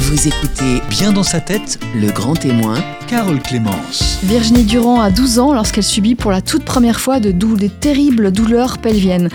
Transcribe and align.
Vous 0.00 0.28
écoutez 0.28 0.80
Bien 0.88 1.12
dans 1.12 1.24
sa 1.24 1.40
tête, 1.40 1.80
le 1.92 2.12
grand 2.12 2.34
témoin, 2.34 2.76
Carole 3.08 3.40
Clémence. 3.40 4.20
Virginie 4.22 4.62
Durand 4.62 5.00
a 5.00 5.10
12 5.10 5.40
ans 5.40 5.52
lorsqu'elle 5.52 5.82
subit 5.82 6.14
pour 6.14 6.30
la 6.30 6.40
toute 6.40 6.64
première 6.64 7.00
fois 7.00 7.18
de 7.18 7.32
des 7.32 7.68
terribles 7.68 8.30
douleurs 8.30 8.78
pelviennes. 8.78 9.28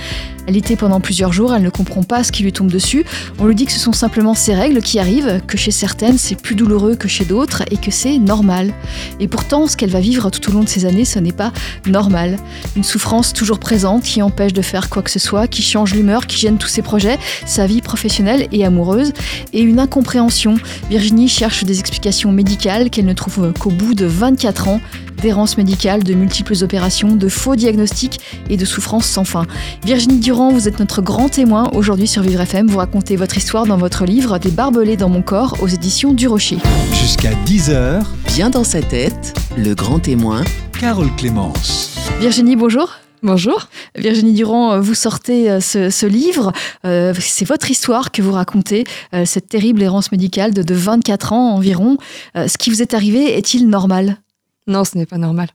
Elle 0.47 0.57
était 0.57 0.75
pendant 0.75 0.99
plusieurs 0.99 1.31
jours, 1.31 1.53
elle 1.53 1.61
ne 1.61 1.69
comprend 1.69 2.03
pas 2.03 2.23
ce 2.23 2.31
qui 2.31 2.43
lui 2.43 2.51
tombe 2.51 2.71
dessus. 2.71 3.05
On 3.39 3.45
lui 3.45 3.55
dit 3.55 3.65
que 3.65 3.71
ce 3.71 3.79
sont 3.79 3.93
simplement 3.93 4.33
ses 4.33 4.53
règles 4.53 4.81
qui 4.81 4.99
arrivent, 4.99 5.41
que 5.47 5.57
chez 5.57 5.71
certaines 5.71 6.17
c'est 6.17 6.35
plus 6.35 6.55
douloureux 6.55 6.95
que 6.95 7.07
chez 7.07 7.25
d'autres 7.25 7.63
et 7.71 7.77
que 7.77 7.91
c'est 7.91 8.17
normal. 8.17 8.73
Et 9.19 9.27
pourtant, 9.27 9.67
ce 9.67 9.77
qu'elle 9.77 9.89
va 9.89 9.99
vivre 9.99 10.29
tout 10.29 10.49
au 10.49 10.53
long 10.53 10.63
de 10.63 10.69
ces 10.69 10.85
années, 10.85 11.05
ce 11.05 11.19
n'est 11.19 11.31
pas 11.31 11.51
normal. 11.87 12.37
Une 12.75 12.83
souffrance 12.83 13.33
toujours 13.33 13.59
présente 13.59 14.03
qui 14.03 14.21
empêche 14.21 14.53
de 14.53 14.61
faire 14.61 14.89
quoi 14.89 15.01
que 15.01 15.11
ce 15.11 15.19
soit, 15.19 15.47
qui 15.47 15.61
change 15.61 15.93
l'humeur, 15.93 16.27
qui 16.27 16.37
gêne 16.37 16.57
tous 16.57 16.67
ses 16.67 16.81
projets, 16.81 17.17
sa 17.45 17.65
vie 17.65 17.81
professionnelle 17.81 18.47
et 18.51 18.65
amoureuse, 18.65 19.13
et 19.53 19.61
une 19.61 19.79
incompréhension. 19.79 20.55
Virginie 20.89 21.27
cherche 21.27 21.63
des 21.63 21.79
explications 21.79 22.31
médicales 22.31 22.89
qu'elle 22.89 23.05
ne 23.05 23.13
trouve 23.13 23.53
qu'au 23.53 23.69
bout 23.69 23.93
de 23.93 24.05
24 24.05 24.67
ans 24.67 24.81
d'errance 25.23 25.57
médicale, 25.57 26.03
de 26.03 26.13
multiples 26.13 26.53
opérations, 26.63 27.15
de 27.15 27.29
faux 27.29 27.55
diagnostics 27.55 28.19
et 28.49 28.57
de 28.57 28.65
souffrances 28.65 29.07
sans 29.07 29.23
fin. 29.23 29.45
Virginie 29.85 30.19
Durand, 30.19 30.51
vous 30.51 30.67
êtes 30.67 30.79
notre 30.79 31.01
grand 31.01 31.29
témoin 31.29 31.71
aujourd'hui 31.73 32.07
sur 32.07 32.21
Vivre 32.21 32.41
FM. 32.41 32.67
Vous 32.67 32.77
racontez 32.77 33.15
votre 33.15 33.37
histoire 33.37 33.65
dans 33.65 33.77
votre 33.77 34.03
livre 34.03 34.37
Des 34.37 34.51
barbelés 34.51 34.97
dans 34.97 35.07
mon 35.07 35.21
corps 35.21 35.55
aux 35.61 35.67
éditions 35.67 36.13
du 36.13 36.27
Rocher. 36.27 36.57
Jusqu'à 36.91 37.31
10h, 37.45 38.03
bien 38.35 38.49
dans 38.49 38.65
sa 38.65 38.81
tête, 38.81 39.39
le 39.57 39.73
grand 39.73 39.99
témoin, 39.99 40.43
Carole 40.77 41.15
Clémence. 41.15 41.95
Virginie, 42.19 42.57
bonjour. 42.57 42.89
Bonjour. 43.21 43.69
Virginie 43.95 44.33
Durand, 44.33 44.81
vous 44.81 44.95
sortez 44.95 45.49
euh, 45.49 45.61
ce, 45.61 46.05
livre. 46.05 46.51
Euh, 46.85 47.13
c'est 47.17 47.45
votre 47.45 47.71
histoire 47.71 48.11
que 48.11 48.21
vous 48.21 48.33
racontez, 48.33 48.83
euh, 49.13 49.23
cette 49.23 49.47
terrible 49.47 49.81
errance 49.81 50.11
médicale 50.11 50.53
de, 50.53 50.63
de 50.63 50.75
24 50.75 51.31
ans 51.31 51.55
environ. 51.55 51.97
ce 52.35 52.57
qui 52.57 52.69
vous 52.69 52.81
est 52.81 52.93
arrivé 52.93 53.37
est-il 53.37 53.69
normal? 53.69 54.17
Non, 54.67 54.83
ce 54.83 54.97
n'est 54.97 55.05
pas 55.05 55.17
normal. 55.17 55.49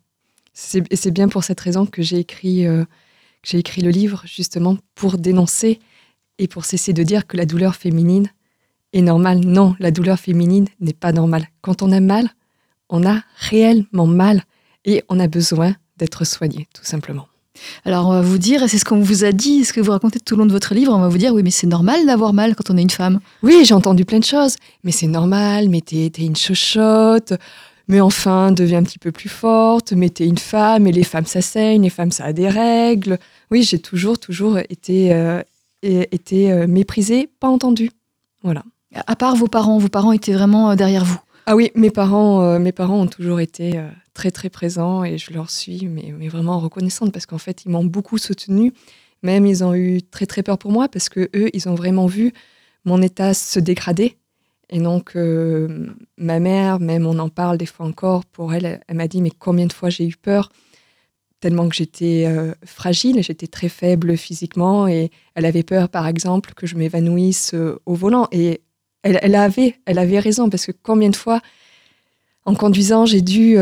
Et 0.91 0.97
c'est 0.97 1.11
bien 1.11 1.29
pour 1.29 1.45
cette 1.45 1.61
raison 1.61 1.87
que 1.87 2.03
j'ai 2.03 2.19
écrit, 2.19 2.67
euh, 2.67 2.85
j'ai 3.45 3.59
écrit 3.59 3.83
le 3.83 3.91
livre, 3.91 4.23
justement, 4.25 4.77
pour 4.95 5.19
dénoncer 5.19 5.79
et 6.39 6.49
pour 6.49 6.65
cesser 6.65 6.93
de 6.93 7.03
dire 7.03 7.27
que 7.27 7.37
la 7.37 7.47
douleur 7.47 7.77
féminine 7.77 8.29
est 8.93 9.03
normale. 9.03 9.39
Non, 9.41 9.77
la 9.79 9.91
douleur 9.91 10.19
féminine 10.19 10.67
n'est 10.81 10.93
pas 10.93 11.13
normale. 11.13 11.49
Quand 11.61 11.83
on 11.83 11.93
a 11.93 12.01
mal, 12.01 12.31
on 12.89 13.07
a 13.07 13.23
réellement 13.37 14.07
mal 14.07 14.43
et 14.85 15.05
on 15.09 15.21
a 15.21 15.29
besoin 15.29 15.75
d'être 15.97 16.25
soigné, 16.25 16.69
tout 16.75 16.85
simplement. 16.85 17.29
Alors 17.85 18.07
on 18.07 18.13
va 18.13 18.23
vous 18.23 18.39
dire, 18.39 18.63
et 18.63 18.69
c'est 18.69 18.79
ce 18.79 18.85
qu'on 18.85 19.01
vous 19.01 19.25
a 19.25 19.33
dit, 19.33 19.65
ce 19.65 19.73
que 19.73 19.81
vous 19.81 19.91
racontez 19.91 20.21
tout 20.21 20.35
au 20.35 20.39
long 20.39 20.47
de 20.47 20.53
votre 20.53 20.75
livre, 20.75 20.95
on 20.95 21.01
va 21.01 21.09
vous 21.09 21.19
dire, 21.19 21.35
oui 21.35 21.43
mais 21.43 21.51
c'est 21.51 21.67
normal 21.67 22.07
d'avoir 22.07 22.33
mal 22.33 22.55
quand 22.55 22.71
on 22.71 22.77
est 22.77 22.83
une 22.83 22.91
femme. 22.91 23.21
Oui, 23.43 23.65
j'ai 23.65 23.75
entendu 23.75 24.05
plein 24.05 24.21
de 24.21 24.25
choses, 24.25 24.57
mais 24.85 24.93
c'est 24.93 25.09
normal, 25.09 25.69
mais 25.69 25.81
t'es 25.81 26.09
une 26.19 26.37
chochotte, 26.37 27.35
mais 27.89 28.03
enfin, 28.03 28.53
deviens 28.53 28.81
un 28.81 28.83
petit 28.83 28.99
peu 28.99 29.13
plus 29.13 29.31
forte, 29.31 29.93
mais 29.93 30.11
t'es 30.11 30.27
une 30.27 30.39
femme, 30.39 30.87
et 30.87 30.93
les 30.93 31.05
femmes, 31.05 31.25
ça 31.25 31.41
saigne, 31.41 31.83
les 31.83 31.91
femmes, 31.91 32.13
ça 32.13 32.27
a 32.27 32.33
des 32.35 32.49
règles. 32.49 33.19
Oui, 33.51 33.63
j'ai 33.63 33.79
toujours, 33.79 34.19
toujours 34.19 34.59
été, 34.59 35.15
euh, 35.15 35.43
été 35.83 36.53
euh, 36.53 36.67
méprisée, 36.67 37.31
pas 37.41 37.49
entendue. 37.49 37.91
Voilà. 38.43 38.63
À 39.07 39.17
part 39.17 39.37
vos 39.37 39.49
parents, 39.49 39.79
vos 39.79 39.89
parents 39.89 40.13
étaient 40.13 40.35
vraiment 40.35 40.71
euh, 40.71 40.75
derrière 40.75 41.07
vous 41.07 41.19
Ah 41.47 41.57
oui, 41.57 41.71
mes 41.75 41.91
parents, 41.91 42.59
mes 42.59 42.73
parents 42.73 43.01
ont 43.01 43.07
toujours 43.07 43.41
été 43.41 43.83
très, 44.13 44.31
très 44.31 44.51
présents, 44.51 45.03
et 45.03 45.17
je 45.17 45.33
leur 45.33 45.51
suis 45.51 45.87
mais, 45.87 46.15
mais 46.17 46.29
vraiment 46.29 46.59
reconnaissante, 46.59 47.11
parce 47.11 47.25
qu'en 47.25 47.39
fait, 47.39 47.65
ils 47.65 47.71
m'ont 47.71 47.87
beaucoup 47.87 48.19
soutenue. 48.19 48.75
Même, 49.23 49.47
ils 49.47 49.65
ont 49.65 49.75
eu 49.75 50.03
très, 50.03 50.27
très 50.27 50.43
peur 50.43 50.59
pour 50.59 50.73
moi, 50.73 50.89
parce 50.89 51.09
que 51.09 51.31
eux, 51.35 51.49
ils 51.55 51.71
ont 51.71 51.75
vraiment 51.75 52.07
vu 52.07 52.35
mon 52.85 53.01
état 53.01 53.33
se 53.33 53.59
dégrader 53.59 54.18
et 54.71 54.81
donc, 54.81 55.13
euh, 55.17 55.87
ma 56.19 56.41
mère, 56.41 56.79
même 56.79 57.07
on 57.07 57.19
en 57.19 57.29
parle 57.29 57.57
des 57.57 57.67
fois 57.67 57.87
encore, 57.87 58.25
pour 58.27 58.53
elle, 58.53 58.81
elle, 58.87 58.97
m'a 58.97 59.09
dit, 59.09 59.23
mais 59.23 59.31
combien 59.31 59.67
de 59.67 59.73
fois 59.73 59.89
j'ai 59.89 60.07
eu 60.07 60.17
peur? 60.17 60.53
Tellement 61.41 61.69
que 61.69 61.75
j'étais 61.75 62.25
euh, 62.27 62.53
fragile, 62.65 63.23
j'étais 63.23 63.47
très 63.47 63.69
faible 63.69 64.17
physiquement, 64.17 64.87
et 64.87 65.11
elle 65.35 65.47
avait 65.47 65.63
peur, 65.63 65.89
par 65.89 66.07
exemple, 66.07 66.53
que 66.55 66.67
je 66.67 66.77
m'évanouisse 66.77 67.53
euh, 67.55 67.81
au 67.87 67.95
volant. 67.95 68.29
Et 68.31 68.61
elle, 69.03 69.35
avait, 69.37 69.77
elle 69.87 69.99
avait 69.99 70.19
raison, 70.19 70.51
parce 70.51 70.67
que 70.67 70.73
combien 70.83 71.09
de 71.09 71.17
fois, 71.17 71.41
en 72.45 72.55
conduisant, 72.55 73.07
j'ai 73.07 73.23
dû 73.23 73.57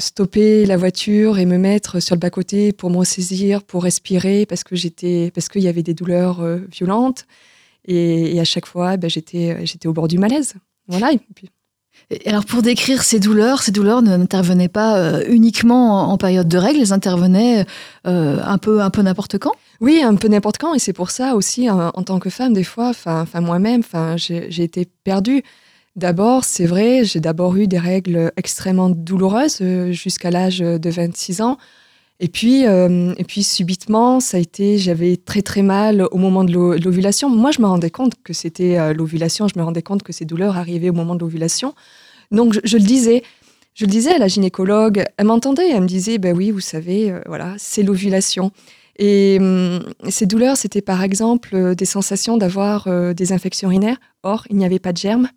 stopper 0.00 0.66
la 0.66 0.76
voiture 0.76 1.38
et 1.38 1.46
me 1.46 1.58
mettre 1.58 2.00
sur 2.00 2.14
le 2.14 2.20
bas-côté 2.20 2.72
pour 2.72 2.90
me 2.90 2.98
ressaisir, 2.98 3.62
pour 3.62 3.84
respirer, 3.84 4.46
parce 4.46 4.64
que 4.64 4.76
j'étais, 4.76 5.30
parce 5.32 5.48
qu'il 5.48 5.62
y 5.62 5.68
avait 5.68 5.84
des 5.84 5.94
douleurs 5.94 6.44
violentes. 6.70 7.26
Et, 7.86 8.38
à 8.40 8.44
chaque 8.44 8.66
fois, 8.66 8.96
ben, 8.96 9.08
j'étais, 9.08 9.64
j'étais 9.64 9.88
au 9.88 9.92
bord 9.92 10.08
du 10.08 10.18
malaise. 10.18 10.54
Voilà. 10.88 11.10
Et 12.10 12.28
alors 12.28 12.44
pour 12.44 12.62
décrire 12.62 13.02
ces 13.02 13.18
douleurs, 13.18 13.62
ces 13.62 13.72
douleurs 13.72 14.00
n'intervenaient 14.00 14.68
pas 14.68 14.98
euh, 14.98 15.24
uniquement 15.28 16.10
en, 16.10 16.16
période 16.16 16.46
de 16.46 16.58
règles, 16.58 16.80
elles 16.80 16.92
intervenaient 16.92 17.66
euh, 18.06 18.38
un 18.44 18.58
peu, 18.58 18.80
un 18.80 18.90
peu 18.90 19.02
n'importe 19.02 19.38
quand? 19.38 19.52
Oui, 19.80 20.02
un 20.02 20.14
peu 20.14 20.28
n'importe 20.28 20.58
quand, 20.58 20.74
et 20.74 20.78
c'est 20.78 20.92
pour 20.92 21.10
ça 21.10 21.34
aussi 21.34 21.68
en, 21.68 21.90
tant 21.90 22.18
que 22.18 22.30
femme, 22.30 22.52
des 22.52 22.64
fois, 22.64 22.90
enfin 22.90 23.26
moi-même, 23.40 23.80
enfin 23.80 24.16
j'ai 24.16 24.62
été 24.62 24.86
perdue. 25.04 25.42
D'abord, 25.96 26.44
c'est 26.44 26.66
vrai, 26.66 27.04
j'ai 27.04 27.20
d'abord 27.20 27.56
eu 27.56 27.66
des 27.66 27.78
règles 27.78 28.30
extrêmement 28.36 28.90
douloureuses 28.90 29.58
euh, 29.62 29.92
jusqu'à 29.92 30.30
l'âge 30.30 30.58
de 30.58 30.90
26 30.90 31.40
ans. 31.40 31.58
Et 32.18 32.28
puis, 32.28 32.66
euh, 32.66 33.14
et 33.18 33.24
puis 33.24 33.42
subitement, 33.42 34.20
ça 34.20 34.38
a 34.38 34.40
été, 34.40 34.78
j'avais 34.78 35.16
très 35.18 35.42
très 35.42 35.62
mal 35.62 36.06
au 36.10 36.16
moment 36.16 36.44
de 36.44 36.52
l'ovulation. 36.82 37.28
Moi, 37.28 37.50
je 37.50 37.60
me 37.60 37.66
rendais 37.66 37.90
compte 37.90 38.14
que 38.24 38.32
c'était 38.32 38.78
euh, 38.78 38.94
l'ovulation. 38.94 39.48
Je 39.48 39.58
me 39.58 39.64
rendais 39.64 39.82
compte 39.82 40.02
que 40.02 40.12
ces 40.12 40.24
douleurs 40.24 40.56
arrivaient 40.56 40.88
au 40.88 40.94
moment 40.94 41.14
de 41.14 41.20
l'ovulation. 41.20 41.74
Donc, 42.30 42.58
je, 42.64 42.76
le 42.78 42.82
disais, 42.82 43.22
je 43.74 43.84
le 43.84 43.90
disais 43.90 44.14
à 44.14 44.18
la 44.18 44.28
gynécologue. 44.28 45.04
Elle 45.18 45.26
m'entendait. 45.26 45.70
Elle 45.70 45.82
me 45.82 45.86
disait, 45.86 46.16
ben 46.16 46.34
oui, 46.34 46.50
vous 46.50 46.60
savez, 46.60 47.10
euh, 47.10 47.20
voilà, 47.26 47.54
c'est 47.58 47.82
l'ovulation. 47.82 48.50
Et 48.98 49.36
hum, 49.38 49.82
ces 50.08 50.24
douleurs, 50.24 50.56
c'était 50.56 50.80
par 50.80 51.02
exemple 51.02 51.74
des 51.74 51.84
sensations 51.84 52.38
d'avoir 52.38 52.88
des 53.14 53.32
infections 53.32 53.68
urinaires. 53.68 53.98
Or, 54.22 54.46
il 54.48 54.56
n'y 54.56 54.64
avait 54.64 54.78
pas 54.78 54.94
de 54.94 54.98
germes. 54.98 55.28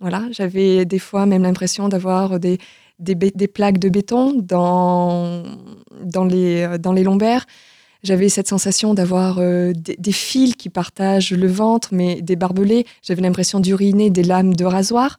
Voilà, 0.00 0.24
j'avais 0.32 0.84
des 0.84 0.98
fois 0.98 1.24
même 1.24 1.44
l'impression 1.44 1.88
d'avoir 1.88 2.40
des, 2.40 2.58
des, 2.98 3.48
plaques 3.48 3.78
de 3.78 3.88
béton 3.88 4.32
dans, 4.34 5.42
dans, 6.02 6.24
les, 6.24 6.62
euh, 6.62 6.78
dans 6.78 6.92
les 6.92 7.02
lombaires. 7.02 7.46
J'avais 8.02 8.28
cette 8.28 8.48
sensation 8.48 8.92
d'avoir 8.92 9.38
euh, 9.38 9.72
des, 9.74 10.12
fils 10.12 10.54
qui 10.56 10.68
partagent 10.68 11.32
le 11.32 11.46
ventre, 11.46 11.88
mais 11.92 12.20
des 12.20 12.36
barbelés. 12.36 12.86
J'avais 13.02 13.22
l'impression 13.22 13.60
d'uriner 13.60 14.10
des 14.10 14.22
lames 14.22 14.54
de 14.54 14.64
rasoir. 14.64 15.18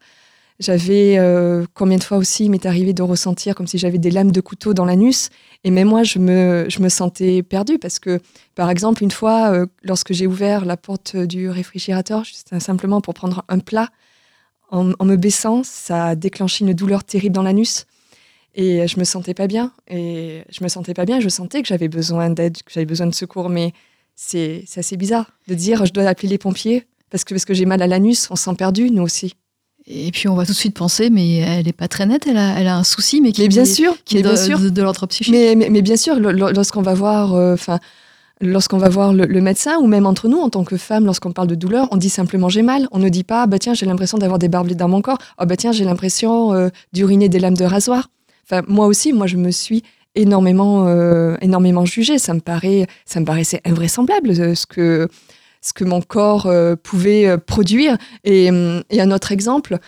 J'avais 0.59 1.17
euh, 1.17 1.65
combien 1.73 1.97
de 1.97 2.03
fois 2.03 2.17
aussi 2.17 2.45
il 2.45 2.51
m'est 2.51 2.65
arrivé 2.65 2.93
de 2.93 3.01
ressentir 3.01 3.55
comme 3.55 3.67
si 3.67 3.77
j'avais 3.77 3.97
des 3.97 4.11
lames 4.11 4.31
de 4.31 4.39
couteau 4.39 4.73
dans 4.73 4.85
l'anus. 4.85 5.29
Et 5.63 5.71
même 5.71 5.89
moi, 5.89 6.03
je 6.03 6.19
me, 6.19 6.65
je 6.69 6.79
me 6.79 6.87
sentais 6.87 7.43
perdue 7.43 7.79
parce 7.79 7.99
que, 7.99 8.19
par 8.53 8.69
exemple, 8.69 9.03
une 9.03 9.11
fois, 9.11 9.65
lorsque 9.83 10.13
j'ai 10.13 10.27
ouvert 10.27 10.63
la 10.63 10.77
porte 10.77 11.17
du 11.17 11.49
réfrigérateur, 11.49 12.23
juste 12.23 12.57
simplement 12.59 13.01
pour 13.01 13.15
prendre 13.15 13.43
un 13.49 13.59
plat, 13.59 13.89
en, 14.71 15.05
me 15.05 15.15
baissant, 15.15 15.63
ça 15.63 16.07
a 16.07 16.15
déclenché 16.15 16.65
une 16.65 16.73
douleur 16.73 17.03
terrible 17.03 17.35
dans 17.35 17.43
l'anus. 17.43 17.85
Et 18.55 18.87
je 18.87 18.99
me 18.99 19.03
sentais 19.03 19.33
pas 19.33 19.47
bien. 19.47 19.71
Et 19.89 20.43
je 20.49 20.63
me 20.63 20.69
sentais 20.69 20.93
pas 20.93 21.05
bien. 21.05 21.19
Je 21.19 21.29
sentais 21.29 21.61
que 21.61 21.67
j'avais 21.67 21.89
besoin 21.89 22.29
d'aide, 22.29 22.57
que 22.63 22.71
j'avais 22.71 22.85
besoin 22.85 23.07
de 23.07 23.13
secours. 23.13 23.49
Mais 23.49 23.73
c'est 24.15 24.63
assez 24.77 24.97
bizarre 24.97 25.31
de 25.47 25.55
dire 25.55 25.85
je 25.85 25.93
dois 25.93 26.05
appeler 26.05 26.29
les 26.29 26.37
pompiers 26.37 26.85
parce 27.09 27.23
que, 27.23 27.33
parce 27.33 27.45
que 27.45 27.53
j'ai 27.53 27.65
mal 27.65 27.81
à 27.81 27.87
l'anus. 27.87 28.27
On 28.31 28.35
s'en 28.35 28.55
perdu, 28.55 28.89
nous 28.91 29.03
aussi. 29.03 29.35
Et 29.87 30.11
puis 30.11 30.27
on 30.27 30.35
va 30.35 30.45
tout 30.45 30.51
de 30.51 30.57
suite 30.57 30.75
penser, 30.75 31.09
mais 31.11 31.37
elle 31.37 31.65
n'est 31.65 31.73
pas 31.73 31.87
très 31.87 32.07
nette, 32.07 32.25
elle 32.25 32.37
a, 32.37 32.59
elle 32.59 32.67
a 32.67 32.75
un 32.75 32.83
souci, 32.83 33.21
mais 33.21 33.31
qui 33.31 33.47
bien 33.47 33.61
est, 33.61 33.65
sûr, 33.65 33.95
qui 34.03 34.17
est 34.17 34.23
bien 34.23 34.31
de, 34.31 34.35
sûr. 34.35 34.59
de, 34.59 34.81
l'ordre 34.81 35.05
psychique. 35.05 35.31
Mais, 35.31 35.55
mais, 35.55 35.81
bien 35.83 35.95
sûr, 35.95 36.19
lorsqu'on 36.19 36.81
va 36.81 36.95
voir, 36.95 37.35
euh, 37.35 37.55
lorsqu'on 38.41 38.77
va 38.77 38.89
voir 38.89 39.13
le, 39.13 39.41
médecin 39.41 39.77
ou 39.79 39.87
même 39.87 40.05
entre 40.05 40.27
nous 40.27 40.39
en 40.39 40.49
tant 40.49 40.63
que 40.63 40.77
femme, 40.77 41.05
lorsqu'on 41.05 41.31
parle 41.31 41.47
de 41.47 41.55
douleur, 41.55 41.87
on 41.91 41.97
dit 41.97 42.09
simplement 42.09 42.49
j'ai 42.49 42.61
mal. 42.61 42.87
On 42.91 42.99
ne 42.99 43.09
dit 43.09 43.23
pas 43.23 43.47
bah 43.47 43.59
tiens 43.59 43.73
j'ai 43.73 43.85
l'impression 43.85 44.17
d'avoir 44.17 44.39
des 44.39 44.49
barbelés 44.49 44.75
dans 44.75 44.87
mon 44.87 45.01
corps. 45.01 45.17
oh, 45.39 45.45
bah 45.45 45.57
tiens 45.57 45.71
j'ai 45.71 45.85
l'impression 45.85 46.53
euh, 46.53 46.69
d'uriner 46.93 47.29
des 47.29 47.39
lames 47.39 47.57
de 47.57 47.65
rasoir. 47.65 48.09
Enfin 48.43 48.63
moi 48.67 48.87
aussi 48.87 49.13
moi 49.13 49.27
je 49.27 49.37
me 49.37 49.51
suis 49.51 49.83
énormément 50.15 50.87
euh, 50.87 51.37
énormément 51.41 51.85
jugée. 51.85 52.17
Ça 52.17 52.33
me 52.33 52.41
paraît 52.41 52.87
ça 53.05 53.19
me 53.19 53.25
paraissait 53.25 53.61
invraisemblable 53.65 54.29
euh, 54.31 54.55
ce 54.55 54.65
que 54.65 55.07
ce 55.61 55.73
que 55.73 55.83
mon 55.83 56.01
corps 56.01 56.47
pouvait 56.83 57.39
produire. 57.39 57.97
Et, 58.23 58.51
et, 58.91 59.01
un 59.01 59.11
autre 59.11 59.31
exemple. 59.31 59.79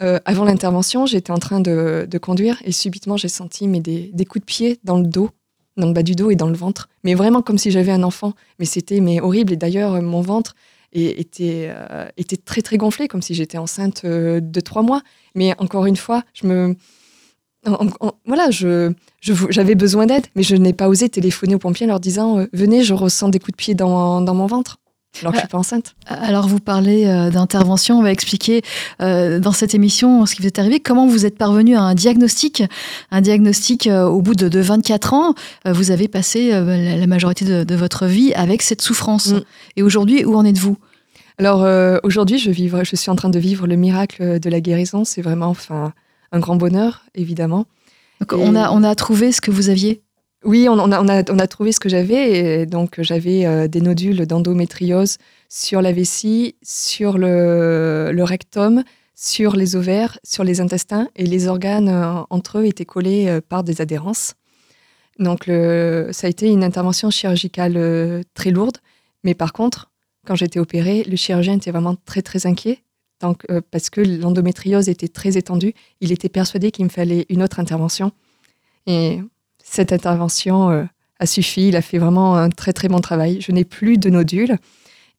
avant 0.00 0.46
l'intervention, 0.46 1.04
j'étais 1.04 1.30
en 1.30 1.36
train 1.36 1.60
de, 1.60 2.18
conduire 2.22 2.56
et 2.64 2.72
subitement 2.72 3.18
j'ai 3.18 3.28
senti 3.28 3.68
mais 3.68 3.80
des 3.80 4.24
coups 4.24 4.40
de 4.40 4.46
pied 4.46 4.80
dans 4.82 4.96
le 4.96 5.06
dos 5.06 5.28
dans 5.76 5.86
le 5.86 5.92
bas 5.92 6.02
du 6.02 6.14
dos 6.14 6.30
et 6.30 6.36
dans 6.36 6.48
le 6.48 6.56
ventre. 6.56 6.88
Mais 7.04 7.14
vraiment 7.14 7.42
comme 7.42 7.58
si 7.58 7.70
j'avais 7.70 7.92
un 7.92 8.02
enfant. 8.02 8.34
Mais 8.58 8.64
c'était 8.64 9.00
mais 9.00 9.20
horrible. 9.20 9.52
Et 9.52 9.56
d'ailleurs, 9.56 10.00
mon 10.02 10.20
ventre 10.20 10.54
était, 10.92 11.68
euh, 11.70 12.08
était 12.16 12.36
très 12.36 12.62
très 12.62 12.76
gonflé, 12.76 13.08
comme 13.08 13.22
si 13.22 13.34
j'étais 13.34 13.58
enceinte 13.58 14.02
euh, 14.04 14.40
de 14.40 14.60
trois 14.60 14.82
mois. 14.82 15.02
Mais 15.34 15.54
encore 15.58 15.86
une 15.86 15.96
fois, 15.96 16.22
je 16.34 16.46
me... 16.46 16.76
voilà, 18.24 18.50
je, 18.50 18.92
j'avais 19.20 19.74
besoin 19.74 20.06
d'aide, 20.06 20.26
mais 20.34 20.42
je 20.42 20.56
n'ai 20.56 20.72
pas 20.72 20.88
osé 20.88 21.08
téléphoner 21.08 21.54
aux 21.54 21.58
pompiers 21.58 21.86
en 21.86 21.90
leur 21.90 22.00
disant 22.00 22.38
euh, 22.38 22.46
Venez, 22.52 22.82
je 22.82 22.94
ressens 22.94 23.28
des 23.28 23.38
coups 23.38 23.52
de 23.52 23.56
pied 23.56 23.74
dans, 23.74 24.20
dans 24.20 24.34
mon 24.34 24.46
ventre. 24.46 24.78
Alors 25.20 25.32
que 25.32 25.38
je 25.38 25.40
suis 25.40 25.48
pas 25.48 25.58
enceinte. 25.58 25.94
Alors 26.06 26.48
vous 26.48 26.60
parlez 26.60 27.04
d'intervention, 27.32 27.98
on 27.98 28.02
va 28.02 28.12
expliquer 28.12 28.62
dans 29.00 29.52
cette 29.52 29.74
émission 29.74 30.26
ce 30.26 30.34
qui 30.34 30.42
vous 30.42 30.48
est 30.48 30.58
arrivé, 30.58 30.80
comment 30.80 31.06
vous 31.06 31.26
êtes 31.26 31.38
parvenu 31.38 31.76
à 31.76 31.82
un 31.82 31.94
diagnostic, 31.94 32.62
un 33.10 33.20
diagnostic 33.20 33.88
au 33.88 34.20
bout 34.22 34.34
de, 34.34 34.60
24 34.60 35.14
ans, 35.14 35.34
vous 35.64 35.90
avez 35.90 36.08
passé 36.08 36.50
la, 36.50 37.06
majorité 37.06 37.64
de, 37.64 37.74
votre 37.74 38.06
vie 38.06 38.32
avec 38.34 38.62
cette 38.62 38.82
souffrance. 38.82 39.32
Mm. 39.32 39.40
Et 39.76 39.82
aujourd'hui, 39.82 40.24
où 40.24 40.34
en 40.34 40.44
êtes-vous? 40.44 40.76
Alors 41.38 41.64
euh, 41.64 41.98
aujourd'hui, 42.02 42.38
je, 42.38 42.50
je 42.50 42.96
suis 42.96 43.10
en 43.10 43.16
train 43.16 43.28
de 43.28 43.38
vivre 43.38 43.66
le 43.66 43.76
miracle 43.76 44.40
de 44.40 44.50
la 44.50 44.60
guérison. 44.60 45.04
C'est 45.04 45.22
vraiment 45.22 45.48
enfin, 45.48 45.92
un 46.32 46.38
grand 46.38 46.56
bonheur, 46.56 47.02
évidemment. 47.14 47.66
Donc 48.20 48.32
on, 48.32 48.54
a, 48.54 48.70
on 48.70 48.82
a 48.82 48.94
trouvé 48.94 49.32
ce 49.32 49.40
que 49.40 49.50
vous 49.50 49.68
aviez? 49.68 50.02
Oui, 50.44 50.68
on, 50.68 50.78
a, 50.78 51.46
trouvé 51.46 51.72
ce 51.72 51.80
que 51.80 51.88
j'avais. 51.88 52.66
Donc 52.66 53.00
j'avais 53.00 53.46
euh, 53.46 53.68
des 53.68 53.80
nodules 53.80 54.26
d'endométriose 54.26 55.18
sur 55.48 55.82
la 55.82 55.92
vessie, 55.92 56.56
sur 56.62 57.18
le, 57.18 58.22
rectum, 58.22 58.84
sur 59.14 59.56
les 59.56 59.76
ovaires, 59.76 60.18
sur 60.22 60.44
les 60.44 60.60
intestins. 60.60 61.08
Et 61.16 61.26
les 61.26 61.48
organes 61.48 61.88
euh, 61.88 62.22
entre 62.30 62.58
eux 62.58 62.66
étaient 62.66 62.84
collés 62.84 63.40
par 63.48 63.64
des 63.64 63.80
adhérences. 63.80 64.34
Donc 65.18 65.44
ça 65.46 66.26
a 66.26 66.30
été 66.30 66.48
une 66.48 66.62
intervention 66.62 67.10
chirurgicale 67.10 68.22
très 68.34 68.50
lourde. 68.50 68.76
Mais 69.24 69.34
par 69.34 69.54
contre, 69.54 69.90
quand 70.26 70.34
j'étais 70.34 70.60
opérée, 70.60 71.04
le 71.04 71.16
chirurgien 71.16 71.54
était 71.54 71.70
vraiment 71.70 71.96
très 72.04 72.20
très 72.20 72.46
inquiet 72.46 72.82
donc, 73.20 73.42
euh, 73.50 73.60
parce 73.70 73.90
que 73.90 74.00
l'endométriose 74.00 74.88
était 74.88 75.08
très 75.08 75.36
étendue. 75.36 75.74
Il 76.00 76.12
était 76.12 76.28
persuadé 76.28 76.70
qu'il 76.70 76.84
me 76.84 76.90
fallait 76.90 77.26
une 77.28 77.42
autre 77.42 77.60
intervention. 77.60 78.12
Et 78.86 79.20
cette 79.76 79.92
intervention 79.92 80.70
euh, 80.70 80.84
a 81.20 81.26
suffi. 81.26 81.68
Il 81.68 81.76
a 81.76 81.82
fait 81.82 81.98
vraiment 81.98 82.36
un 82.36 82.50
très 82.50 82.72
très 82.72 82.88
bon 82.88 82.98
travail. 83.00 83.38
Je 83.40 83.52
n'ai 83.52 83.64
plus 83.64 83.98
de 83.98 84.10
nodules. 84.10 84.56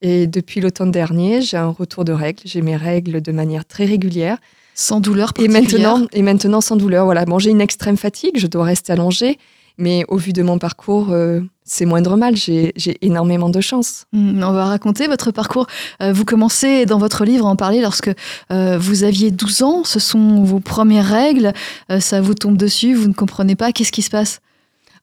Et 0.02 0.28
depuis 0.28 0.62
l'automne 0.62 0.92
dernier, 0.92 1.42
j'ai 1.42 1.58
un 1.58 1.70
retour 1.70 2.06
de 2.06 2.12
règles. 2.12 2.42
J'ai 2.46 2.62
mes 2.62 2.76
règles 2.76 3.22
de 3.22 3.32
manière 3.32 3.66
très 3.66 3.86
régulière. 3.86 4.38
Sans 4.76 5.00
douleur 5.00 5.34
et 5.40 5.48
maintenant, 5.48 6.06
et 6.14 6.22
maintenant 6.22 6.62
sans 6.62 6.76
douleur. 6.76 7.06
Voilà. 7.06 7.26
Bon, 7.26 7.40
j'ai 7.40 7.50
une 7.50 7.62
extrême 7.62 7.98
fatigue. 7.98 8.38
Je 8.38 8.48
dois 8.48 8.66
rester 8.66 8.94
allongée. 8.94 9.40
Mais 9.78 10.06
au 10.08 10.18
vu 10.18 10.34
de 10.34 10.42
mon 10.42 10.58
parcours, 10.58 11.12
euh, 11.12 11.42
c'est 11.64 11.86
moindre 11.86 12.18
mal. 12.18 12.36
J'ai 12.36 12.74
énormément 13.02 13.50
de 13.50 13.62
chance. 13.62 14.06
Hmm, 14.12 14.42
on 14.44 14.52
va 14.52 14.66
raconter 14.66 15.08
votre 15.08 15.32
parcours. 15.32 15.68
Euh, 16.02 16.12
vous 16.12 16.26
commencez 16.26 16.86
dans 16.86 16.98
votre 16.98 17.26
livre 17.26 17.46
à 17.46 17.50
en 17.50 17.56
parler 17.56 17.82
lorsque 17.82 18.12
euh, 18.52 18.78
vous 18.80 19.04
aviez 19.04 19.30
12 19.30 19.64
ans. 19.64 19.84
Ce 19.84 20.00
sont 20.00 20.44
vos 20.44 20.60
premières 20.60 21.08
règles. 21.08 21.54
ça 22.00 22.22
vous 22.22 22.34
tombe 22.34 22.58
dessus. 22.58 22.96
Vous 22.96 23.08
ne 23.08 23.14
comprenez 23.14 23.56
pas. 23.56 23.72
Qu'est-ce 23.72 23.92
qui 23.92 24.02
se 24.02 24.10
passe? 24.10 24.42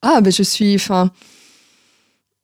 Ah, 0.02 0.20
ben 0.20 0.32
je 0.32 0.42
suis. 0.42 0.74
Enfin 0.74 1.10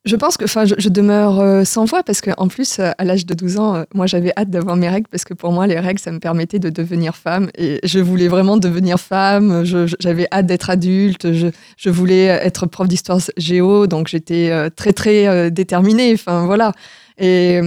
je 0.03 0.15
pense 0.15 0.35
que 0.35 0.45
enfin, 0.45 0.65
je, 0.65 0.89
demeure 0.89 1.39
euh, 1.39 1.63
sans 1.63 1.85
voix 1.85 2.01
parce 2.01 2.21
qu'en 2.21 2.47
plus, 2.47 2.79
euh, 2.79 2.89
à 2.97 3.03
l'âge 3.05 3.27
de 3.27 3.35
12 3.35 3.57
ans, 3.57 3.75
euh, 3.75 3.83
moi 3.93 4.07
j'avais 4.07 4.33
hâte 4.35 4.49
d'avoir 4.49 4.75
mes 4.75 4.89
règles 4.89 5.07
parce 5.07 5.23
que 5.23 5.35
pour 5.35 5.51
moi, 5.51 5.67
les 5.67 5.79
règles, 5.79 5.99
ça 5.99 6.11
me 6.11 6.19
permettait 6.19 6.57
de 6.57 6.71
devenir 6.71 7.15
femme 7.15 7.51
et 7.55 7.79
je 7.83 7.99
voulais 7.99 8.27
vraiment 8.27 8.57
devenir 8.57 8.99
femme. 8.99 9.63
J'avais 9.63 10.27
hâte 10.31 10.47
d'être 10.47 10.71
adulte. 10.71 11.31
Je, 11.33 11.47
je, 11.77 11.89
voulais 11.91 12.25
être 12.25 12.65
prof 12.65 12.87
d'histoire 12.87 13.19
géo, 13.37 13.85
donc 13.85 14.07
j'étais 14.07 14.71
très 14.71 14.91
très 14.91 15.51
déterminée. 15.51 16.13
Enfin 16.13 16.47
voilà. 16.47 16.73
Et, 17.19 17.59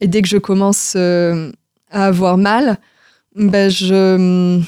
et, 0.00 0.08
dès 0.08 0.22
que 0.22 0.28
je 0.28 0.38
commence 0.38 0.96
à 0.96 2.06
avoir 2.06 2.38
mal, 2.38 2.78
ben 3.34 3.68
je. 3.70 4.62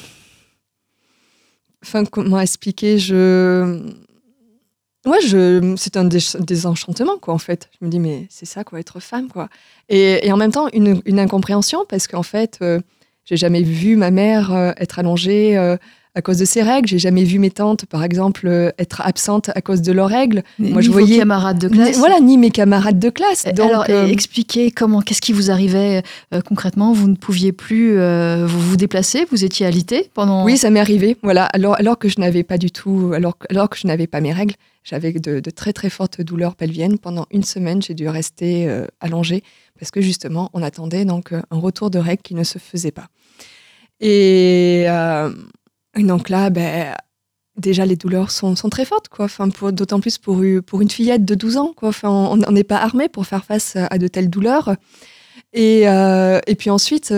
Enfin, 1.83 2.05
comment 2.05 2.39
expliquer? 2.39 2.99
Je 2.99 3.81
Ouais, 5.05 5.21
je, 5.25 5.75
c'est 5.77 5.95
un 5.95 6.03
désenchantement, 6.05 7.17
quoi, 7.21 7.33
en 7.33 7.37
fait. 7.37 7.69
Je 7.79 7.85
me 7.85 7.89
dis, 7.91 7.99
mais 7.99 8.27
c'est 8.29 8.45
ça, 8.45 8.63
quoi, 8.65 8.79
être 8.79 8.99
femme, 8.99 9.29
quoi. 9.29 9.47
Et, 9.87 10.27
et 10.27 10.31
en 10.33 10.37
même 10.37 10.51
temps, 10.51 10.67
une, 10.73 11.01
une 11.05 11.19
incompréhension, 11.19 11.85
parce 11.87 12.07
qu'en 12.07 12.23
fait, 12.23 12.59
euh, 12.61 12.79
j'ai 13.23 13.37
jamais 13.37 13.61
vu 13.63 13.95
ma 13.95 14.11
mère 14.11 14.53
euh, 14.53 14.71
être 14.77 14.99
allongée 14.99 15.57
euh, 15.57 15.77
à 16.15 16.21
cause 16.21 16.37
de 16.37 16.43
ses 16.43 16.63
règles. 16.63 16.89
J'ai 16.89 16.99
jamais 16.99 17.23
vu 17.23 17.39
mes 17.39 17.49
tantes, 17.49 17.85
par 17.85 18.03
exemple, 18.03 18.73
être 18.77 18.99
absentes 19.05 19.51
à 19.55 19.61
cause 19.61 19.81
de 19.81 19.93
leurs 19.93 20.09
règles. 20.09 20.43
Moi, 20.57 20.81
je 20.81 20.91
voyais 20.91 21.19
camarades 21.19 21.59
de 21.59 21.69
classe. 21.69 21.97
voilà, 21.97 22.19
ni 22.19 22.37
mes 22.37 22.51
camarades 22.51 22.99
de 22.99 23.09
classe. 23.09 23.45
Donc, 23.55 23.69
Alors, 23.69 23.89
expliquez 23.89 24.69
comment, 24.69 25.01
qu'est-ce 25.01 25.21
qui 25.21 25.31
vous 25.31 25.49
arrivait 25.49 26.03
concrètement 26.45 26.91
Vous 26.91 27.07
ne 27.07 27.15
pouviez 27.15 27.53
plus 27.53 27.95
vous 27.95 28.59
vous 28.59 28.75
déplacer 28.75 29.27
Vous 29.31 29.45
étiez 29.45 29.65
alité 29.65 30.09
pendant 30.13 30.43
Oui, 30.43 30.57
ça 30.57 30.71
m'est 30.71 30.79
arrivé. 30.81 31.15
Voilà, 31.23 31.45
alors 31.45 31.75
alors 31.75 31.97
que 31.97 32.09
je 32.09 32.19
n'avais 32.19 32.43
pas 32.43 32.57
du 32.57 32.71
tout, 32.71 33.11
alors 33.15 33.37
alors 33.49 33.69
que 33.69 33.77
je 33.77 33.85
n'avais 33.87 34.07
pas 34.07 34.19
mes 34.19 34.33
règles, 34.33 34.55
j'avais 34.83 35.11
de, 35.13 35.49
très 35.51 35.73
très 35.73 35.89
fortes 35.89 36.21
douleurs 36.21 36.55
pelviennes. 36.55 36.97
Pendant 36.97 37.25
une 37.31 37.43
semaine, 37.43 37.81
j'ai 37.81 37.93
dû 37.93 38.07
rester 38.07 38.67
euh, 38.67 38.85
allongée 38.99 39.43
parce 39.77 39.91
que 39.91 40.01
justement, 40.01 40.49
on 40.53 40.63
attendait 40.63 41.05
donc 41.05 41.31
euh, 41.31 41.41
un 41.51 41.57
retour 41.57 41.89
de 41.89 41.99
règles 41.99 42.21
qui 42.21 42.35
ne 42.35 42.43
se 42.43 42.59
faisait 42.59 42.91
pas. 42.91 43.07
Et, 43.99 44.85
euh, 44.87 45.31
donc 45.97 46.29
là, 46.29 46.49
ben, 46.49 46.95
déjà 47.57 47.85
les 47.85 47.97
douleurs 47.97 48.31
sont, 48.31 48.55
très 48.69 48.85
fortes, 48.85 49.09
quoi. 49.09 49.27
D'autant 49.71 49.99
plus 49.99 50.17
pour, 50.17 50.41
pour 50.65 50.81
une 50.81 50.89
fillette 50.89 51.25
de 51.25 51.35
12 51.35 51.57
ans, 51.57 51.73
quoi. 51.75 51.89
Enfin, 51.89 52.09
on 52.09 52.51
n'est 52.51 52.63
pas 52.63 52.77
armé 52.77 53.09
pour 53.09 53.25
faire 53.27 53.43
face 53.43 53.75
à 53.75 53.97
de 53.97 54.07
telles 54.07 54.29
douleurs. 54.29 54.75
Et, 55.53 55.85
puis 56.57 56.69
ensuite 56.69 57.13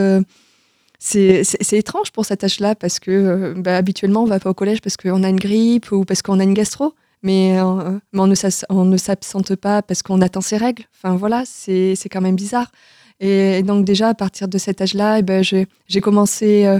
c'est 0.99 1.73
étrange 1.73 2.11
pour 2.11 2.25
cet 2.25 2.43
âge-là 2.43 2.75
parce 2.75 2.99
que 2.99 3.53
ben, 3.57 3.73
habituellement 3.73 4.23
on 4.23 4.27
va 4.27 4.39
pas 4.39 4.51
au 4.51 4.53
collège 4.53 4.81
parce 4.81 4.97
qu'on 4.97 5.23
a 5.23 5.29
une 5.29 5.39
grippe 5.39 5.91
ou 5.91 6.05
parce 6.05 6.21
qu'on 6.21 6.39
a 6.39 6.43
une 6.43 6.53
gastro 6.53 6.93
mais, 7.23 7.59
euh, 7.59 7.99
on 8.13 8.85
ne 8.85 8.97
s'absente 8.97 9.55
pas 9.55 9.81
parce 9.81 10.01
qu'on 10.01 10.21
attend 10.21 10.41
ses 10.41 10.57
règles. 10.57 10.83
Enfin 10.95 11.15
voilà, 11.15 11.43
c'est 11.45 11.95
quand 12.11 12.21
même 12.21 12.35
bizarre. 12.35 12.71
Et, 13.19 13.61
donc 13.63 13.85
déjà, 13.85 14.09
à 14.09 14.13
partir 14.13 14.47
de 14.47 14.57
cet 14.57 14.81
âge-là, 14.81 15.19
eh 15.19 15.21
ben, 15.21 15.43
j'ai 15.43 16.01
commencé 16.01 16.65
euh, 16.65 16.79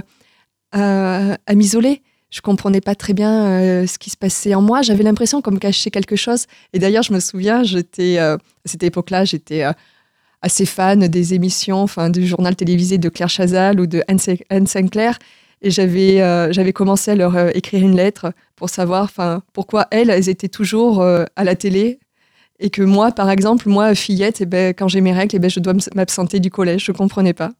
à, 1.46 1.54
m'isoler. 1.54 2.02
Je 2.30 2.40
comprenais 2.40 2.80
pas 2.80 2.94
très 2.94 3.12
bien 3.12 3.46
euh, 3.46 3.86
ce 3.86 3.98
qui 3.98 4.10
se 4.10 4.16
passait 4.16 4.54
en 4.54 4.62
moi. 4.62 4.82
J'avais 4.82 5.04
l'impression 5.04 5.42
qu'on 5.42 5.52
me 5.52 5.58
cachait 5.58 5.90
quelque 5.90 6.16
chose. 6.16 6.46
Et 6.72 6.78
d'ailleurs, 6.78 7.02
je 7.04 7.12
me 7.12 7.20
souviens, 7.20 7.62
j'étais 7.62 8.18
à 8.18 8.38
cette 8.64 8.82
époque-là, 8.82 9.24
j'étais 9.24 9.64
assez 10.40 10.66
fan 10.66 11.06
des 11.06 11.34
émissions, 11.34 11.82
enfin 11.82 12.10
du 12.10 12.26
journal 12.26 12.56
télévisé 12.56 12.98
de 12.98 13.08
Claire 13.08 13.28
Chazal 13.28 13.78
ou 13.78 13.86
de 13.86 14.02
Anne 14.08 14.66
Sinclair. 14.66 15.18
Et 15.60 15.70
j'avais 15.70 16.72
commencé 16.72 17.12
à 17.12 17.14
leur 17.14 17.54
écrire 17.54 17.82
une 17.82 17.94
lettre 17.94 18.32
pour 18.62 18.70
savoir 18.70 19.10
pourquoi 19.52 19.88
elles, 19.90 20.08
elles 20.08 20.28
étaient 20.28 20.48
toujours 20.48 21.02
euh, 21.02 21.24
à 21.34 21.42
la 21.42 21.56
télé 21.56 21.98
et 22.60 22.70
que 22.70 22.82
moi, 22.82 23.10
par 23.10 23.28
exemple, 23.28 23.68
moi, 23.68 23.92
fillette, 23.96 24.40
et 24.40 24.44
eh 24.44 24.46
ben, 24.46 24.72
quand 24.72 24.86
j'ai 24.86 25.00
mes 25.00 25.12
règles, 25.12 25.34
et 25.34 25.38
eh 25.38 25.40
ben, 25.40 25.50
je 25.50 25.58
dois 25.58 25.74
m'absenter 25.96 26.38
du 26.38 26.48
collège. 26.48 26.84
Je 26.84 26.92
ne 26.92 26.96
comprenais 26.96 27.32
pas. 27.32 27.50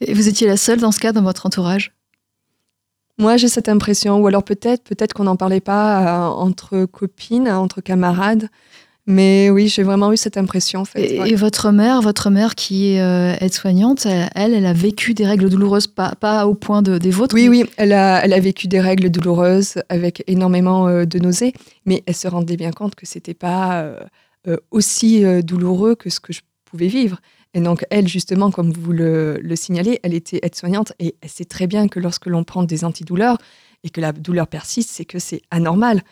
Et 0.00 0.14
vous 0.14 0.28
étiez 0.28 0.46
la 0.46 0.56
seule 0.56 0.78
dans 0.78 0.92
ce 0.92 1.00
cas 1.00 1.10
dans 1.10 1.22
votre 1.22 1.44
entourage? 1.44 1.92
Moi, 3.18 3.36
j'ai 3.36 3.48
cette 3.48 3.68
impression, 3.68 4.18
ou 4.18 4.28
alors 4.28 4.44
peut-être, 4.44 4.84
peut-être 4.84 5.12
qu'on 5.12 5.24
n'en 5.24 5.34
parlait 5.34 5.58
pas 5.58 6.30
entre 6.30 6.84
copines, 6.84 7.48
entre 7.48 7.80
camarades. 7.80 8.48
Mais 9.06 9.50
oui, 9.50 9.68
j'ai 9.68 9.82
vraiment 9.82 10.12
eu 10.12 10.16
cette 10.16 10.38
impression. 10.38 10.80
En 10.80 10.84
fait, 10.86 11.02
et, 11.02 11.34
votre 11.34 11.70
mère, 11.70 12.00
votre 12.00 12.30
mère 12.30 12.54
qui 12.54 12.92
est 12.92 13.02
euh, 13.02 13.36
aide-soignante, 13.38 14.06
elle, 14.06 14.54
elle 14.54 14.64
a 14.64 14.72
vécu 14.72 15.12
des 15.12 15.26
règles 15.26 15.50
douloureuses, 15.50 15.86
pas, 15.86 16.14
pas 16.14 16.46
au 16.46 16.54
point 16.54 16.80
de, 16.80 16.96
des 16.96 17.10
vôtres. 17.10 17.34
Oui, 17.34 17.48
oui, 17.48 17.64
elle 17.76 17.92
a, 17.92 18.24
elle 18.24 18.32
a 18.32 18.40
vécu 18.40 18.66
des 18.66 18.80
règles 18.80 19.10
douloureuses 19.10 19.74
avec 19.90 20.24
énormément 20.26 20.88
euh, 20.88 21.04
de 21.04 21.18
nausées, 21.18 21.52
mais 21.84 22.02
elle 22.06 22.14
se 22.14 22.28
rendait 22.28 22.56
bien 22.56 22.70
compte 22.70 22.94
que 22.94 23.04
c'était 23.04 23.34
pas 23.34 23.84
euh, 24.46 24.56
aussi 24.70 25.22
douloureux 25.42 25.94
que 25.94 26.08
ce 26.08 26.20
que 26.20 26.32
je 26.32 26.40
pouvais 26.64 26.88
vivre. 26.88 27.20
Et 27.52 27.60
donc, 27.60 27.84
elle, 27.90 28.08
justement, 28.08 28.50
comme 28.50 28.72
vous 28.72 28.92
le, 28.92 29.38
le 29.40 29.56
signalez, 29.56 30.00
elle 30.02 30.14
était 30.14 30.40
aide-soignante 30.42 30.92
et 30.98 31.14
elle 31.20 31.28
sait 31.28 31.44
très 31.44 31.66
bien 31.66 31.88
que 31.88 32.00
lorsque 32.00 32.26
l'on 32.26 32.42
prend 32.42 32.64
des 32.64 32.84
antidouleurs 32.84 33.38
et 33.84 33.90
que 33.90 34.00
la 34.00 34.12
douleur 34.12 34.48
persiste, 34.48 34.90
c'est 34.90 35.04
que 35.04 35.18
c'est 35.18 35.42
anormal. 35.50 36.02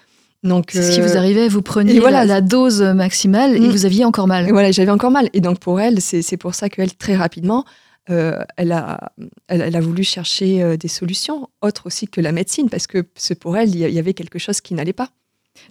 Donc, 0.43 0.71
c'est 0.73 0.83
ce 0.83 0.91
qui 0.93 1.01
vous 1.01 1.15
euh, 1.15 1.19
arrivait, 1.19 1.49
vous 1.49 1.63
preniez 1.63 2.01
voilà, 2.01 2.25
la, 2.25 2.41
dose 2.41 2.83
maximale 2.83 3.57
et 3.57 3.61
mm. 3.61 3.71
vous 3.71 3.87
aviez 3.87 4.05
encore 4.05 4.27
mal. 4.27 4.49
Et 4.49 4.53
voilà, 4.53 4.73
j'avais 4.73 4.91
encore 4.91 5.13
mal. 5.13 5.31
Et 5.35 5.41
donc 5.41 5.61
pour 5.61 5.81
elle, 5.81 6.01
c'est 6.01 6.37
pour 6.37 6.55
ça 6.55 6.69
qu'elle, 6.69 6.95
très 6.95 7.15
rapidement, 7.15 7.65
euh, 8.11 8.43
elle, 8.57 8.73
a, 8.73 9.13
elle, 9.47 9.77
a 9.77 9.81
voulu 9.81 10.03
chercher 10.03 10.61
euh, 10.63 10.77
des 10.77 10.89
solutions 10.89 11.49
autres 11.61 11.87
aussi 11.87 12.09
que 12.09 12.21
la 12.21 12.33
médecine, 12.33 12.69
parce 12.69 12.89
que 12.89 13.05
pour 13.39 13.57
elle, 13.57 13.73
il 13.73 13.79
y 13.79 13.99
avait 13.99 14.15
quelque 14.15 14.41
chose 14.41 14.61
qui 14.61 14.75
n'allait 14.75 14.93
pas. 14.93 15.11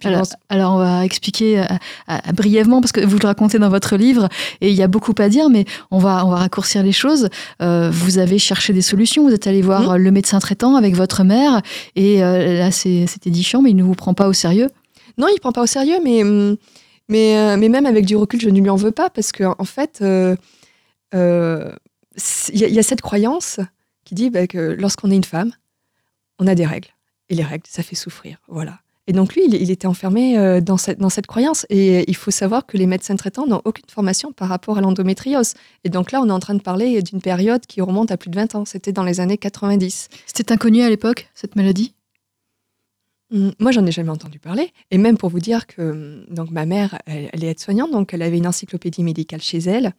Alors, 0.04 0.74
on 0.74 0.78
va 0.78 1.04
expliquer 1.04 1.60
euh, 1.60 1.64
euh, 2.10 2.32
brièvement, 2.32 2.80
parce 2.80 2.92
que 2.92 3.04
vous 3.04 3.18
le 3.18 3.26
racontez 3.26 3.58
dans 3.58 3.68
votre 3.68 3.96
livre, 3.96 4.28
et 4.60 4.70
il 4.70 4.74
y 4.74 4.82
a 4.82 4.88
beaucoup 4.88 5.14
à 5.18 5.28
dire, 5.28 5.48
mais 5.48 5.64
on 5.90 5.98
va, 5.98 6.24
on 6.26 6.30
va 6.30 6.36
raccourcir 6.36 6.82
les 6.82 6.92
choses. 6.92 7.28
Euh, 7.60 7.90
vous 7.92 8.18
avez 8.18 8.38
cherché 8.38 8.72
des 8.72 8.82
solutions, 8.82 9.24
vous 9.26 9.34
êtes 9.34 9.46
allé 9.46 9.62
voir 9.62 9.92
mmh. 9.92 9.96
le 9.96 10.10
médecin 10.10 10.38
traitant 10.38 10.76
avec 10.76 10.94
votre 10.94 11.24
mère, 11.24 11.62
et 11.96 12.20
là 12.20 12.70
c'était 12.70 13.06
édifiant, 13.26 13.62
mais 13.62 13.70
il 13.70 13.76
ne 13.76 13.82
vous 13.82 13.94
prend 13.94 14.14
pas 14.14 14.28
au 14.28 14.32
sérieux 14.32 14.68
Non, 15.18 15.28
il 15.28 15.34
ne 15.34 15.40
prend 15.40 15.52
pas 15.52 15.62
au 15.62 15.66
sérieux, 15.66 15.98
mais, 16.02 16.24
mmh, 16.24 16.56
mais, 17.08 17.56
mais 17.56 17.68
même 17.68 17.86
avec 17.86 18.06
du 18.06 18.16
recul, 18.16 18.40
je 18.40 18.48
ne 18.48 18.60
lui 18.60 18.70
en 18.70 18.76
veux 18.76 18.92
pas, 18.92 19.10
parce 19.10 19.32
qu'en 19.32 19.54
en 19.58 19.64
fait, 19.64 20.02
il 20.02 20.36
y, 22.52 22.78
a 22.78 22.82
cette 22.82 23.02
croyance 23.02 23.60
qui 24.04 24.14
dit 24.14 24.30
bah, 24.30 24.46
que 24.46 24.58
lorsqu'on 24.58 25.10
est 25.10 25.16
une 25.16 25.24
femme, 25.24 25.52
on 26.38 26.46
a 26.46 26.54
des 26.54 26.66
règles, 26.66 26.90
et 27.28 27.34
les 27.34 27.44
règles, 27.44 27.64
ça 27.68 27.82
fait 27.82 27.96
souffrir. 27.96 28.38
Voilà. 28.48 28.81
Et 29.08 29.12
donc 29.12 29.34
lui, 29.34 29.42
il, 29.46 29.70
était 29.70 29.88
enfermé 29.88 30.38
euh, 30.38 30.60
dans 30.60 30.76
cette, 30.76 31.00
dans 31.00 31.08
cette 31.08 31.26
croyance. 31.26 31.66
Et 31.70 32.08
il 32.08 32.16
faut 32.16 32.30
savoir 32.30 32.66
que 32.66 32.76
les 32.76 32.86
médecins 32.86 33.16
traitants 33.16 33.46
n'ont 33.46 33.62
aucune 33.64 33.88
formation 33.88 34.32
par 34.32 34.48
rapport 34.48 34.78
à 34.78 34.80
l'endométriose. 34.80 35.54
Et 35.82 35.88
donc 35.88 36.12
là, 36.12 36.20
on 36.20 36.28
est 36.28 36.32
en 36.32 36.38
train 36.38 36.54
de 36.54 36.62
parler 36.62 37.02
d'une 37.02 37.20
période 37.20 37.66
qui 37.66 37.80
remonte 37.80 38.12
à 38.12 38.16
plus 38.16 38.30
de 38.30 38.36
20 38.36 38.54
ans. 38.54 38.64
C'était 38.64 38.92
dans 38.92 39.02
les 39.02 39.18
années 39.18 39.38
90. 39.38 40.08
C'était 40.26 40.52
inconnu 40.52 40.82
à 40.82 40.88
l'époque, 40.88 41.28
cette 41.34 41.56
maladie? 41.56 41.94
Hum, 43.32 43.52
moi, 43.58 43.72
j'en 43.72 43.84
ai 43.86 43.92
jamais 43.92 44.10
entendu 44.10 44.38
parler. 44.38 44.72
Et 44.92 44.98
même 44.98 45.16
pour 45.16 45.30
vous 45.30 45.40
dire 45.40 45.66
que 45.66 45.82
hum, 45.82 46.24
donc 46.30 46.50
ma 46.50 46.64
mère, 46.64 46.98
elle, 47.06 47.42
est 47.42 47.48
aide-soignante, 47.48 47.90
donc 47.90 48.14
elle 48.14 48.22
avait 48.22 48.38
une 48.38 48.46
encyclopédie 48.46 49.02
médicale 49.02 49.42
chez 49.42 49.58
elle. 49.58 49.94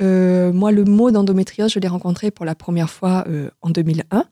Euh, 0.00 0.52
moi, 0.52 0.70
le 0.70 0.84
mot 0.84 1.10
d'endométriose, 1.10 1.72
je 1.72 1.80
l'ai 1.80 1.88
rencontré 1.88 2.30
pour 2.30 2.46
la 2.46 2.54
première 2.54 2.90
fois 2.90 3.24
euh, 3.26 3.50
en 3.62 3.70
2001. 3.70 4.24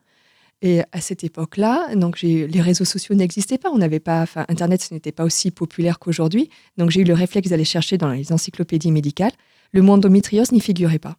Et 0.62 0.80
à 0.92 1.00
cette 1.00 1.22
époque-là, 1.22 1.94
donc 1.96 2.22
les 2.22 2.60
réseaux 2.60 2.84
sociaux 2.84 3.14
n'existaient 3.14 3.58
pas, 3.58 3.70
on 3.70 3.78
n'avait 3.78 4.00
pas, 4.00 4.24
Internet 4.48 4.82
ce 4.82 4.94
n'était 4.94 5.12
pas 5.12 5.24
aussi 5.24 5.50
populaire 5.50 5.98
qu'aujourd'hui. 5.98 6.48
Donc 6.78 6.90
j'ai 6.90 7.02
eu 7.02 7.04
le 7.04 7.14
réflexe 7.14 7.50
d'aller 7.50 7.64
chercher 7.64 7.98
dans 7.98 8.10
les 8.10 8.32
encyclopédies 8.32 8.90
médicales. 8.90 9.32
Le 9.72 9.82
mot 9.82 9.92
endométriose 9.94 10.52
n'y 10.52 10.60
figurait 10.60 10.98
pas. 10.98 11.16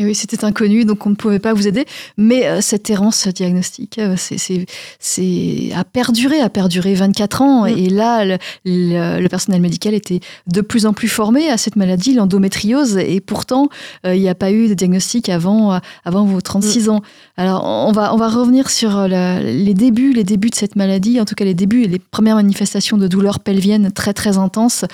Et 0.00 0.04
oui, 0.06 0.14
c'était 0.14 0.46
inconnu, 0.46 0.86
donc 0.86 1.04
on 1.04 1.10
ne 1.10 1.14
pouvait 1.14 1.38
pas 1.38 1.52
vous 1.52 1.68
aider. 1.68 1.84
Mais 2.16 2.46
euh, 2.46 2.62
cette 2.62 2.88
errance 2.88 3.28
diagnostique, 3.28 3.98
euh, 3.98 4.16
c'est 4.16 5.68
a 5.76 5.84
perduré, 5.84 6.40
a 6.40 6.48
perduré 6.48 6.94
24 6.94 7.42
ans. 7.42 7.64
Mm. 7.64 7.68
Et 7.68 7.88
là, 7.90 8.38
le, 8.64 9.28
personnel 9.28 9.60
médical 9.60 9.92
était 9.92 10.20
de 10.46 10.62
plus 10.62 10.86
en 10.86 10.94
plus 10.94 11.08
formé 11.08 11.50
à 11.50 11.58
cette 11.58 11.76
maladie, 11.76 12.14
l'endométriose. 12.14 12.96
Et 12.96 13.20
pourtant, 13.20 13.68
euh, 14.06 14.14
il 14.14 14.22
n'y 14.22 14.30
a 14.30 14.34
pas 14.34 14.52
eu 14.52 14.68
de 14.68 14.74
diagnostic 14.74 15.28
avant, 15.28 15.78
avant 16.06 16.24
vos 16.24 16.40
36 16.40 16.86
mm. 16.86 16.90
ans. 16.90 17.02
Alors, 17.36 17.62
on 17.66 17.92
va, 17.92 18.14
on 18.14 18.16
va 18.16 18.30
revenir 18.30 18.70
sur 18.70 19.06
les 19.06 19.74
débuts, 19.74 20.14
les 20.14 20.24
débuts 20.24 20.48
de 20.48 20.54
cette 20.54 20.76
maladie, 20.76 21.20
en 21.20 21.26
tout 21.26 21.34
cas 21.34 21.44
les 21.44 21.52
débuts 21.52 21.82
et 21.82 21.88
les 21.88 21.98
premières 21.98 22.36
manifestations 22.36 22.96
de 22.96 23.06
douleurs 23.06 23.40
pelviennes 23.40 23.92
très 23.92 24.14
très 24.14 24.38
intenses. 24.38 24.86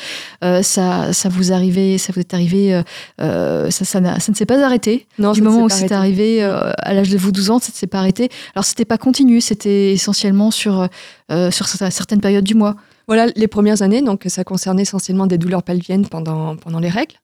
ça, 0.42 1.12
ça 1.12 1.28
vous 1.28 1.52
arrivait, 1.52 1.96
ça 1.98 2.12
vous 2.12 2.18
est 2.18 2.34
arrivé, 2.34 2.82
ça, 3.20 3.70
ça, 3.70 3.84
ça 3.84 4.32
ne 4.32 4.34
s'est 4.34 4.46
pas 4.46 4.60
arrêté 4.64 4.95
non, 5.18 5.32
du 5.32 5.42
moment 5.42 5.64
où 5.64 5.68
c'est 5.68 5.92
arrivé 5.92 6.42
euh, 6.42 6.72
à 6.78 6.94
l'âge 6.94 7.08
de 7.08 7.18
vous 7.18 7.32
12 7.32 7.50
ans, 7.50 7.58
ça 7.58 7.70
ne 7.72 7.76
s'est 7.76 7.86
pas 7.86 7.98
arrêté. 7.98 8.28
Alors 8.54 8.64
c'était 8.64 8.84
pas 8.84 8.98
continu, 8.98 9.40
c'était 9.40 9.92
essentiellement 9.92 10.50
sur, 10.50 10.88
euh, 11.30 11.50
sur 11.50 11.66
certaines 11.66 12.20
périodes 12.20 12.44
du 12.44 12.54
mois. 12.54 12.76
Voilà, 13.06 13.26
les 13.36 13.48
premières 13.48 13.82
années, 13.82 14.02
donc 14.02 14.24
ça 14.26 14.44
concernait 14.44 14.82
essentiellement 14.82 15.26
des 15.26 15.38
douleurs 15.38 15.62
pelviennes 15.62 16.06
pendant, 16.06 16.56
pendant 16.56 16.80
les 16.80 16.88
règles. 16.88 17.16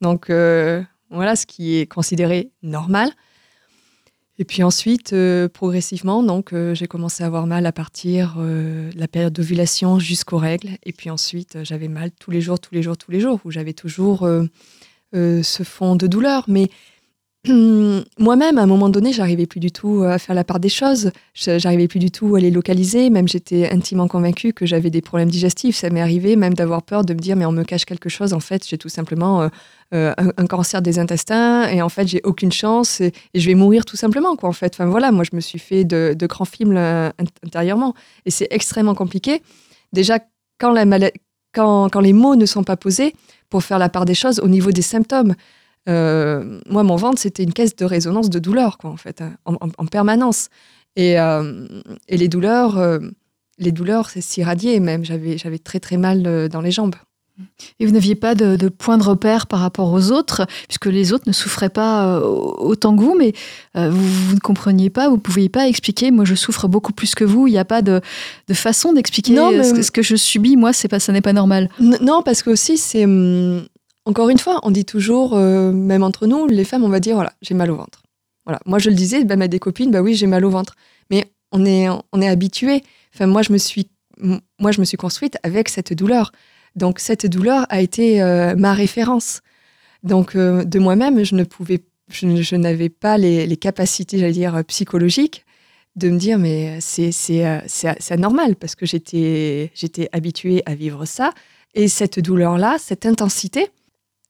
Donc 0.00 0.30
euh, 0.30 0.82
voilà, 1.10 1.36
ce 1.36 1.46
qui 1.46 1.76
est 1.76 1.86
considéré 1.86 2.50
normal. 2.62 3.10
Et 4.38 4.44
puis 4.44 4.62
ensuite, 4.62 5.14
progressivement, 5.54 6.22
donc 6.22 6.52
j'ai 6.74 6.86
commencé 6.86 7.24
à 7.24 7.26
avoir 7.26 7.46
mal 7.46 7.64
à 7.64 7.72
partir 7.72 8.34
de 8.36 8.90
la 8.94 9.08
période 9.08 9.32
d'ovulation 9.32 9.98
jusqu'aux 9.98 10.36
règles. 10.36 10.76
Et 10.82 10.92
puis 10.92 11.08
ensuite, 11.08 11.56
j'avais 11.62 11.88
mal 11.88 12.10
tous 12.10 12.30
les 12.30 12.42
jours, 12.42 12.60
tous 12.60 12.74
les 12.74 12.82
jours, 12.82 12.98
tous 12.98 13.10
les 13.10 13.20
jours, 13.20 13.40
où 13.46 13.50
j'avais 13.50 13.72
toujours 13.72 14.28
ce 15.14 15.62
fond 15.64 15.96
de 15.96 16.06
douleur. 16.06 16.44
Mais 16.48 16.68
moi-même, 18.18 18.58
à 18.58 18.62
un 18.62 18.66
moment 18.66 18.88
donné, 18.88 19.12
j'arrivais 19.12 19.46
plus 19.46 19.60
du 19.60 19.70
tout 19.70 20.02
à 20.02 20.18
faire 20.18 20.34
la 20.34 20.44
part 20.44 20.60
des 20.60 20.68
choses. 20.68 21.10
J'arrivais 21.34 21.88
plus 21.88 21.98
du 21.98 22.10
tout 22.10 22.34
à 22.34 22.40
les 22.40 22.50
localiser. 22.50 23.10
Même 23.10 23.28
j'étais 23.28 23.70
intimement 23.70 24.08
convaincue 24.08 24.52
que 24.52 24.66
j'avais 24.66 24.90
des 24.90 25.00
problèmes 25.00 25.30
digestifs. 25.30 25.76
Ça 25.76 25.90
m'est 25.90 26.00
arrivé 26.00 26.36
même 26.36 26.54
d'avoir 26.54 26.82
peur 26.82 27.04
de 27.04 27.14
me 27.14 27.18
dire, 27.18 27.36
mais 27.36 27.46
on 27.46 27.52
me 27.52 27.62
cache 27.62 27.84
quelque 27.84 28.08
chose. 28.08 28.32
En 28.32 28.40
fait, 28.40 28.66
j'ai 28.66 28.78
tout 28.78 28.88
simplement 28.88 29.42
euh, 29.42 29.48
euh, 29.94 30.14
un, 30.36 30.46
cancer 30.46 30.82
des 30.82 30.98
intestins 30.98 31.68
et 31.68 31.82
en 31.82 31.88
fait, 31.88 32.08
j'ai 32.08 32.20
aucune 32.24 32.52
chance 32.52 33.00
et, 33.00 33.12
je 33.34 33.46
vais 33.46 33.54
mourir 33.54 33.84
tout 33.84 33.96
simplement. 33.96 34.36
En 34.42 34.52
fait, 34.52 34.74
enfin 34.74 34.86
voilà, 34.86 35.12
moi, 35.12 35.24
je 35.30 35.36
me 35.36 35.40
suis 35.40 35.58
fait 35.58 35.84
de, 35.84 36.16
grands 36.26 36.44
films 36.44 36.76
euh, 36.76 37.10
intérieurement 37.44 37.94
et 38.24 38.30
c'est 38.30 38.48
extrêmement 38.50 38.94
compliqué. 38.94 39.42
Déjà, 39.92 40.18
quand 40.58 40.72
les 42.00 42.12
mots 42.12 42.36
ne 42.36 42.46
sont 42.46 42.64
pas 42.64 42.76
posés 42.76 43.14
pour 43.50 43.62
faire 43.62 43.78
la 43.78 43.88
part 43.88 44.04
des 44.04 44.14
choses 44.14 44.40
au 44.40 44.48
niveau 44.48 44.72
des 44.72 44.82
symptômes. 44.82 45.34
Euh, 45.88 46.60
moi, 46.68 46.82
mon 46.82 46.96
ventre, 46.96 47.20
c'était 47.20 47.42
une 47.42 47.52
caisse 47.52 47.76
de 47.76 47.84
résonance 47.84 48.30
de 48.30 48.38
douleur, 48.38 48.78
quoi, 48.78 48.90
en 48.90 48.96
fait, 48.96 49.20
hein, 49.20 49.36
en, 49.44 49.86
permanence. 49.86 50.48
Et, 50.96 51.18
euh, 51.20 51.66
et, 52.08 52.16
les 52.16 52.28
douleurs, 52.28 52.78
euh, 52.78 52.98
les 53.58 53.72
douleurs, 53.72 54.10
c'est 54.10 54.20
s'irradier 54.20 54.80
même. 54.80 55.04
J'avais, 55.04 55.38
j'avais 55.38 55.58
très 55.58 55.80
très 55.80 55.96
mal 55.96 56.48
dans 56.48 56.60
les 56.60 56.70
jambes. 56.70 56.96
Et 57.78 57.84
vous 57.84 57.92
n'aviez 57.92 58.14
pas 58.14 58.34
de, 58.34 58.56
de, 58.56 58.70
point 58.70 58.96
de 58.96 59.02
repère 59.02 59.46
par 59.46 59.60
rapport 59.60 59.92
aux 59.92 60.10
autres, 60.10 60.46
puisque 60.68 60.86
les 60.86 61.12
autres 61.12 61.24
ne 61.26 61.34
souffraient 61.34 61.68
pas 61.68 62.18
autant 62.18 62.96
que 62.96 63.02
vous, 63.02 63.14
mais 63.14 63.34
vous, 63.74 64.34
ne 64.34 64.40
compreniez 64.40 64.88
pas, 64.88 65.10
vous 65.10 65.16
ne 65.16 65.20
pouviez 65.20 65.50
pas 65.50 65.68
expliquer. 65.68 66.10
Moi, 66.10 66.24
je 66.24 66.34
souffre 66.34 66.66
beaucoup 66.66 66.94
plus 66.94 67.14
que 67.14 67.24
vous. 67.24 67.46
Il 67.46 67.50
n'y 67.50 67.58
a 67.58 67.66
pas 67.66 67.82
de, 67.82 68.00
de 68.48 68.54
façon 68.54 68.94
d'expliquer 68.94 69.36
ce, 69.36 69.82
ce, 69.82 69.90
que 69.90 70.00
je 70.00 70.16
subis. 70.16 70.56
Moi, 70.56 70.72
c'est 70.72 70.88
pas, 70.88 70.98
ça 70.98 71.12
n'est 71.12 71.20
pas 71.20 71.34
normal. 71.34 71.68
non, 71.78 72.22
parce 72.24 72.42
que 72.42 72.48
aussi, 72.48 72.78
c'est 72.78 73.04
hum, 73.04 73.66
encore 74.06 74.28
une 74.28 74.38
fois, 74.38 74.60
on 74.62 74.70
dit 74.70 74.84
toujours, 74.84 75.34
euh, 75.34 75.72
même 75.72 76.04
entre 76.04 76.28
nous, 76.28 76.46
les 76.46 76.64
femmes, 76.64 76.84
on 76.84 76.88
va 76.88 77.00
dire, 77.00 77.16
voilà, 77.16 77.32
j'ai 77.42 77.54
mal 77.54 77.72
au 77.72 77.76
ventre. 77.76 78.04
Voilà. 78.44 78.60
Moi, 78.64 78.78
je 78.78 78.88
le 78.88 78.94
disais, 78.94 79.24
bah, 79.24 79.34
à 79.38 79.48
des 79.48 79.58
copines, 79.58 79.90
bah 79.90 80.00
oui, 80.00 80.14
j'ai 80.14 80.28
mal 80.28 80.44
au 80.44 80.50
ventre. 80.50 80.76
Mais 81.10 81.32
on 81.50 81.66
est, 81.66 81.88
on 81.88 82.22
est 82.22 82.28
habitué. 82.28 82.82
Enfin, 83.12 83.26
moi, 83.26 83.42
je 83.42 83.52
me 83.52 83.58
suis, 83.58 83.90
moi, 84.60 84.70
je 84.70 84.78
me 84.78 84.84
suis 84.84 84.96
construite 84.96 85.36
avec 85.42 85.68
cette 85.68 85.92
douleur. 85.92 86.30
Donc, 86.76 87.00
cette 87.00 87.26
douleur 87.26 87.66
a 87.68 87.80
été 87.80 88.22
euh, 88.22 88.54
ma 88.54 88.74
référence. 88.74 89.40
Donc, 90.04 90.36
euh, 90.36 90.62
de 90.62 90.78
moi-même, 90.78 91.24
je 91.24 91.34
ne 91.34 91.42
pouvais, 91.42 91.82
je, 92.08 92.54
n'avais 92.54 92.88
pas 92.88 93.18
les, 93.18 93.56
capacités, 93.56 94.18
j'allais 94.18 94.32
dire, 94.32 94.62
psychologiques 94.68 95.44
de 95.96 96.10
me 96.10 96.18
dire, 96.18 96.38
mais 96.38 96.78
c'est, 96.80 97.10
c'est, 97.10 97.42
c'est, 97.66 98.12
anormal 98.12 98.54
parce 98.54 98.76
que 98.76 98.86
j'étais, 98.86 99.72
j'étais 99.74 100.08
habituée 100.12 100.62
à 100.64 100.76
vivre 100.76 101.06
ça. 101.06 101.32
Et 101.74 101.88
cette 101.88 102.20
douleur-là, 102.20 102.76
cette 102.78 103.06
intensité, 103.06 103.70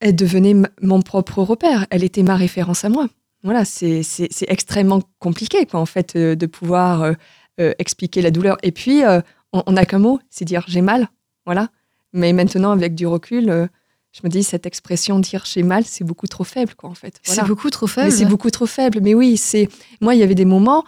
elle 0.00 0.16
devenait 0.16 0.54
mon 0.82 1.02
propre 1.02 1.42
repère. 1.42 1.86
Elle 1.90 2.04
était 2.04 2.22
ma 2.22 2.36
référence 2.36 2.84
à 2.84 2.88
moi. 2.88 3.08
Voilà, 3.42 3.64
c'est 3.64 4.02
extrêmement 4.48 5.02
compliqué, 5.18 5.66
quoi, 5.66 5.80
en 5.80 5.86
fait, 5.86 6.16
euh, 6.16 6.34
de 6.34 6.46
pouvoir 6.46 7.02
euh, 7.02 7.12
euh, 7.60 7.74
expliquer 7.78 8.20
la 8.22 8.30
douleur. 8.30 8.56
Et 8.62 8.72
puis, 8.72 9.02
on 9.52 9.72
n'a 9.72 9.86
qu'un 9.86 9.98
mot, 9.98 10.18
c'est 10.30 10.44
dire 10.44 10.64
j'ai 10.66 10.80
mal. 10.80 11.08
Voilà. 11.44 11.68
Mais 12.12 12.32
maintenant, 12.32 12.72
avec 12.72 12.94
du 12.94 13.06
recul, 13.06 13.68
je 14.12 14.20
me 14.24 14.28
dis, 14.28 14.42
cette 14.42 14.66
expression 14.66 15.18
dire 15.20 15.44
j'ai 15.46 15.62
mal, 15.62 15.84
c'est 15.84 16.04
beaucoup 16.04 16.26
trop 16.26 16.44
faible, 16.44 16.74
quoi, 16.74 16.90
en 16.90 16.94
fait. 16.94 17.20
C'est 17.22 17.46
beaucoup 17.46 17.70
trop 17.70 17.86
faible. 17.86 18.10
C'est 18.10 18.24
beaucoup 18.24 18.50
trop 18.50 18.66
faible. 18.66 18.98
Mais 19.00 19.14
oui, 19.14 19.36
c'est. 19.36 19.68
Moi, 20.00 20.14
il 20.14 20.20
y 20.20 20.22
avait 20.22 20.34
des 20.34 20.44
moments, 20.44 20.84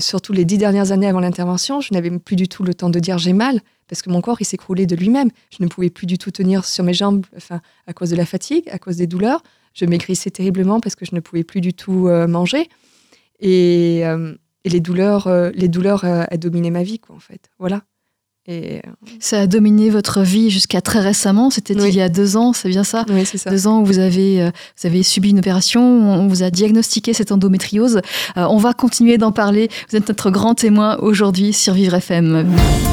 surtout 0.00 0.32
les 0.32 0.44
dix 0.44 0.58
dernières 0.58 0.92
années 0.92 1.06
avant 1.06 1.20
l'intervention, 1.20 1.80
je 1.80 1.94
n'avais 1.94 2.10
plus 2.18 2.36
du 2.36 2.48
tout 2.48 2.64
le 2.64 2.74
temps 2.74 2.90
de 2.90 2.98
dire 2.98 3.18
j'ai 3.18 3.32
mal 3.32 3.60
parce 3.88 4.02
que 4.02 4.10
mon 4.10 4.20
corps, 4.20 4.40
il 4.40 4.44
s'écroulait 4.44 4.86
de 4.86 4.96
lui-même. 4.96 5.30
Je 5.50 5.62
ne 5.62 5.68
pouvais 5.68 5.90
plus 5.90 6.06
du 6.06 6.18
tout 6.18 6.30
tenir 6.30 6.64
sur 6.64 6.84
mes 6.84 6.94
jambes 6.94 7.24
enfin, 7.36 7.60
à 7.86 7.92
cause 7.92 8.10
de 8.10 8.16
la 8.16 8.26
fatigue, 8.26 8.68
à 8.70 8.78
cause 8.78 8.96
des 8.96 9.06
douleurs. 9.06 9.42
Je 9.74 9.84
maigrissais 9.84 10.30
terriblement 10.30 10.80
parce 10.80 10.94
que 10.94 11.04
je 11.04 11.14
ne 11.14 11.20
pouvais 11.20 11.44
plus 11.44 11.60
du 11.60 11.74
tout 11.74 12.08
euh, 12.08 12.26
manger. 12.26 12.68
Et, 13.40 14.02
euh, 14.04 14.34
les 14.64 14.80
douleurs, 14.80 15.28
euh, 15.28 15.50
les 15.54 15.68
douleurs 15.68 16.04
a 16.04 16.36
dominé 16.36 16.70
ma 16.70 16.82
vie, 16.82 16.98
quoi, 16.98 17.14
en 17.14 17.20
fait. 17.20 17.50
Voilà. 17.60 17.84
Et... 18.48 18.80
Ça 19.20 19.40
a 19.40 19.46
dominé 19.46 19.90
votre 19.90 20.22
vie 20.22 20.50
jusqu'à 20.50 20.80
très 20.80 21.00
récemment. 21.00 21.50
C'était 21.50 21.74
il 21.74 21.94
y 21.94 22.00
a 22.00 22.08
deux 22.08 22.36
ans, 22.36 22.52
c'est 22.52 22.68
bien 22.68 22.84
ça? 22.84 23.04
Oui, 23.08 23.24
c'est 23.24 23.38
ça. 23.38 23.50
Deux 23.50 23.66
ans 23.66 23.80
où 23.80 23.84
vous 23.84 23.98
avez, 23.98 24.42
euh, 24.42 24.50
vous 24.80 24.86
avez 24.86 25.02
subi 25.02 25.30
une 25.30 25.38
opération, 25.38 25.82
on 25.82 26.28
vous 26.28 26.42
a 26.42 26.50
diagnostiqué 26.50 27.12
cette 27.12 27.32
endométriose. 27.32 28.00
Euh, 28.36 28.46
on 28.48 28.58
va 28.58 28.72
continuer 28.72 29.18
d'en 29.18 29.32
parler. 29.32 29.68
Vous 29.90 29.96
êtes 29.96 30.08
notre 30.08 30.30
grand 30.30 30.54
témoin 30.54 30.96
aujourd'hui 30.98 31.52
sur 31.52 31.74
Vivre 31.74 31.94
FM. 31.94 32.46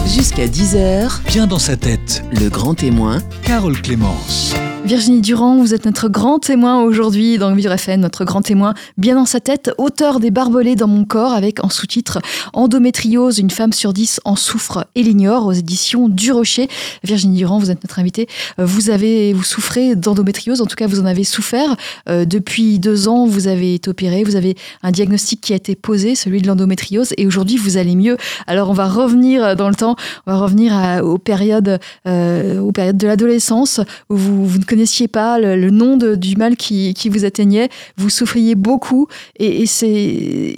Jusqu'à 0.07 0.47
10h, 0.47 1.21
bien 1.27 1.47
dans 1.47 1.59
sa 1.59 1.77
tête, 1.77 2.23
le 2.31 2.49
grand 2.49 2.73
témoin, 2.73 3.19
Carole 3.43 3.81
Clémence. 3.81 4.53
Virginie 4.85 5.21
Durand, 5.21 5.59
vous 5.59 5.73
êtes 5.73 5.85
notre 5.85 6.09
grand 6.09 6.39
témoin 6.39 6.83
aujourd'hui 6.83 7.37
dans 7.37 7.55
Vivre 7.55 7.71
FM, 7.71 8.01
notre 8.01 8.25
grand 8.25 8.41
témoin 8.41 8.73
bien 8.97 9.15
dans 9.15 9.25
sa 9.25 9.39
tête, 9.39 9.71
auteur 9.77 10.19
des 10.19 10.29
Barbelés 10.29 10.75
dans 10.75 10.89
mon 10.89 11.05
corps 11.05 11.31
avec 11.31 11.63
en 11.63 11.69
sous-titre 11.69 12.19
Endométriose, 12.51 13.39
une 13.39 13.49
femme 13.49 13.71
sur 13.71 13.93
dix 13.93 14.19
en 14.25 14.35
souffre 14.35 14.85
et 14.95 15.01
l'ignore 15.01 15.45
aux 15.45 15.53
éditions 15.53 16.09
du 16.09 16.33
Rocher. 16.33 16.67
Virginie 17.01 17.37
Durand, 17.37 17.59
vous 17.59 17.71
êtes 17.71 17.81
notre 17.81 17.97
invitée. 17.99 18.27
Euh, 18.59 18.65
vous 18.65 18.89
avez, 18.89 19.31
vous 19.31 19.43
souffrez 19.43 19.95
d'endométriose, 19.95 20.59
en 20.59 20.65
tout 20.65 20.75
cas 20.75 20.85
vous 20.85 20.99
en 20.99 21.05
avez 21.05 21.23
souffert. 21.23 21.77
Euh, 22.09 22.25
depuis 22.25 22.77
deux 22.77 23.07
ans, 23.07 23.25
vous 23.25 23.47
avez 23.47 23.75
été 23.75 23.89
opéré, 23.89 24.25
vous 24.25 24.35
avez 24.35 24.57
un 24.83 24.91
diagnostic 24.91 25.39
qui 25.39 25.53
a 25.53 25.55
été 25.55 25.75
posé, 25.75 26.15
celui 26.15 26.41
de 26.41 26.47
l'endométriose, 26.47 27.13
et 27.17 27.25
aujourd'hui 27.25 27.55
vous 27.55 27.77
allez 27.77 27.95
mieux. 27.95 28.17
Alors 28.47 28.69
on 28.69 28.73
va 28.73 28.89
revenir 28.89 29.55
dans 29.55 29.69
le 29.69 29.75
temps, 29.75 29.95
on 30.27 30.31
va 30.33 30.39
revenir 30.39 31.01
aux 31.01 31.17
périodes, 31.17 31.79
euh, 32.05 32.59
aux 32.59 32.73
périodes 32.73 32.97
de 32.97 33.07
l'adolescence 33.07 33.79
où 34.09 34.17
vous, 34.17 34.45
vous 34.45 34.59
ne 34.59 34.72
connaissiez 34.73 35.07
pas 35.07 35.39
le, 35.39 35.69
nom 35.69 35.97
du 35.97 36.35
mal 36.35 36.55
qui, 36.57 37.09
vous 37.09 37.25
atteignait, 37.25 37.69
vous 37.95 38.09
souffriez 38.09 38.55
beaucoup 38.55 39.07
et, 39.37 39.67
c'est 39.67 40.55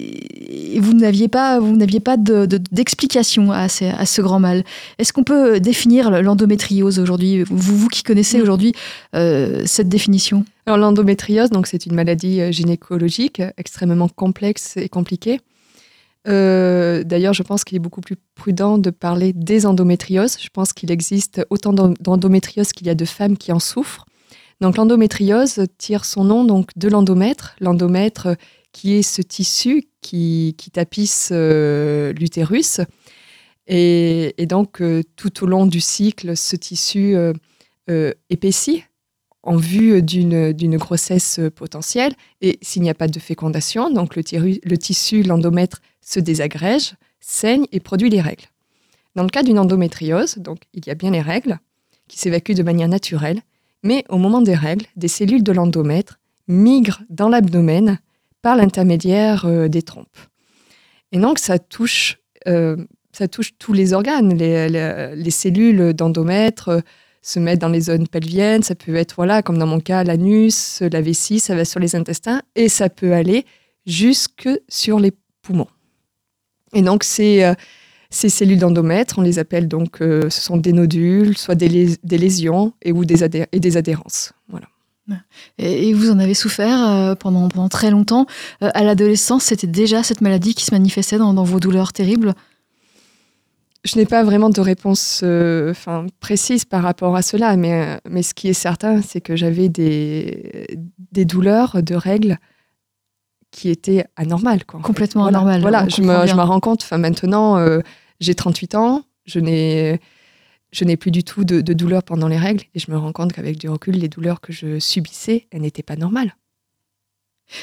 vous 0.78 0.94
n'aviez 0.94 1.28
pas 1.28 1.58
vous 1.58 1.76
n'aviez 1.76 2.00
pas 2.00 2.16
d'explication 2.16 3.52
à, 3.52 3.68
ce 3.68 4.20
grand 4.22 4.40
mal. 4.40 4.64
Est-ce 4.98 5.12
qu'on 5.12 5.22
peut 5.22 5.60
définir 5.60 6.22
l'endométriose 6.22 6.98
aujourd'hui? 6.98 7.42
Vous, 7.42 7.76
vous 7.76 7.88
qui 7.88 8.02
connaissez 8.02 8.40
aujourd'hui 8.40 8.72
euh, 9.14 9.62
cette 9.66 9.90
définition? 9.90 10.46
Alors 10.64 10.78
l'endométriose, 10.78 11.50
donc 11.50 11.66
c'est 11.66 11.84
une 11.84 11.94
maladie 11.94 12.40
euh, 12.40 12.50
gynécologique 12.50 13.42
extrêmement 13.58 14.08
complexe 14.08 14.78
et 14.78 14.88
compliquée. 14.88 15.40
D'ailleurs, 16.26 17.34
je 17.34 17.42
pense 17.42 17.62
qu'il 17.64 17.76
est 17.76 17.80
beaucoup 17.80 18.00
plus 18.00 18.16
prudent 18.34 18.78
de 18.78 18.90
parler 18.90 19.32
des 19.32 19.64
endométrioses. 19.64 20.36
Je 20.40 20.48
pense 20.52 20.72
qu'il 20.72 20.90
existe 20.90 21.46
autant 21.50 21.72
d'endométriose 21.72 22.72
qu'il 22.72 22.86
y 22.86 22.90
a 22.90 22.94
de 22.94 23.04
femmes 23.04 23.36
qui 23.36 23.52
en 23.52 23.60
souffrent. 23.60 24.06
Donc 24.60 24.76
l'endométriose 24.76 25.60
tire 25.78 26.04
son 26.04 26.24
nom 26.24 26.44
donc 26.44 26.70
de 26.76 26.88
l'endomètre. 26.88 27.54
L'endomètre 27.60 28.36
qui 28.72 28.94
est 28.94 29.02
ce 29.02 29.22
tissu 29.22 29.88
qui, 30.02 30.54
tapisse 30.72 31.30
l'utérus. 31.32 32.80
Et, 33.68 34.34
donc, 34.48 34.82
tout 35.16 35.44
au 35.44 35.46
long 35.46 35.66
du 35.66 35.80
cycle, 35.80 36.36
ce 36.36 36.56
tissu 36.56 37.16
épaissit 38.30 38.84
en 39.42 39.56
vue 39.56 40.02
d'une 40.02 40.76
grossesse 40.76 41.40
potentielle. 41.54 42.12
Et 42.40 42.58
s'il 42.62 42.82
n'y 42.82 42.90
a 42.90 42.94
pas 42.94 43.08
de 43.08 43.18
fécondation, 43.18 43.90
donc 43.90 44.16
le 44.16 44.76
tissu, 44.76 45.22
l'endomètre, 45.22 45.80
se 46.06 46.20
désagrège, 46.20 46.94
saigne 47.20 47.66
et 47.72 47.80
produit 47.80 48.08
les 48.08 48.20
règles. 48.20 48.46
Dans 49.16 49.24
le 49.24 49.28
cas 49.28 49.42
d'une 49.42 49.58
endométriose, 49.58 50.38
donc 50.38 50.60
il 50.72 50.86
y 50.86 50.90
a 50.90 50.94
bien 50.94 51.10
les 51.10 51.20
règles 51.20 51.58
qui 52.08 52.18
s'évacuent 52.18 52.54
de 52.54 52.62
manière 52.62 52.88
naturelle, 52.88 53.40
mais 53.82 54.04
au 54.08 54.18
moment 54.18 54.40
des 54.40 54.54
règles, 54.54 54.86
des 54.94 55.08
cellules 55.08 55.42
de 55.42 55.52
l'endomètre 55.52 56.18
migrent 56.48 57.02
dans 57.10 57.28
l'abdomen 57.28 57.98
par 58.40 58.56
l'intermédiaire 58.56 59.46
euh, 59.46 59.68
des 59.68 59.82
trompes. 59.82 60.18
Et 61.10 61.18
donc 61.18 61.38
ça 61.38 61.58
touche, 61.58 62.18
euh, 62.46 62.76
ça 63.12 63.26
touche 63.26 63.58
tous 63.58 63.72
les 63.72 63.92
organes, 63.92 64.36
les 64.36 65.30
cellules 65.30 65.92
d'endomètre 65.92 66.82
se 67.26 67.40
mettre 67.40 67.58
dans 67.58 67.68
les 67.68 67.80
zones 67.80 68.06
pelviennes, 68.06 68.62
ça 68.62 68.76
peut 68.76 68.94
être, 68.94 69.16
voilà, 69.16 69.42
comme 69.42 69.58
dans 69.58 69.66
mon 69.66 69.80
cas, 69.80 70.04
l'anus, 70.04 70.80
la 70.80 71.00
vessie, 71.00 71.40
ça 71.40 71.56
va 71.56 71.64
sur 71.64 71.80
les 71.80 71.96
intestins, 71.96 72.40
et 72.54 72.68
ça 72.68 72.88
peut 72.88 73.12
aller 73.12 73.44
jusque 73.84 74.48
sur 74.68 75.00
les 75.00 75.12
poumons. 75.42 75.66
Et 76.74 76.82
donc, 76.82 77.04
ces, 77.04 77.44
euh, 77.44 77.54
ces 78.10 78.28
cellules 78.28 78.58
d'endomètre, 78.58 79.18
on 79.18 79.22
les 79.22 79.38
appelle 79.38 79.68
donc, 79.68 80.00
euh, 80.00 80.28
ce 80.30 80.40
sont 80.40 80.56
des 80.56 80.72
nodules, 80.72 81.36
soit 81.36 81.54
des, 81.54 81.96
des 82.02 82.18
lésions 82.18 82.72
et, 82.82 82.92
ou 82.92 83.04
des, 83.04 83.24
et 83.52 83.60
des 83.60 83.76
adhérences. 83.76 84.32
Voilà. 84.48 84.66
Et 85.58 85.92
vous 85.92 86.10
en 86.10 86.18
avez 86.18 86.34
souffert 86.34 86.84
euh, 86.84 87.14
pendant, 87.14 87.48
pendant 87.48 87.68
très 87.68 87.92
longtemps. 87.92 88.26
à 88.60 88.82
l'adolescence, 88.82 89.44
c'était 89.44 89.68
déjà 89.68 90.02
cette 90.02 90.20
maladie 90.20 90.54
qui 90.54 90.64
se 90.64 90.74
manifestait 90.74 91.18
dans, 91.18 91.32
dans 91.32 91.44
vos 91.44 91.60
douleurs 91.60 91.92
terribles? 91.92 92.34
Je 93.84 93.96
n'ai 93.96 94.06
pas 94.06 94.24
vraiment 94.24 94.50
de 94.50 94.60
réponse 94.60 95.20
euh, 95.22 95.72
précise 96.18 96.64
par 96.64 96.82
rapport 96.82 97.14
à 97.14 97.22
cela, 97.22 97.56
mais, 97.56 98.00
mais 98.10 98.24
ce 98.24 98.34
qui 98.34 98.48
est 98.48 98.52
certain, 98.52 99.00
c'est 99.00 99.20
que 99.20 99.36
j'avais 99.36 99.68
des, 99.68 100.66
des 101.12 101.24
douleurs 101.24 101.80
de 101.84 101.94
règles 101.94 102.38
qui 103.56 103.70
étaient 103.70 104.04
anormales. 104.16 104.64
Quoi, 104.66 104.80
Complètement 104.80 105.24
anormales. 105.26 105.62
Voilà, 105.62 105.88
je 105.88 106.02
me, 106.02 106.26
je 106.26 106.34
me, 106.34 106.42
rends 106.42 106.60
compte, 106.60 106.88
maintenant, 106.92 107.56
euh, 107.56 107.80
j'ai 108.20 108.34
38 108.34 108.74
ans, 108.74 109.02
je 109.24 109.40
n'ai, 109.40 109.98
je 110.72 110.84
n'ai 110.84 110.98
plus 110.98 111.10
du 111.10 111.24
tout 111.24 111.44
de, 111.44 111.62
de 111.62 111.72
douleurs 111.72 112.02
pendant 112.02 112.28
les 112.28 112.36
règles, 112.36 112.64
et 112.74 112.78
je 112.78 112.90
me 112.90 112.98
rends 112.98 113.12
compte 113.12 113.32
qu'avec 113.32 113.56
du 113.56 113.70
recul, 113.70 113.94
les 113.94 114.08
douleurs 114.08 114.42
que 114.42 114.52
je 114.52 114.78
subissais, 114.78 115.48
elles 115.50 115.62
n'étaient 115.62 115.82
pas 115.82 115.96
normales. 115.96 116.36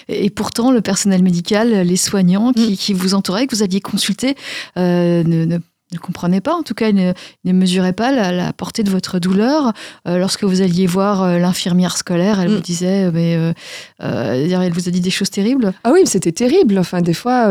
Et 0.07 0.29
pourtant, 0.31 0.71
le 0.71 0.81
personnel 0.81 1.21
médical, 1.21 1.69
les 1.69 1.97
soignants 1.97 2.53
qui, 2.53 2.71
mm. 2.71 2.77
qui 2.77 2.93
vous 2.93 3.13
entouraient, 3.13 3.45
que 3.45 3.55
vous 3.55 3.63
aviez 3.63 3.81
consulté, 3.81 4.35
ne, 4.75 5.45
ne 5.45 5.59
ne 5.93 5.99
comprenait 5.99 6.41
pas, 6.41 6.53
en 6.53 6.63
tout 6.63 6.73
cas, 6.73 6.91
ne, 6.91 7.13
ne 7.43 7.53
mesurait 7.53 7.93
pas 7.93 8.11
la, 8.11 8.53
portée 8.53 8.83
de 8.83 8.89
votre 8.89 9.19
douleur. 9.19 9.73
Euh, 10.07 10.17
lorsque 10.17 10.43
vous 10.43 10.61
alliez 10.61 10.85
voir 10.85 11.23
euh, 11.23 11.37
l'infirmière 11.37 11.97
scolaire, 11.97 12.39
elle 12.39 12.49
vous 12.49 12.57
mm. 12.57 12.61
disait, 12.61 13.03
euh, 13.05 13.11
mais 13.13 13.53
elle 13.99 14.73
vous 14.73 14.87
a 14.87 14.91
dit 14.91 15.01
des 15.01 15.09
choses 15.09 15.29
terribles. 15.29 15.73
Ah 15.83 15.91
oui, 15.93 16.01
c'était 16.05 16.31
terrible. 16.31 16.77
Enfin, 16.77 17.01
des 17.01 17.13
fois, 17.13 17.47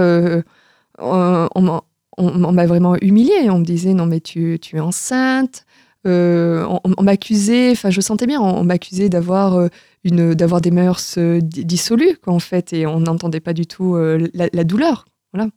on, 0.98 2.52
m'a 2.52 2.66
vraiment 2.66 2.96
humiliée. 3.00 3.50
On 3.50 3.58
me 3.58 3.64
disait, 3.64 3.94
non, 3.94 4.06
mais 4.06 4.20
tu, 4.20 4.58
tu 4.60 4.76
es 4.76 4.80
enceinte. 4.80 5.64
on, 6.04 7.02
m'accusait, 7.02 7.72
enfin, 7.72 7.90
je 7.90 8.00
sentais 8.00 8.26
bien, 8.26 8.40
on, 8.40 8.64
m'accusait 8.64 9.08
d'avoir 9.08 9.68
une, 10.04 10.34
d'avoir 10.34 10.60
des 10.60 10.70
mœurs 10.70 11.18
dissolues, 11.18 12.18
en 12.26 12.38
fait, 12.38 12.72
et 12.72 12.86
on 12.86 13.00
n'entendait 13.00 13.40
pas 13.40 13.52
du 13.52 13.66
tout 13.66 13.96
la, 13.96 14.48
la 14.52 14.64
douleur. 14.64 15.06
Voilà. 15.32 15.50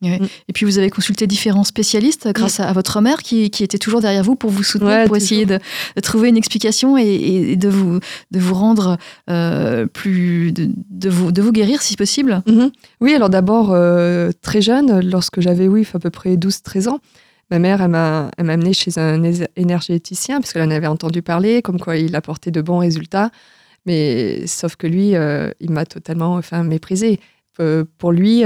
Mm. 0.00 0.26
Et 0.48 0.52
puis 0.52 0.64
vous 0.64 0.78
avez 0.78 0.90
consulté 0.90 1.26
différents 1.26 1.64
spécialistes 1.64 2.28
grâce 2.32 2.60
mm. 2.60 2.64
à, 2.64 2.72
votre 2.72 3.00
mère 3.00 3.22
qui, 3.22 3.50
qui, 3.50 3.64
était 3.64 3.78
toujours 3.78 4.00
derrière 4.00 4.22
vous 4.22 4.36
pour 4.36 4.50
vous 4.50 4.62
soutenir, 4.62 5.06
pour 5.06 5.16
essayer 5.16 5.44
de, 5.44 5.58
trouver 6.02 6.28
une 6.28 6.36
explication 6.36 6.96
et, 6.96 7.56
de, 7.56 7.68
vous, 7.68 7.98
de 8.30 8.38
vous 8.38 8.54
rendre 8.54 8.96
euh, 9.28 9.86
plus. 9.86 10.52
De, 10.52 10.68
de, 10.90 11.10
vous, 11.10 11.32
de 11.32 11.42
vous 11.42 11.52
guérir 11.52 11.82
si 11.82 11.96
possible. 11.96 12.42
Mm-hmm. 12.46 12.70
Oui, 13.00 13.14
alors 13.14 13.30
d'abord, 13.30 13.72
euh, 13.72 14.30
très 14.42 14.60
jeune, 14.60 15.00
lorsque 15.00 15.40
j'avais 15.40 15.68
oui, 15.68 15.86
à 15.92 15.98
peu 15.98 16.10
près 16.10 16.36
12-13 16.36 16.88
ans, 16.88 17.00
ma 17.50 17.58
mère, 17.58 17.82
elle 17.82 17.88
m'a 17.88 18.30
amené 18.38 18.72
chez 18.72 18.98
un 18.98 19.20
énergéticien 19.56 20.40
parce 20.40 20.52
qu'elle 20.52 20.62
en 20.62 20.70
avait 20.70 20.86
entendu 20.86 21.22
parler, 21.22 21.62
comme 21.62 21.80
quoi 21.80 21.96
il 21.96 22.14
apportait 22.14 22.50
de 22.50 22.60
bons 22.60 22.78
résultats. 22.78 23.30
Mais 23.86 24.46
sauf 24.46 24.76
que 24.76 24.86
lui, 24.86 25.16
euh, 25.16 25.50
il 25.60 25.70
m'a 25.70 25.86
totalement 25.86 26.34
enfin, 26.34 26.62
méprisé. 26.62 27.18
pour 27.98 28.12
lui, 28.12 28.44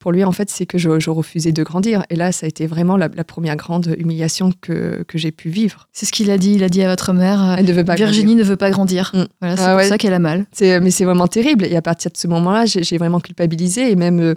pour 0.00 0.12
lui, 0.12 0.24
en 0.24 0.32
fait, 0.32 0.48
c'est 0.48 0.64
que 0.64 0.78
je, 0.78 1.10
refusais 1.10 1.52
de 1.52 1.62
grandir. 1.62 2.04
Et 2.08 2.16
là, 2.16 2.32
ça 2.32 2.46
a 2.46 2.48
été 2.48 2.66
vraiment 2.66 2.96
la, 2.96 3.08
première 3.22 3.54
grande 3.54 3.94
humiliation 3.98 4.50
que, 4.62 5.04
que 5.06 5.18
j'ai 5.18 5.30
pu 5.30 5.50
vivre. 5.50 5.88
C'est 5.92 6.06
ce 6.06 6.12
qu'il 6.12 6.30
a 6.30 6.38
dit. 6.38 6.54
Il 6.54 6.64
a 6.64 6.70
dit 6.70 6.82
à 6.82 6.88
votre 6.88 7.12
mère 7.12 7.56
Elle 7.58 7.66
ne 7.66 7.72
veut 7.72 7.84
pas 7.84 7.96
Virginie 7.96 8.34
ne 8.34 8.42
veut 8.42 8.56
pas 8.56 8.70
grandir. 8.70 9.12
Mm. 9.14 9.24
Voilà, 9.40 9.56
c'est 9.56 9.62
ah 9.62 9.76
pour 9.76 9.84
ça 9.84 9.98
qu'elle 9.98 10.14
a 10.14 10.18
mal. 10.18 10.46
Mais 10.58 10.90
c'est 10.90 11.04
vraiment 11.04 11.28
terrible. 11.28 11.66
Et 11.66 11.76
à 11.76 11.82
partir 11.82 12.10
de 12.10 12.16
ce 12.16 12.26
moment-là, 12.28 12.64
j'ai 12.64 12.98
vraiment 12.98 13.20
culpabilisé. 13.20 13.90
Et 13.90 13.96
même, 13.96 14.20
euh, 14.20 14.34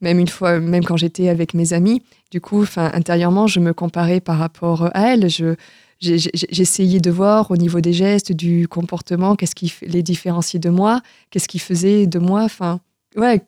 même 0.00 0.18
une 0.18 0.28
fois, 0.28 0.58
même 0.58 0.84
quand 0.84 0.96
j'étais 0.96 1.28
avec 1.28 1.54
mes 1.54 1.72
amis, 1.72 2.02
du 2.32 2.40
coup, 2.40 2.64
intérieurement, 2.76 3.46
je 3.46 3.60
me 3.60 3.72
comparais 3.72 4.20
par 4.20 4.38
rapport 4.38 4.90
à 4.92 5.12
elle. 5.12 5.30
Je, 5.30 5.54
j'essayais 6.00 7.00
de 7.00 7.10
voir 7.10 7.50
au 7.52 7.56
niveau 7.56 7.80
des 7.80 7.92
gestes, 7.92 8.32
du 8.32 8.66
comportement, 8.68 9.36
qu'est-ce 9.36 9.54
qui 9.54 9.72
les 9.82 10.02
différenciait 10.02 10.60
de 10.60 10.68
moi, 10.68 11.00
qu'est-ce 11.30 11.48
qui 11.48 11.60
faisait 11.60 12.06
de 12.06 12.18
moi. 12.18 12.42
Enfin, 12.42 12.80
ouais, 13.16 13.42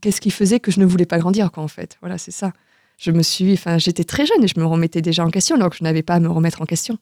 qu'est-ce 0.00 0.20
qui 0.20 0.30
faisait 0.30 0.60
que 0.60 0.70
je 0.70 0.80
ne 0.80 0.84
voulais 0.84 1.06
pas 1.06 1.18
grandir, 1.18 1.50
quoi, 1.52 1.62
en 1.62 1.68
fait? 1.68 1.96
Voilà, 2.00 2.18
c'est 2.18 2.30
ça. 2.30 2.52
Je 2.98 3.10
me 3.10 3.22
suis, 3.22 3.52
enfin, 3.54 3.78
j'étais 3.78 4.04
très 4.04 4.26
jeune 4.26 4.44
et 4.44 4.48
je 4.48 4.58
me 4.58 4.64
remettais 4.64 5.02
déjà 5.02 5.24
en 5.24 5.30
question, 5.30 5.56
alors 5.56 5.70
que 5.70 5.76
je 5.76 5.84
n'avais 5.84 6.02
pas 6.02 6.14
à 6.14 6.20
me 6.20 6.28
remettre 6.28 6.62
en 6.62 6.64
question. 6.64 6.98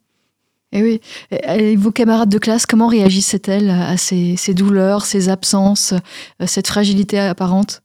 Et 0.72 0.79
eh 0.79 0.83
oui. 0.83 1.01
Et 1.31 1.77
vos 1.77 1.90
camarades 1.92 2.31
de 2.31 2.38
classe, 2.38 2.64
comment 2.64 2.87
réagissaient-elles 2.87 3.68
à 3.68 3.98
ces, 3.98 4.55
douleurs, 4.55 5.05
ces 5.05 5.29
absences, 5.29 5.92
euh, 6.40 6.46
cette 6.46 6.66
fragilité 6.66 7.18
apparente? 7.18 7.83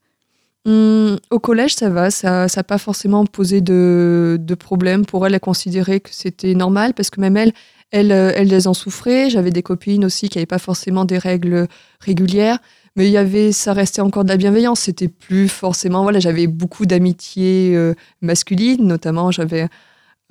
Hum, 0.65 1.17
Au 1.29 1.39
collège, 1.39 1.75
ça 1.75 1.89
va. 1.89 2.11
Ça 2.11 2.47
n'a 2.55 2.63
pas 2.63 2.77
forcément 2.77 3.25
posé 3.25 3.59
de, 3.59 4.37
de 4.39 4.55
problème. 4.55 5.05
Pour 5.05 5.27
elles, 5.27 5.33
elles 5.33 5.39
considéraient 5.41 5.99
que 5.99 6.11
c'était 6.13 6.53
normal 6.53 6.93
parce 6.93 7.09
que 7.09 7.19
même 7.19 7.35
elles, 7.35 7.51
elles, 7.91 8.11
elles 8.11 8.67
en 8.69 8.73
souffraient. 8.73 9.29
J'avais 9.29 9.51
des 9.51 9.63
copines 9.63 10.05
aussi 10.05 10.29
qui 10.29 10.37
n'avaient 10.37 10.45
pas 10.45 10.57
forcément 10.59 11.03
des 11.03 11.17
règles 11.17 11.67
régulières. 11.99 12.59
Mais 12.97 13.05
il 13.05 13.12
y 13.12 13.17
avait, 13.17 13.51
ça 13.51 13.73
restait 13.73 14.01
encore 14.01 14.23
de 14.23 14.29
la 14.29 14.38
bienveillance. 14.38 14.81
C'était 14.81 15.07
plus 15.07 15.47
forcément, 15.47 16.01
voilà, 16.01 16.19
j'avais 16.19 16.47
beaucoup 16.47 16.88
d'amitié 16.88 17.75
euh, 17.75 17.93
masculine, 18.21 18.88
notamment 18.88 19.29
j'avais, 19.29 19.67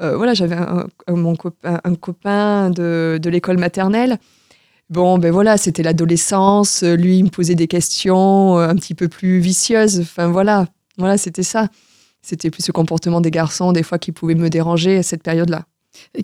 euh, 0.02 0.16
voilà, 0.16 0.34
j'avais 0.34 0.56
un, 0.56 0.88
mon 1.08 1.36
copain, 1.36 1.80
un 1.84 1.94
copain 1.94 2.70
de, 2.70 3.20
de 3.22 3.30
l'école 3.30 3.58
maternelle. 3.58 4.18
Bon, 4.90 5.16
ben 5.18 5.32
voilà, 5.32 5.56
c'était 5.58 5.84
l'adolescence. 5.84 6.82
Lui, 6.82 7.18
il 7.18 7.24
me 7.24 7.30
posait 7.30 7.54
des 7.54 7.68
questions 7.68 8.58
euh, 8.58 8.68
un 8.68 8.74
petit 8.74 8.94
peu 8.94 9.06
plus 9.06 9.38
vicieuses. 9.38 10.00
Enfin 10.00 10.26
voilà, 10.26 10.66
voilà, 10.98 11.18
c'était 11.18 11.44
ça. 11.44 11.68
C'était 12.20 12.50
plus 12.50 12.64
ce 12.64 12.72
comportement 12.72 13.20
des 13.20 13.30
garçons, 13.30 13.70
des 13.70 13.84
fois, 13.84 14.00
qui 14.00 14.10
pouvait 14.10 14.34
me 14.34 14.50
déranger 14.50 14.98
à 14.98 15.02
cette 15.04 15.22
période-là. 15.22 15.66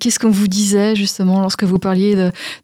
Qu'est-ce 0.00 0.18
qu'on 0.18 0.30
vous 0.30 0.48
disait 0.48 0.94
justement 0.96 1.40
lorsque 1.40 1.64
vous 1.64 1.78
parliez 1.78 2.14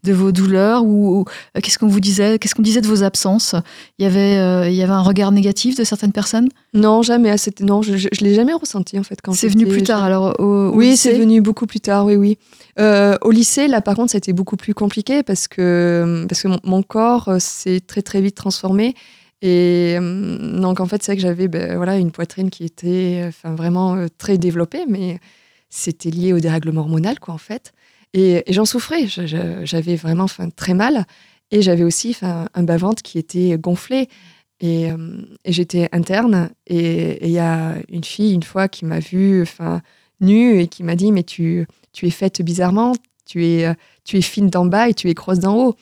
de, 0.02 0.12
vos 0.12 0.32
douleurs 0.32 0.84
ou, 0.84 1.24
euh, 1.56 1.60
qu'est-ce 1.60 1.78
qu'on 1.78 1.88
vous 1.88 2.00
disait 2.00 2.38
Qu'est-ce 2.38 2.54
qu'on 2.54 2.62
disait 2.62 2.80
de 2.80 2.86
vos 2.86 3.02
absences? 3.02 3.54
Il 3.98 4.04
y 4.04 4.06
avait 4.06 4.38
euh, 4.38 4.68
il 4.68 4.74
y 4.74 4.82
avait 4.82 4.92
un 4.92 5.02
regard 5.02 5.32
négatif 5.32 5.76
de 5.76 5.84
certaines 5.84 6.12
personnes? 6.12 6.48
Non, 6.74 7.02
jamais. 7.02 7.34
Non, 7.60 7.82
je, 7.82 7.96
je, 7.96 8.08
l'ai 8.20 8.34
jamais 8.34 8.52
ressenti 8.52 8.98
en 8.98 9.02
fait. 9.02 9.18
Quand 9.22 9.32
c'est 9.32 9.48
venu 9.48 9.66
plus 9.66 9.82
tard 9.82 10.02
alors 10.04 10.38
au, 10.40 10.70
Oui, 10.70 10.96
c'est 10.96 11.18
venu 11.18 11.40
beaucoup 11.40 11.66
plus 11.66 11.80
tard. 11.80 12.06
Oui, 12.06 12.16
oui. 12.16 12.38
Euh, 12.78 13.16
au 13.22 13.30
lycée, 13.30 13.68
là 13.68 13.80
par 13.80 13.94
contre, 13.94 14.12
ça 14.12 14.16
a 14.16 14.18
été 14.18 14.32
beaucoup 14.32 14.56
plus 14.56 14.74
compliqué 14.74 15.22
parce 15.22 15.48
que 15.48 16.24
parce 16.28 16.42
que 16.42 16.48
mon, 16.64 16.82
corps 16.82 17.30
s'est 17.38 17.80
très 17.80 18.02
très 18.02 18.20
vite 18.20 18.34
transformé. 18.34 18.94
Et 19.40 19.98
donc 20.00 20.80
en 20.80 20.86
fait, 20.86 21.02
c'est 21.02 21.12
vrai 21.12 21.16
que 21.16 21.22
j'avais 21.22 21.48
ben, 21.48 21.76
voilà 21.76 21.96
une 21.96 22.10
poitrine 22.10 22.50
qui 22.50 22.64
était 22.64 23.24
enfin 23.28 23.54
vraiment 23.54 24.06
très 24.18 24.38
développée, 24.38 24.84
mais 24.88 25.20
c'était 25.68 26.10
lié 26.10 26.32
au 26.32 26.40
dérèglement 26.40 26.82
hormonal, 26.82 27.18
quoi, 27.20 27.34
en 27.34 27.38
fait. 27.38 27.72
Et, 28.14 28.44
j'en 28.48 28.64
souffrais. 28.64 29.06
J'avais 29.06 29.96
vraiment 29.96 30.26
très 30.56 30.74
mal. 30.74 31.04
Et 31.50 31.62
j'avais 31.62 31.84
aussi 31.84 32.16
un 32.22 32.62
bas-ventre 32.62 33.02
qui 33.02 33.18
était 33.18 33.56
gonflé. 33.58 34.08
Et, 34.60 34.90
euh, 34.90 35.22
j'étais 35.44 35.88
interne. 35.92 36.50
Et 36.66 37.26
il 37.26 37.32
y 37.32 37.38
a 37.38 37.76
une 37.88 38.04
fille, 38.04 38.34
une 38.34 38.42
fois, 38.42 38.68
qui 38.68 38.84
m'a 38.84 39.00
vue 39.00 39.44
nue 40.20 40.60
et 40.60 40.68
qui 40.68 40.82
m'a 40.82 40.96
dit 40.96 41.12
Mais 41.12 41.22
tu, 41.22 41.66
tu 41.92 42.06
es 42.06 42.10
faite 42.10 42.42
bizarrement. 42.42 42.94
Tu 43.26 43.44
es, 43.44 43.74
tu 44.04 44.16
es 44.16 44.22
fine 44.22 44.48
d'en 44.48 44.64
bas 44.64 44.88
et 44.88 44.94
tu 44.94 45.08
es 45.10 45.14
grosse 45.14 45.38
d'en 45.38 45.54
haut. 45.56 45.76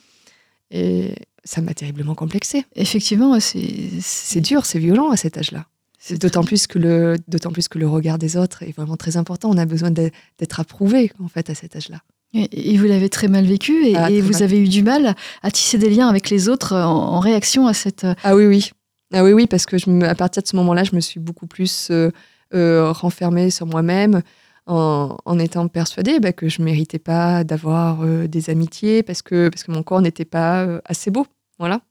Et 0.69 1.13
ça 1.45 1.61
m'a 1.61 1.73
terriblement 1.73 2.13
complexé. 2.13 2.65
Effectivement, 2.75 3.39
c'est 3.39 4.41
dur, 4.41 4.65
c'est 4.65 4.79
violent 4.79 5.11
à 5.11 5.17
cet 5.17 5.37
âge-là. 5.37 5.65
D'autant 6.11 6.43
plus 6.43 6.67
que 6.67 6.77
le 6.77 7.15
d'autant 7.27 7.51
plus 7.51 7.67
que 7.67 7.79
le 7.79 7.87
regard 7.87 8.17
des 8.19 8.37
autres 8.37 8.63
est 8.63 8.75
vraiment 8.75 8.97
très 8.97 9.17
important. 9.17 9.49
On 9.49 9.57
a 9.57 9.65
besoin 9.65 9.89
d'être 9.91 10.59
approuvé 10.59 11.11
en 11.19 11.27
fait 11.27 11.49
à 11.49 11.55
cet 11.55 11.75
âge-là. 11.75 12.01
Et, 12.33 12.77
vous 12.77 12.85
l'avez 12.85 13.09
très 13.09 13.27
mal 13.27 13.45
vécu 13.45 13.85
et, 13.85 13.95
ah, 13.95 14.09
vous 14.21 14.43
avez 14.43 14.61
eu 14.61 14.67
du 14.67 14.83
mal 14.83 15.15
à 15.41 15.49
tisser 15.49 15.77
des 15.77 15.89
liens 15.89 16.07
avec 16.07 16.29
les 16.29 16.49
autres 16.49 16.75
en, 16.75 17.19
réaction 17.19 17.67
à 17.67 17.73
cette. 17.73 18.03
Euh, 18.03 18.13
ah 18.23 18.35
oui 18.35 18.45
oui 18.45 18.71
ah 19.13 19.23
oui 19.23 19.31
oui 19.31 19.47
parce 19.47 19.65
que 19.65 19.77
je 19.77 20.03
à 20.03 20.13
partir 20.13 20.43
de 20.43 20.47
ce 20.47 20.55
moment-là, 20.57 20.83
je 20.83 20.93
me 20.93 20.99
suis 20.99 21.19
beaucoup 21.19 21.47
plus 21.47 21.87
euh, 21.89 22.11
euh, 22.53 22.91
renfermée 22.91 23.49
sur 23.49 23.65
moi-même 23.65 24.21
en, 24.67 25.39
étant 25.39 25.67
persuadée 25.69 26.19
bah, 26.19 26.33
que 26.33 26.49
je 26.49 26.61
méritais 26.61 26.99
pas 26.99 27.45
d'avoir 27.45 28.05
des 28.27 28.49
amitiés 28.49 29.01
parce 29.01 29.21
que 29.21 29.47
parce 29.47 29.63
que 29.63 29.71
mon 29.71 29.81
corps 29.81 30.01
n'était 30.01 30.25
pas 30.25 30.67
assez 30.85 31.09
beau. 31.09 31.25
Voilà 31.57 31.81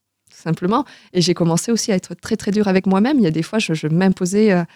simplement. 0.46 0.84
Et 1.12 1.20
j'ai 1.20 1.34
commencé 1.34 1.72
aussi 1.72 1.92
à 1.92 1.96
être 1.96 2.14
très 2.14 2.36
très 2.36 2.52
dur 2.52 2.68
avec 2.68 2.86
moi-même. 2.86 3.18
Il 3.18 3.24
y 3.24 3.26
a 3.26 3.32
des 3.32 3.42
fois, 3.42 3.58
je, 3.58 3.88
m'imposais 3.88 4.52
à, 4.52 4.66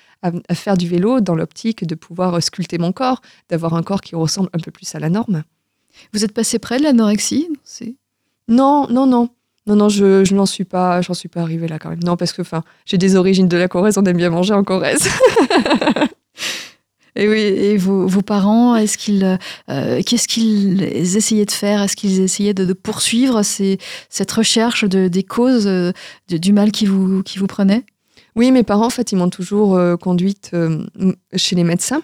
faire 0.54 0.76
du 0.76 0.88
vélo 0.88 1.20
dans 1.20 1.34
l'optique 1.34 1.86
de 1.86 1.94
pouvoir 1.94 2.42
sculpter 2.42 2.78
mon 2.78 2.92
corps, 2.92 3.22
d'avoir 3.48 3.74
un 3.74 3.82
corps 3.82 4.00
qui 4.00 4.16
ressemble 4.16 4.50
un 4.52 4.58
peu 4.58 4.70
plus 4.70 4.94
à 4.94 4.98
la 4.98 5.08
norme. 5.08 5.44
Vous 6.12 6.24
êtes 6.24 6.32
passé 6.32 6.58
près 6.58 6.78
de 6.78 6.82
l'anorexie 6.82 7.48
Non, 8.48 8.88
non, 8.90 9.06
non. 9.06 9.30
Non, 9.66 9.76
non, 9.76 9.88
je, 9.88 10.24
je 10.24 10.34
n'en 10.34 10.46
suis 10.46 10.64
pas, 10.64 11.00
j'en 11.02 11.14
suis 11.14 11.28
pas 11.28 11.42
arrivée 11.42 11.68
là 11.68 11.78
quand 11.78 11.90
même. 11.90 12.02
Non, 12.02 12.16
parce 12.16 12.32
que, 12.32 12.42
enfin, 12.42 12.64
j'ai 12.86 12.98
des 12.98 13.14
origines 13.14 13.46
de 13.46 13.56
la 13.56 13.68
Corrèze, 13.68 13.98
on 13.98 14.04
aime 14.04 14.16
bien 14.16 14.30
manger 14.30 14.54
en 14.54 14.64
Corrèze. 14.64 15.08
Et 17.16 17.28
oui, 17.28 17.38
et 17.38 17.76
vos, 17.76 18.06
vos 18.06 18.22
parents, 18.22 18.76
est-ce 18.76 18.96
qu'ils, 18.96 19.38
euh, 19.68 20.02
qu'est-ce 20.04 20.28
qu'ils 20.28 20.82
essayaient 20.82 21.44
de 21.44 21.50
faire? 21.50 21.82
Est-ce 21.82 21.96
qu'ils 21.96 22.20
essayaient 22.20 22.54
de, 22.54 22.72
poursuivre 22.72 23.42
ces, 23.42 23.78
cette 24.08 24.30
recherche 24.30 24.84
de, 24.84 25.08
des 25.08 25.22
causes 25.22 25.66
euh, 25.66 25.92
du 26.28 26.52
mal 26.52 26.70
qui 26.70 26.86
vous, 26.86 27.22
qui 27.22 27.38
vous 27.38 27.46
prenait 27.46 27.84
Oui, 28.36 28.50
mes 28.52 28.62
parents, 28.62 28.86
en 28.86 28.90
fait, 28.90 29.12
ils 29.12 29.16
m'ont 29.16 29.30
toujours 29.30 29.76
euh, 29.76 29.96
conduite 29.96 30.52
chez 31.34 31.56
les 31.56 31.64
médecins. 31.64 32.02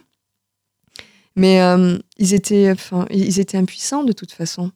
Mais 1.39 1.61
ils, 2.17 2.33
étaient, 2.33 2.71
enfin, 2.71 3.05
ils 3.11 3.41
étaient 3.41 3.59
impuissants 3.59 4.05
de 4.05 4.13
toute 4.13 4.33
façon. 4.33 4.71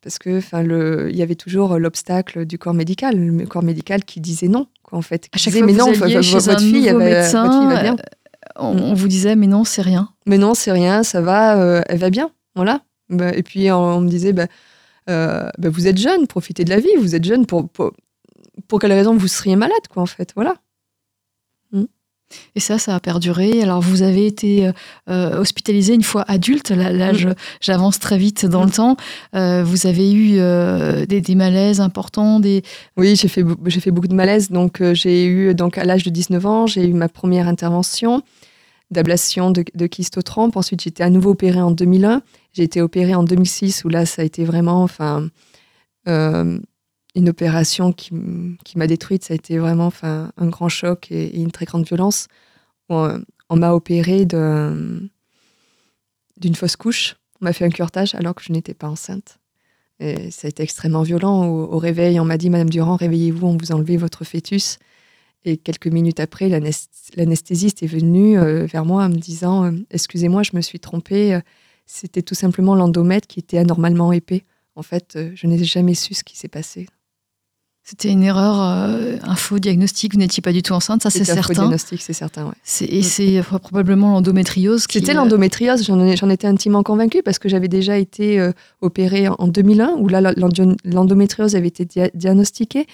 Parce 0.00 0.18
que, 0.18 0.38
enfin, 0.38 0.62
le, 0.62 1.10
il 1.10 1.16
y 1.16 1.22
avait 1.22 1.34
toujours 1.34 1.78
l'obstacle 1.78 2.46
du 2.46 2.56
corps 2.56 2.72
médical, 2.72 3.14
le 3.18 3.46
corps 3.46 3.64
médical 3.64 4.04
qui 4.04 4.20
disait 4.20 4.48
non, 4.48 4.68
quoi, 4.82 4.96
en 4.96 5.02
fait. 5.02 5.28
À 5.32 5.38
chaque 5.38 5.52
fois 5.52 5.66
mais 5.66 5.72
non, 5.74 5.92
votre, 5.92 6.06
fille, 6.06 6.32
votre 6.32 6.60
fille 6.60 6.88
va 6.88 7.82
bien 7.82 7.96
on, 8.58 8.94
vous 8.94 9.08
disait 9.08 9.36
mais 9.36 9.46
non 9.46 9.64
c'est 9.64 9.82
rien. 9.82 10.10
Mais 10.26 10.38
non 10.38 10.54
c'est 10.54 10.72
rien, 10.72 11.02
ça 11.02 11.20
va, 11.20 11.58
euh, 11.58 11.80
elle 11.88 11.98
va 11.98 12.10
bien, 12.10 12.30
voilà. 12.54 12.82
Bah, 13.08 13.32
et 13.34 13.42
puis 13.42 13.70
on, 13.70 14.00
me 14.00 14.08
disait 14.08 14.32
bah, 14.32 14.46
euh, 15.08 15.48
bah, 15.58 15.70
vous 15.70 15.86
êtes 15.86 15.98
jeune, 15.98 16.26
profitez 16.26 16.64
de 16.64 16.70
la 16.70 16.80
vie, 16.80 16.90
vous 16.98 17.14
êtes 17.14 17.24
jeune 17.24 17.46
pour, 17.46 17.68
pour, 17.68 18.80
quelle 18.80 18.92
raison 18.92 19.16
vous 19.16 19.28
seriez 19.28 19.56
malade 19.56 19.88
quoi 19.90 20.02
en 20.02 20.06
fait, 20.06 20.32
voilà. 20.34 20.56
Hmm. 21.72 21.84
Et 22.54 22.60
ça, 22.60 22.78
ça 22.78 22.94
a 22.94 23.00
perduré. 23.00 23.62
Alors, 23.62 23.80
vous 23.80 24.02
avez 24.02 24.26
été 24.26 24.70
euh, 25.08 25.40
hospitalisé 25.40 25.94
une 25.94 26.02
fois 26.02 26.26
adulte. 26.28 26.68
Là, 26.68 27.12
hmm. 27.14 27.34
j'avance 27.62 27.98
très 27.98 28.18
vite 28.18 28.44
dans 28.44 28.64
le 28.64 28.70
temps. 28.70 28.96
vous 29.32 29.86
avez 29.86 30.12
eu 30.12 30.32
des, 31.06 31.34
malaises 31.34 31.80
importants. 31.80 32.38
Des... 32.38 32.62
Oui, 32.98 33.16
j'ai 33.16 33.28
fait, 33.28 33.42
fait 33.80 33.90
beaucoup 33.90 34.08
de 34.08 34.14
malaises. 34.14 34.50
Donc, 34.50 34.82
j'ai 34.92 35.24
eu, 35.24 35.54
donc, 35.54 35.78
à 35.78 35.84
l'âge 35.86 36.02
de 36.02 36.10
19 36.10 36.44
ans, 36.44 36.66
j'ai 36.66 36.86
eu 36.86 36.92
ma 36.92 37.08
première 37.08 37.48
intervention 37.48 38.22
d'ablation 38.90 39.50
de, 39.50 39.64
de 39.74 39.86
kyste 39.86 40.18
Ensuite, 40.36 40.86
été 40.86 41.02
à 41.02 41.10
nouveau 41.10 41.30
opérée 41.30 41.60
en 41.60 41.70
2001. 41.70 42.22
J'ai 42.52 42.62
été 42.62 42.80
opérée 42.80 43.14
en 43.14 43.22
2006 43.22 43.84
où 43.84 43.88
là, 43.88 44.06
ça 44.06 44.22
a 44.22 44.24
été 44.24 44.44
vraiment 44.44 44.82
enfin, 44.82 45.28
euh, 46.08 46.58
une 47.14 47.28
opération 47.28 47.92
qui, 47.92 48.10
qui 48.64 48.78
m'a 48.78 48.86
détruite. 48.86 49.24
Ça 49.24 49.34
a 49.34 49.36
été 49.36 49.58
vraiment 49.58 49.86
enfin, 49.86 50.32
un 50.36 50.46
grand 50.46 50.68
choc 50.68 51.10
et, 51.10 51.38
une 51.38 51.50
très 51.50 51.66
grande 51.66 51.86
violence. 51.86 52.28
On, 52.88 53.22
m'a 53.50 53.72
opérée 53.72 54.24
d'une 54.24 55.10
fausse 56.54 56.76
couche. 56.76 57.16
On 57.40 57.44
m'a 57.44 57.52
fait 57.52 57.64
un 57.64 57.70
curetage 57.70 58.14
alors 58.14 58.34
que 58.34 58.42
je 58.42 58.52
n'étais 58.52 58.74
pas 58.74 58.88
enceinte. 58.88 59.38
Et 60.00 60.30
ça 60.30 60.46
a 60.46 60.48
été 60.48 60.62
extrêmement 60.62 61.02
violent. 61.02 61.46
Au, 61.46 61.74
au 61.74 61.78
réveil, 61.78 62.18
on 62.20 62.24
m'a 62.24 62.38
dit 62.38 62.50
Madame 62.50 62.70
Durand, 62.70 62.96
réveillez-vous, 62.96 63.46
on 63.46 63.56
vous 63.56 63.72
enlevez 63.72 63.96
votre 63.96 64.24
fœtus. 64.24 64.78
Et 65.48 65.56
quelques 65.56 65.86
minutes 65.86 66.20
après, 66.20 66.48
l'anesthésiste 66.50 67.82
est 67.82 67.86
venu 67.86 68.38
euh, 68.38 68.66
vers 68.66 68.84
moi 68.84 69.04
en 69.04 69.08
me 69.08 69.16
disant 69.16 69.64
euh, 69.64 69.70
Excusez-moi, 69.90 70.42
je 70.42 70.50
me 70.52 70.60
suis 70.60 70.78
trompée. 70.78 71.34
Euh, 71.34 71.40
c'était 71.86 72.20
tout 72.20 72.34
simplement 72.34 72.74
l'endomètre 72.74 73.26
qui 73.26 73.40
était 73.40 73.56
anormalement 73.56 74.12
épais. 74.12 74.44
En 74.76 74.82
fait, 74.82 75.18
je 75.34 75.46
n'ai 75.46 75.64
jamais 75.64 75.94
su 75.94 76.12
ce 76.12 76.22
qui 76.22 76.36
s'est 76.36 76.48
passé. 76.48 76.86
C'était 77.82 78.10
une 78.10 78.22
erreur, 78.22 78.60
un 78.60 79.34
faux 79.36 79.58
diagnostic. 79.58 80.12
Vous 80.12 80.18
n'étiez 80.18 80.42
pas 80.42 80.52
du 80.52 80.62
tout 80.62 80.74
enceinte, 80.74 81.02
ça 81.02 81.08
c'est 81.08 81.24
certain. 81.24 81.40
Un 81.40 81.42
faux 81.42 81.52
diagnostic, 81.54 82.02
c'est 82.02 82.12
certain, 82.12 82.44
ouais. 82.44 82.86
Et 82.86 83.02
c'est 83.02 83.40
probablement 83.42 84.12
l'endométriose. 84.12 84.84
C'était 84.88 85.14
l'endométriose. 85.14 85.82
J'en 85.84 86.28
étais 86.28 86.46
intimement 86.46 86.82
convaincue 86.82 87.22
parce 87.22 87.38
que 87.38 87.48
j'avais 87.48 87.68
déjà 87.68 87.96
été 87.96 88.50
opérée 88.82 89.28
en 89.28 89.48
2001 89.48 89.94
où 89.98 90.08
là 90.08 90.20
l'endométriose 90.84 91.56
avait 91.56 91.68
été 91.68 92.10
diagnostiquée. 92.14 92.86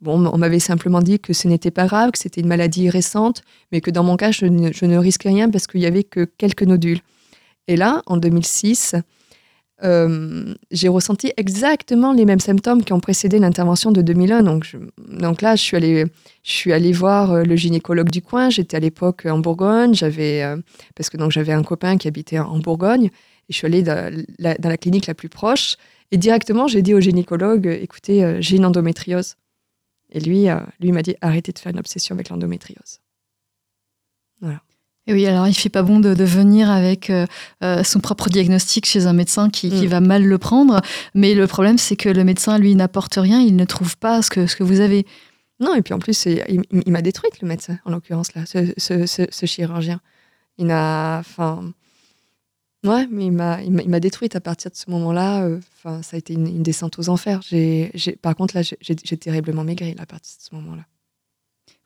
Bon, 0.00 0.24
on 0.32 0.38
m'avait 0.38 0.60
simplement 0.60 1.02
dit 1.02 1.18
que 1.18 1.32
ce 1.32 1.48
n'était 1.48 1.72
pas 1.72 1.86
grave, 1.86 2.12
que 2.12 2.18
c'était 2.18 2.40
une 2.40 2.46
maladie 2.46 2.88
récente, 2.88 3.42
mais 3.72 3.80
que 3.80 3.90
dans 3.90 4.04
mon 4.04 4.16
cas, 4.16 4.30
je 4.30 4.46
ne, 4.46 4.96
risquais 4.96 5.28
rien 5.28 5.50
parce 5.50 5.66
qu'il 5.66 5.80
n'y 5.80 5.86
avait 5.86 6.04
que 6.04 6.24
quelques 6.24 6.62
nodules. 6.62 7.00
Et 7.66 7.74
là, 7.74 8.02
en 8.06 8.16
2006, 8.16 8.94
euh, 9.82 10.54
j'ai 10.70 10.86
ressenti 10.86 11.32
exactement 11.36 12.12
les 12.12 12.24
mêmes 12.24 12.38
symptômes 12.38 12.84
qui 12.84 12.92
ont 12.92 13.00
précédé 13.00 13.40
l'intervention 13.40 13.90
de 13.90 14.00
2001. 14.00 14.44
Donc, 14.44 15.42
là, 15.42 15.56
je 15.56 15.62
suis, 15.62 16.72
allée, 16.72 16.92
voir 16.92 17.32
euh, 17.32 17.42
le 17.42 17.56
gynécologue 17.56 18.10
du 18.10 18.22
coin. 18.22 18.50
J'étais 18.50 18.76
à 18.76 18.80
l'époque 18.80 19.26
en 19.26 19.40
Bourgogne, 19.40 19.94
j'avais, 19.94 20.44
euh, 20.44 20.56
parce 20.94 21.10
que 21.10 21.16
donc 21.16 21.32
j'avais 21.32 21.52
un 21.52 21.64
copain 21.64 21.96
qui 21.96 22.06
habitait 22.06 22.38
en 22.38 22.58
Bourgogne. 22.60 23.06
Et 23.06 23.52
je 23.52 23.56
suis 23.56 23.66
allée 23.66 23.82
dans 23.82 24.14
la, 24.38 24.54
dans 24.54 24.68
la 24.68 24.76
clinique 24.76 25.08
la 25.08 25.14
plus 25.14 25.28
proche. 25.28 25.76
Et 26.12 26.18
directement, 26.18 26.68
j'ai 26.68 26.82
dit 26.82 26.94
au 26.94 27.00
gynécologue, 27.00 27.66
écoutez, 27.66 28.36
j'ai 28.40 28.56
une 28.56 28.64
endométriose. 28.64 29.34
Et 30.10 30.20
lui, 30.20 30.48
euh, 30.48 30.58
lui 30.80 30.92
m'a 30.92 31.02
dit 31.02 31.16
arrêtez 31.20 31.52
de 31.52 31.58
faire 31.58 31.72
une 31.72 31.78
obsession 31.78 32.14
avec 32.14 32.28
l'endométriose. 32.28 33.00
Voilà. 34.40 34.62
Et 35.06 35.14
oui, 35.14 35.26
alors 35.26 35.48
il 35.48 35.54
fait 35.54 35.70
pas 35.70 35.82
bon 35.82 36.00
de, 36.00 36.10
venir 36.22 36.70
avec 36.70 37.08
euh, 37.08 37.26
euh, 37.62 37.82
son 37.82 37.98
propre 37.98 38.28
diagnostic 38.28 38.84
chez 38.84 39.06
un 39.06 39.14
médecin 39.14 39.48
qui, 39.48 39.70
mm. 39.70 39.86
va 39.86 40.00
mal 40.00 40.24
le 40.24 40.38
prendre. 40.38 40.82
Mais 41.14 41.34
le 41.34 41.46
problème, 41.46 41.78
c'est 41.78 41.96
que 41.96 42.10
le 42.10 42.24
médecin, 42.24 42.58
lui, 42.58 42.74
n'apporte 42.74 43.14
rien, 43.14 43.40
il 43.40 43.56
ne 43.56 43.64
trouve 43.64 43.96
pas 43.96 44.20
ce 44.20 44.28
que, 44.28 44.46
ce 44.46 44.54
que 44.54 44.64
vous 44.64 44.80
avez. 44.80 45.06
Non, 45.60 45.74
et 45.74 45.82
puis 45.82 45.94
en 45.94 45.98
plus, 45.98 46.26
il, 46.26 46.62
m'a 46.92 47.02
détruite, 47.02 47.40
le 47.40 47.48
médecin, 47.48 47.78
en 47.84 47.90
l'occurrence, 47.90 48.34
là, 48.34 48.42
ce, 48.46 48.66
ce, 48.76 49.46
chirurgien. 49.46 50.00
Il 50.58 50.66
n'a. 50.66 51.18
Enfin 51.20 51.72
Ouais, 52.84 53.08
mais 53.10 53.26
il 53.26 53.32
m'a, 53.32 54.00
détruite 54.00 54.36
à 54.36 54.40
partir 54.40 54.70
de 54.70 54.76
ce 54.76 54.88
moment-là. 54.90 55.42
Euh, 55.42 55.58
enfin, 55.78 56.00
ça 56.02 56.16
a 56.16 56.18
été 56.18 56.34
une, 56.34 56.62
descente 56.62 56.98
aux 56.98 57.08
enfers. 57.08 57.40
J'ai, 57.42 57.90
par 58.22 58.36
contre, 58.36 58.56
là, 58.56 58.62
j'ai, 58.62 58.94
terriblement 58.94 59.64
maigri 59.64 59.96
à 59.98 60.06
partir 60.06 60.36
de 60.38 60.44
ce 60.48 60.54
moment-là. 60.54 60.82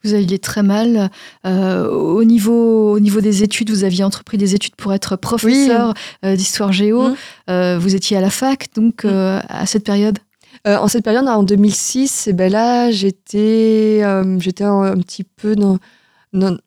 Vous 0.04 0.12
aviez 0.12 0.38
très 0.38 0.62
mal. 0.62 1.10
Euh, 1.46 1.88
au, 1.88 2.24
niveau, 2.24 2.92
au 2.92 3.00
niveau 3.00 3.22
des 3.22 3.42
études, 3.42 3.70
vous 3.70 3.84
aviez 3.84 4.04
entrepris 4.04 4.36
des 4.36 4.54
études 4.54 4.74
pour 4.76 4.92
être 4.92 5.16
professeur 5.16 5.94
euh, 6.24 6.36
d'histoire 6.36 6.72
géo. 6.72 7.14
Mmh. 7.48 7.76
vous 7.78 7.94
étiez 7.94 8.18
à 8.18 8.20
la 8.20 8.30
fac, 8.30 8.68
donc 8.74 9.04
mmh. 9.04 9.08
à 9.48 9.64
cette 9.66 9.84
période? 9.84 10.18
En 10.66 10.86
cette 10.86 11.04
période, 11.04 11.26
en 11.26 11.42
2006, 11.42 12.26
et 12.26 12.30
eh 12.30 12.32
ben 12.34 12.52
là, 12.52 12.90
j'étais, 12.90 14.04
j'étais 14.38 14.64
un, 14.64 14.96
petit 14.98 15.24
peu 15.24 15.56
dans. 15.56 15.78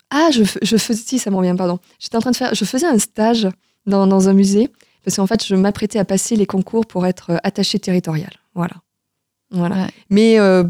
ah, 0.10 0.30
je, 0.32 0.44
je 0.64 0.78
faisais. 0.78 1.04
Si, 1.06 1.20
ça 1.20 1.30
m'en 1.30 1.38
revient, 1.38 1.56
pardon. 1.56 1.80
J'étais 2.00 2.18
en 2.18 2.22
train 2.22 2.32
de 2.32 2.36
faire. 2.36 2.56
Je 2.56 2.66
faisais 2.66 2.88
un 2.88 2.98
stage 2.98 3.48
dans, 3.86 4.30
un 4.30 4.34
musée, 4.34 4.70
parce 5.04 5.18
qu'en 5.18 5.28
fait, 5.28 5.46
je 5.46 5.56
m'apprêtais 5.56 6.00
à 6.00 6.06
passer 6.06 6.36
les 6.36 6.46
concours 6.46 6.86
pour 6.86 7.06
être 7.06 7.32
euh, 7.32 7.38
attachée 7.44 7.80
territoriale. 7.80 8.34
Voilà. 8.54 8.74
voilà. 9.52 9.88
Mais 10.10 10.40
euh, 10.40 10.64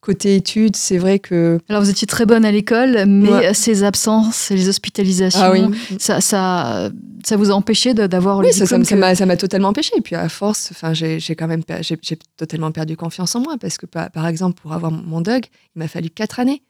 côté 0.00 0.34
études, 0.34 0.76
c'est 0.76 0.98
vrai 0.98 1.18
que. 1.18 1.58
Alors, 1.68 1.82
vous 1.82 1.90
étiez 1.90 2.06
très 2.06 2.26
bonne 2.26 2.44
à 2.44 2.50
l'école, 2.50 3.06
mais 3.06 3.54
ces 3.54 3.84
absences, 3.84 4.50
les 4.50 4.68
hospitalisations, 4.68 5.40
ah 5.40 5.52
oui. 5.52 5.98
ça, 5.98 6.20
ça, 6.20 6.90
ça 7.24 7.36
vous 7.36 7.50
a 7.50 7.54
empêché 7.54 7.94
d'avoir 7.94 8.38
oui, 8.38 8.46
le 8.48 8.52
ça, 8.52 9.14
ça 9.14 9.26
m'a 9.26 9.36
totalement 9.36 9.68
empêché. 9.68 9.92
Et 9.96 10.00
puis, 10.00 10.16
à 10.16 10.28
force, 10.28 10.70
enfin, 10.72 10.92
j'ai 10.92 11.20
quand 11.36 11.46
même 11.46 11.62
j'ai 11.80 12.18
totalement 12.36 12.72
perdu 12.72 12.96
confiance 12.96 13.34
en 13.34 13.40
moi, 13.40 13.56
parce 13.60 13.78
que, 13.78 13.86
par, 13.86 14.10
par 14.10 14.26
exemple, 14.26 14.60
pour 14.60 14.72
avoir 14.72 14.90
mon 14.90 15.20
DUG, 15.20 15.46
il 15.76 15.78
m'a 15.78 15.88
fallu 15.88 16.10
quatre 16.10 16.40
années 16.40 16.62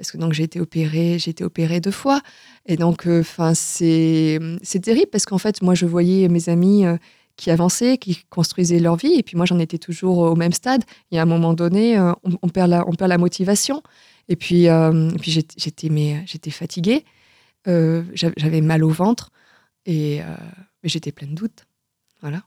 parce 0.00 0.12
que 0.12 0.16
donc 0.16 0.32
j'ai 0.32 0.44
été 0.44 0.60
opérée, 0.60 1.18
j'ai 1.18 1.30
été 1.30 1.44
opérée 1.44 1.78
deux 1.78 1.90
fois, 1.90 2.22
et 2.64 2.76
donc 2.76 3.06
euh, 3.06 3.20
enfin 3.20 3.52
c'est 3.52 4.38
c'est 4.62 4.80
terrible 4.80 5.10
parce 5.12 5.26
qu'en 5.26 5.36
fait 5.36 5.60
moi 5.60 5.74
je 5.74 5.84
voyais 5.84 6.26
mes 6.28 6.48
amis 6.48 6.86
euh, 6.86 6.96
qui 7.36 7.50
avançaient, 7.50 7.98
qui 7.98 8.24
construisaient 8.30 8.78
leur 8.78 8.96
vie, 8.96 9.12
et 9.12 9.22
puis 9.22 9.36
moi 9.36 9.44
j'en 9.44 9.58
étais 9.58 9.76
toujours 9.76 10.16
au 10.20 10.36
même 10.36 10.52
stade. 10.52 10.84
Et 11.10 11.18
à 11.18 11.22
un 11.22 11.26
moment 11.26 11.52
donné, 11.52 11.98
euh, 11.98 12.12
on, 12.24 12.48
perd 12.48 12.70
la 12.70 12.88
on 12.88 12.92
perd 12.92 13.10
la 13.10 13.18
motivation, 13.18 13.82
et 14.30 14.36
puis 14.36 14.68
puis 15.20 15.44
j'étais 15.58 15.90
mais 15.90 16.22
j'étais 16.24 16.50
fatiguée, 16.50 17.04
j'avais 17.66 18.62
mal 18.62 18.82
au 18.84 18.88
ventre, 18.88 19.30
et 19.84 20.20
j'étais 20.82 21.12
pleine 21.12 21.34
de 21.34 21.40
doutes, 21.40 21.66
voilà. 22.22 22.42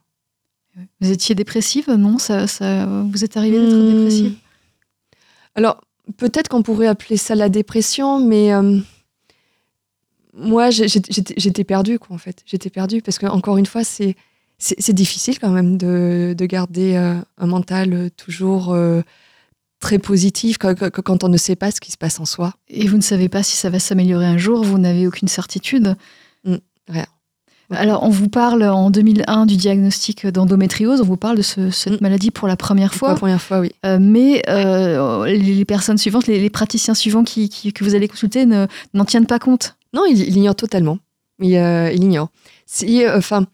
Vous 1.01 1.11
étiez 1.11 1.35
dépressive, 1.35 1.91
non 1.91 2.17
ça, 2.17 2.47
ça, 2.47 2.87
Vous 2.87 3.23
êtes 3.23 3.37
arrivée 3.37 3.59
d'être 3.59 3.75
hmm. 3.75 3.95
dépressive? 3.95 4.35
Alors, 5.53 5.79
peut-être 6.17 6.49
qu'on 6.49 6.63
pourrait 6.63 6.87
appeler 6.87 7.17
ça 7.17 7.35
la 7.35 7.49
dépression, 7.49 8.19
mais 8.19 8.53
euh, 8.53 8.79
moi, 10.33 10.69
j'étais 10.69 11.63
perdue, 11.63 11.99
quoi, 11.99 12.15
en 12.15 12.19
fait. 12.19 12.43
J'étais 12.45 12.69
perdue 12.69 13.01
parce 13.01 13.19
que, 13.19 13.25
encore 13.25 13.57
une 13.57 13.65
fois, 13.65 13.83
c'est 13.83 14.15
c'est 14.59 14.93
difficile 14.93 15.39
quand 15.39 15.49
même 15.49 15.77
de, 15.77 16.33
de 16.37 16.45
garder 16.45 16.95
euh, 16.95 17.15
un 17.37 17.47
mental 17.47 18.09
toujours 18.15 18.71
euh, 18.71 19.01
très 19.81 19.99
positif 19.99 20.57
quand, 20.57 20.89
quand, 20.89 21.23
on 21.25 21.27
ne 21.27 21.35
sait 21.35 21.57
pas 21.57 21.69
ce 21.71 21.81
qui 21.81 21.91
se 21.91 21.97
passe 21.97 22.19
en 22.21 22.25
soi. 22.25 22.53
Et 22.69 22.87
vous 22.87 22.95
ne 22.95 23.01
savez 23.01 23.27
pas 23.27 23.43
si 23.43 23.57
ça 23.57 23.69
va 23.69 23.79
s'améliorer 23.79 24.25
un 24.25 24.37
jour, 24.37 24.63
vous 24.63 24.77
n'avez 24.77 25.05
aucune 25.05 25.27
certitude 25.27 25.95
hmm, 26.45 26.57
Rien. 26.87 27.07
Alors, 27.75 28.03
on 28.03 28.09
vous 28.09 28.29
parle 28.29 28.63
en 28.63 28.89
2001 28.89 29.45
du 29.45 29.57
diagnostic 29.57 30.25
d'endométriose, 30.27 31.01
on 31.01 31.05
vous 31.05 31.17
parle 31.17 31.37
de 31.37 31.41
cette 31.41 31.87
mm. 31.87 31.97
maladie 32.01 32.31
pour 32.31 32.47
la 32.47 32.55
première 32.55 32.93
fois. 32.93 33.09
Pour 33.09 33.13
la 33.13 33.19
première 33.19 33.41
fois, 33.41 33.59
oui. 33.59 33.71
Euh, 33.85 33.97
mais 33.99 34.41
euh, 34.49 35.25
les 35.25 35.65
personnes 35.65 35.97
suivantes, 35.97 36.27
les, 36.27 36.49
praticiens 36.49 36.93
suivants 36.93 37.23
qui, 37.23 37.49
que 37.49 37.83
vous 37.83 37.95
allez 37.95 38.07
consulter 38.07 38.45
n'en 38.45 39.05
tiennent 39.05 39.25
pas 39.25 39.39
compte. 39.39 39.75
Non, 39.93 40.05
ils 40.05 40.17
l'ignorent 40.17 40.55
totalement. 40.55 40.97
Il, 41.39 41.55
euh, 41.55 41.91
ignore. 41.91 42.29
enfin, 43.15 43.45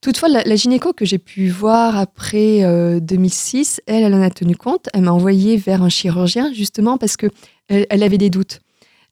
toutefois, 0.00 0.28
la, 0.28 0.56
gynéco 0.56 0.92
que 0.92 1.04
j'ai 1.04 1.18
pu 1.18 1.48
voir 1.48 1.96
après 1.96 2.62
2006, 3.00 3.80
elle, 3.86 4.04
elle 4.04 4.14
en 4.14 4.22
a 4.22 4.30
tenu 4.30 4.56
compte. 4.56 4.88
Elle 4.94 5.02
m'a 5.02 5.12
envoyé 5.12 5.56
vers 5.56 5.82
un 5.82 5.88
chirurgien, 5.88 6.52
justement, 6.52 6.98
parce 6.98 7.16
que 7.16 7.26
elle 7.68 8.02
avait 8.02 8.18
des 8.18 8.30
doutes. 8.30 8.60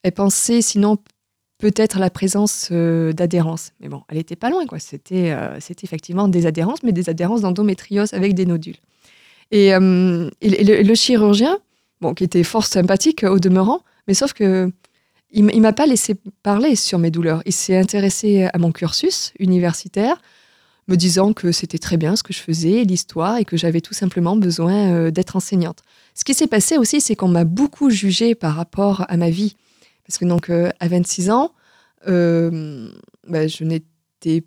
Elle 0.03 0.13
pensait 0.13 0.63
sinon 0.63 0.99
peut-être 1.59 1.99
la 1.99 2.11
présence 2.11 2.69
euh, 2.73 3.13
d'adhérence. 3.13 3.73
Mais 3.81 3.89
bon, 3.89 4.03
elle 4.09 4.19
n'était 4.19 4.37
pas 4.37 4.51
loin, 4.51 4.67
quoi. 4.67 4.79
C'était 4.79 5.33
euh, 5.33 5.59
c'était 5.61 5.85
effectivement 5.85 6.29
des 6.29 6.47
adhérences, 6.47 6.83
mais 6.83 6.93
des 6.93 7.09
adhérences 7.09 7.43
d'endométriose 7.43 8.13
avec 8.15 8.35
des 8.35 8.47
nodules. 8.47 8.77
Et, 9.53 9.75
euh, 9.75 10.29
le, 10.43 10.95
chirurgien, 10.95 11.59
bon, 12.01 12.15
qui 12.15 12.25
était 12.25 12.43
fort 12.43 12.67
sympathique 12.67 13.25
au 13.25 13.39
demeurant, 13.39 13.81
mais 14.09 14.15
sauf 14.15 14.33
que 14.33 14.71
il, 15.33 15.61
m'a 15.61 15.73
pas 15.73 15.87
laissé 15.87 16.15
parler 16.43 16.77
sur 16.77 16.99
mes 16.99 17.11
douleurs. 17.11 17.43
Il 17.47 17.53
s'est 17.53 17.77
intéressé 17.77 18.49
à 18.53 18.59
mon 18.59 18.73
cursus 18.73 19.33
universitaire, 19.39 20.17
me 20.89 20.97
disant 20.97 21.33
que 21.33 21.53
c'était 21.53 21.79
très 21.79 21.97
bien 21.97 22.17
ce 22.17 22.23
que 22.23 22.33
je 22.33 22.39
faisais, 22.39 22.85
l'histoire, 22.85 23.37
et 23.37 23.45
que 23.45 23.57
j'avais 23.57 23.81
tout 23.81 23.93
simplement 23.93 24.37
besoin 24.37 25.11
d'être 25.11 25.37
enseignante. 25.37 25.83
Ce 26.15 26.25
qui 26.25 26.33
s'est 26.33 26.47
passé 26.47 26.79
aussi, 26.79 27.01
c'est 27.01 27.17
qu'on 27.17 27.29
m'a 27.29 27.45
beaucoup 27.45 27.91
jugé 27.91 28.35
par 28.35 28.55
rapport 28.55 29.05
à 29.09 29.17
ma 29.17 29.29
vie 29.29 29.57
parce 30.07 30.19
que 30.19 30.25
donc, 30.25 30.51
euh, 30.51 30.71
à 30.81 30.89
26 30.89 31.31
ans, 31.31 31.53
euh, 32.09 32.91
bah, 33.29 33.47
je 33.47 33.65
n'étais 33.65 34.45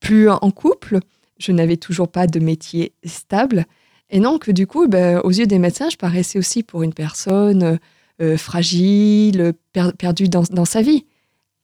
plus 0.00 0.28
en 0.28 0.50
couple, 0.50 0.98
je 1.38 1.52
n'avais 1.52 1.76
toujours 1.76 2.08
pas 2.08 2.26
de 2.26 2.38
métier 2.38 2.92
stable. 3.04 3.66
Et 4.10 4.20
donc, 4.20 4.50
du 4.50 4.66
coup, 4.66 4.88
bah, 4.88 5.20
aux 5.20 5.30
yeux 5.30 5.46
des 5.46 5.58
médecins, 5.58 5.88
je 5.88 5.96
paraissais 5.96 6.38
aussi 6.38 6.62
pour 6.62 6.82
une 6.82 6.92
personne 6.92 7.78
euh, 8.20 8.36
fragile, 8.36 9.52
perdue 9.72 10.28
dans, 10.28 10.64
sa 10.64 10.82
vie. 10.82 11.06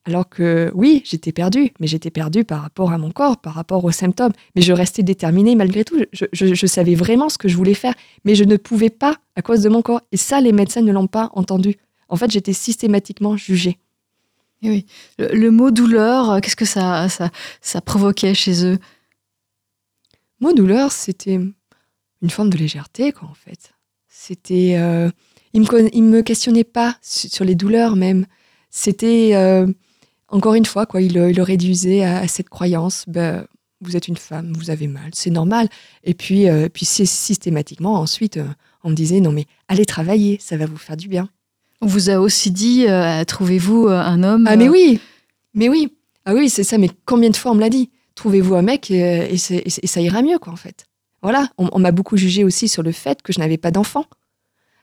Alors 0.06 0.28
que 0.28 0.70
oui, 0.74 1.02
j'étais 1.04 1.32
perdue, 1.32 1.72
mais 1.80 1.88
j'étais 1.88 2.10
perdue 2.10 2.44
par 2.44 2.62
rapport 2.62 2.92
à 2.92 2.98
mon 2.98 3.10
corps, 3.10 3.38
par 3.38 3.54
rapport 3.54 3.84
aux 3.84 3.90
symptômes. 3.90 4.32
Mais 4.54 4.62
je 4.62 4.72
restais 4.72 5.02
déterminée 5.02 5.56
malgré 5.56 5.84
tout. 5.84 5.98
Je, 6.12 6.66
savais 6.66 6.94
vraiment 6.94 7.28
ce 7.28 7.36
que 7.36 7.48
je 7.48 7.56
voulais 7.56 7.74
faire, 7.74 7.94
mais 8.24 8.36
je 8.36 8.44
ne 8.44 8.56
pouvais 8.56 8.90
pas 8.90 9.16
à 9.34 9.42
cause 9.42 9.62
de 9.62 9.68
mon 9.68 9.82
corps. 9.82 10.00
Et 10.12 10.16
ça, 10.16 10.40
les 10.40 10.52
médecins 10.52 10.82
ne 10.82 10.92
l'ont 10.92 11.08
pas 11.08 11.30
entendu 11.34 11.76
en 12.08 12.16
fait, 12.16 12.30
j'étais 12.30 12.52
systématiquement 12.52 13.36
jugée. 13.36 13.78
oui. 14.62 14.86
Le, 15.18 15.50
mot 15.50 15.70
douleur, 15.70 16.30
euh, 16.30 16.40
qu'est-ce 16.40 16.56
que 16.56 16.64
ça, 16.64 17.08
ça, 17.08 17.80
provoquait 17.80 18.34
chez 18.34 18.64
eux? 18.64 18.78
Le 20.40 20.46
mot 20.46 20.52
douleur, 20.52 20.92
c'était 20.92 21.40
une 22.22 22.30
forme 22.30 22.50
de 22.50 22.58
légèreté, 22.58 23.12
quoi, 23.12 23.28
en 23.28 23.34
fait. 23.34 23.72
C'était. 24.08 24.74
Euh, 24.76 25.10
ils 25.52 25.62
me, 25.62 26.00
me 26.00 26.22
questionnaient 26.22 26.64
pas 26.64 26.96
sur 27.02 27.44
les 27.44 27.54
douleurs, 27.54 27.96
même. 27.96 28.26
C'était. 28.70 29.30
Euh, 29.34 29.66
encore 30.28 30.54
une 30.54 30.66
fois, 30.66 30.86
quoi, 30.86 31.00
il, 31.00 31.14
le 31.14 31.42
réduisait 31.42 32.02
à, 32.04 32.26
cette 32.26 32.48
croyance. 32.48 33.04
Ben, 33.06 33.46
vous 33.80 33.96
êtes 33.96 34.08
une 34.08 34.16
femme, 34.16 34.54
vous 34.54 34.70
avez 34.70 34.88
mal, 34.88 35.10
c'est 35.12 35.30
normal. 35.30 35.68
Et 36.02 36.14
puis, 36.14 36.46
puis 36.72 36.84
systématiquement, 36.84 37.94
ensuite, 37.94 38.40
on 38.82 38.90
me 38.90 38.94
disait 38.94 39.20
non, 39.20 39.30
mais 39.30 39.46
allez 39.68 39.84
travailler, 39.84 40.38
ça 40.40 40.56
va 40.56 40.66
vous 40.66 40.78
faire 40.78 40.96
du 40.96 41.06
bien. 41.06 41.28
On 41.80 41.86
vous 41.86 42.10
a 42.10 42.18
aussi 42.18 42.50
dit, 42.50 42.86
euh, 42.88 43.24
trouvez-vous 43.24 43.88
euh, 43.88 44.00
un 44.00 44.22
homme 44.22 44.46
Ah 44.48 44.56
mais 44.56 44.68
euh, 44.68 44.72
oui, 44.72 45.00
mais 45.54 45.68
oui, 45.68 45.94
ah 46.24 46.34
oui, 46.34 46.48
c'est 46.48 46.64
ça. 46.64 46.78
Mais 46.78 46.90
combien 47.04 47.30
de 47.30 47.36
fois 47.36 47.52
on 47.52 47.54
me 47.54 47.60
l'a 47.60 47.68
dit? 47.68 47.90
Trouvez-vous 48.14 48.54
un 48.54 48.62
mec 48.62 48.90
et, 48.90 49.36
ça 49.36 50.00
ira 50.00 50.22
mieux, 50.22 50.38
quoi, 50.38 50.52
en 50.52 50.56
fait. 50.56 50.86
Voilà, 51.22 51.48
on, 51.58 51.78
m'a 51.78 51.92
beaucoup 51.92 52.16
jugé 52.16 52.44
aussi 52.44 52.68
sur 52.68 52.82
le 52.82 52.92
fait 52.92 53.20
que 53.20 53.32
je 53.32 53.40
n'avais 53.40 53.58
pas 53.58 53.70
d'enfant. 53.70 54.04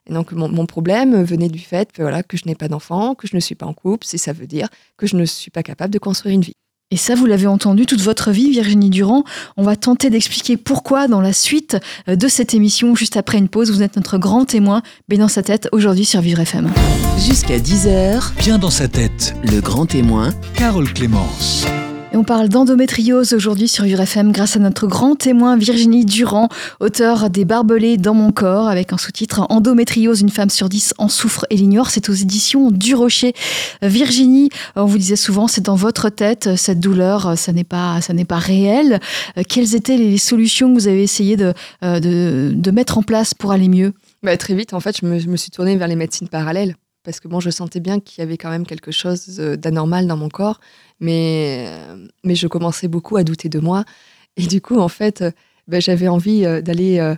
Et 0.08 0.14
donc 0.14 0.34
mon, 0.34 0.66
problème 0.66 1.24
venait 1.24 1.48
du 1.48 1.60
fait 1.60 1.92
que, 1.92 2.02
voilà, 2.02 2.22
que 2.22 2.36
je 2.36 2.44
n'ai 2.46 2.56
pas 2.56 2.68
d'enfant, 2.68 3.16
que 3.16 3.28
je 3.28 3.36
ne 3.36 3.40
suis 3.40 3.56
pas 3.56 3.66
en 3.66 3.74
couple, 3.74 4.06
et 4.12 4.18
ça 4.18 4.34
veut 4.34 4.48
dire 4.48 4.68
que 4.98 5.08
je 5.08 5.16
ne 5.16 5.24
suis 5.26 5.52
pas 5.52 5.64
capable 5.64 5.94
de 5.94 6.00
construire 6.00 6.36
une 6.36 6.42
vie. 6.42 6.58
Et 6.92 6.98
ça, 6.98 7.16
vous 7.16 7.26
l'avez 7.26 7.48
entendu 7.48 7.86
toute 7.86 8.02
votre 8.02 8.32
vie, 8.32 8.52
Virginie 8.52 8.90
Durand. 8.90 9.24
On 9.58 9.64
va 9.64 9.76
tenter 9.76 10.10
d'expliquer 10.10 10.58
pourquoi 10.58 11.08
dans 11.08 11.22
la 11.22 11.34
suite 11.34 11.78
euh, 12.08 12.16
de 12.16 12.28
cette 12.28 12.54
émission, 12.54 12.96
juste 12.96 13.18
après 13.18 13.40
une 13.40 13.50
pause. 13.50 13.72
Vous 13.72 13.82
êtes 13.82 13.96
notre 13.96 14.18
grand 14.18 14.46
témoin, 14.46 14.84
bien 15.10 15.20
dans 15.20 15.28
sa 15.28 15.42
tête, 15.42 15.68
aujourd'hui 15.72 16.06
sur 16.06 16.22
Vivre 16.22 16.42
FM. 16.42 16.72
Jusqu'à 17.18 17.58
10h, 17.58 18.38
bien 18.38 18.60
dans 18.60 18.70
sa 18.70 18.88
tête, 18.88 19.36
le 19.44 19.60
grand 19.60 19.88
témoin, 19.88 20.32
Carole 20.56 20.92
Clémence. 20.94 21.66
Et 22.14 22.16
on 22.18 22.24
parle 22.24 22.48
d'endométriose 22.48 23.34
aujourd'hui 23.34 23.68
sur 23.68 23.86
URFM 23.86 24.32
grâce 24.32 24.56
à 24.56 24.60
notre 24.60 24.86
grand 24.86 25.16
témoin 25.16 25.58
Virginie 25.58 26.06
Durand, 26.06 26.48
auteur 26.80 27.32
des 27.32 27.44
Barbelés 27.44 27.98
dans 27.98 28.14
mon 28.14 28.32
corps, 28.32 28.68
avec 28.68 28.94
un 28.94 29.00
sous-titre 29.00 29.48
Endométriose, 29.50 30.22
une 30.22 30.30
femme 30.30 30.52
sur 30.52 30.70
dix 30.70 30.94
en 31.00 31.10
souffre 31.10 31.48
et 31.50 31.58
l'ignore. 31.58 31.90
C'est 31.90 32.10
aux 32.10 32.14
éditions 32.14 32.70
du 32.70 32.94
Rocher. 32.94 33.34
Virginie, 33.82 34.50
on 34.76 34.86
vous 34.86 35.00
disait 35.00 35.16
souvent, 35.16 35.48
c'est 35.48 35.62
dans 35.62 35.76
votre 35.76 36.10
tête, 36.10 36.56
cette 36.56 36.80
douleur, 36.80 37.36
ça 37.36 37.52
n'est 37.52 37.64
pas, 37.64 38.00
ça 38.02 38.14
n'est 38.14 38.26
pas 38.26 38.38
réel. 38.38 39.00
Quelles 39.50 39.74
étaient 39.74 39.98
les 39.98 40.20
solutions 40.20 40.70
que 40.70 40.80
vous 40.80 40.88
avez 40.88 41.02
essayé 41.02 41.36
de, 41.36 41.52
euh, 41.84 42.00
de, 42.00 42.72
mettre 42.72 43.00
en 43.00 43.02
place 43.02 43.34
pour 43.34 43.52
aller 43.52 43.70
mieux? 43.70 43.92
Bah, 44.22 44.38
Très 44.38 44.54
vite, 44.54 44.76
en 44.76 44.80
fait, 44.80 44.96
je 45.02 45.08
me, 45.08 45.18
je 45.18 45.30
me 45.30 45.36
suis 45.36 45.50
tournée 45.50 45.76
vers 45.78 45.88
les 45.88 45.96
médecines 45.96 46.28
parallèles 46.28 46.76
parce 47.04 47.20
que 47.20 47.28
bon, 47.28 47.40
je 47.40 47.50
sentais 47.50 47.80
bien 47.80 48.00
qu'il 48.00 48.22
y 48.22 48.24
avait 48.24 48.38
quand 48.38 48.50
même 48.50 48.66
quelque 48.66 48.92
chose 48.92 49.38
euh, 49.40 49.56
d'anormal 49.56 50.08
dans 50.08 50.18
mon 50.18 50.30
corps, 50.30 50.60
mais, 51.00 51.66
euh, 51.68 52.08
mais 52.24 52.36
je 52.36 52.48
commençais 52.48 52.88
beaucoup 52.88 53.18
à 53.18 53.24
douter 53.24 53.50
de 53.50 53.60
moi. 53.60 53.84
Et 54.38 54.48
du 54.48 54.62
coup, 54.62 54.80
en 54.80 54.88
fait, 54.88 55.22
euh, 55.22 55.32
ben, 55.68 55.82
j'avais 55.82 56.08
envie 56.08 56.42
d'aller 56.62 57.16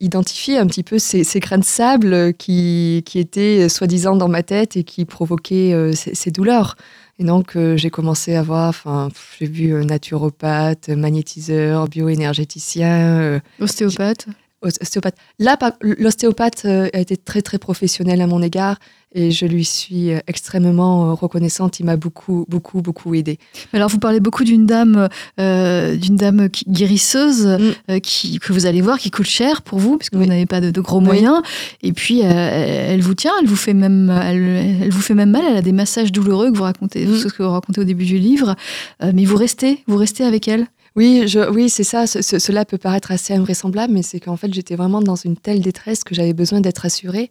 identifier 0.00 0.56
un 0.56 0.66
petit 0.66 0.82
peu 0.82 0.98
ces, 0.98 1.22
ces 1.22 1.40
grains 1.40 1.58
de 1.58 1.64
sable 1.64 2.32
qui, 2.32 3.02
qui 3.04 3.18
étaient 3.18 3.68
soi-disant 3.68 4.16
dans 4.16 4.28
ma 4.28 4.42
tête 4.42 4.78
et 4.78 4.84
qui 4.84 5.04
provoquaient 5.04 5.92
ces, 5.94 6.30
douleurs. 6.30 6.76
Et 7.18 7.24
donc, 7.24 7.58
j'ai 7.76 7.90
commencé 7.90 8.34
à 8.34 8.42
voir, 8.42 9.10
j'ai 9.38 9.44
vu 9.44 9.84
naturopathe, 9.84 10.88
magnétiseur, 10.88 11.86
bioénergéticien. 11.88 13.42
Ostéopathe 13.60 14.26
ostéopathe. 14.62 15.16
Là, 15.38 15.58
l'ostéopathe 15.80 16.62
euh, 16.64 16.88
a 16.92 17.00
été 17.00 17.16
très 17.16 17.42
très 17.42 17.58
professionnel 17.58 18.20
à 18.20 18.26
mon 18.26 18.42
égard 18.42 18.78
et 19.12 19.32
je 19.32 19.44
lui 19.46 19.64
suis 19.64 20.12
euh, 20.12 20.20
extrêmement 20.26 21.10
euh, 21.10 21.14
reconnaissante. 21.14 21.80
Il 21.80 21.86
m'a 21.86 21.96
beaucoup 21.96 22.44
beaucoup 22.48 22.82
beaucoup 22.82 23.14
aidé. 23.14 23.38
Alors 23.72 23.88
vous 23.88 23.98
parlez 23.98 24.20
beaucoup 24.20 24.44
d'une 24.44 24.66
dame 24.66 25.08
d'une 25.38 26.16
dame 26.16 26.48
guérisseuse 26.68 27.46
mm. 27.88 28.00
qui 28.00 28.38
que 28.38 28.52
vous 28.52 28.66
allez 28.66 28.82
voir 28.82 28.98
qui 28.98 29.10
coûte 29.10 29.26
cher 29.26 29.62
pour 29.62 29.78
vous 29.78 29.96
parce 29.96 30.10
que 30.10 30.16
vous 30.16 30.26
n'avez 30.26 30.46
pas 30.46 30.60
de, 30.60 30.80
gros 30.80 31.00
moyens 31.00 31.42
et 31.82 31.92
puis 31.92 32.20
elle 32.20 33.00
vous 33.00 33.14
tient, 33.14 33.32
elle 33.40 33.48
vous 33.48 33.56
fait 33.56 33.74
même 33.74 34.10
elle, 34.10 34.90
vous 34.90 35.00
fait 35.00 35.14
même 35.14 35.30
mal. 35.30 35.42
Elle 35.48 35.56
a 35.56 35.62
des 35.62 35.72
massages 35.72 36.12
douloureux 36.12 36.50
que 36.50 36.56
vous 36.56 36.64
racontez, 36.64 37.06
mm. 37.06 37.16
ce 37.16 37.28
que 37.28 37.42
vous 37.42 37.50
racontez 37.50 37.80
au 37.80 37.84
début 37.84 38.04
du 38.04 38.18
livre, 38.18 38.54
mais 39.02 39.24
vous 39.24 39.36
restez 39.36 39.82
vous 39.86 39.96
restez 39.96 40.24
avec 40.24 40.48
elle. 40.48 40.66
Oui, 40.96 41.28
je, 41.28 41.48
oui, 41.50 41.70
c'est 41.70 41.84
ça. 41.84 42.06
cela 42.06 42.64
peut 42.64 42.78
paraître 42.78 43.12
assez 43.12 43.32
invraisemblable, 43.34 43.92
mais 43.92 44.02
c'est 44.02 44.20
qu'en 44.20 44.36
fait, 44.36 44.52
j'étais 44.52 44.76
vraiment 44.76 45.00
dans 45.00 45.16
une 45.16 45.36
telle 45.36 45.60
détresse 45.60 46.04
que 46.04 46.14
j'avais 46.14 46.32
besoin 46.32 46.60
d'être 46.60 46.84
assurée. 46.84 47.30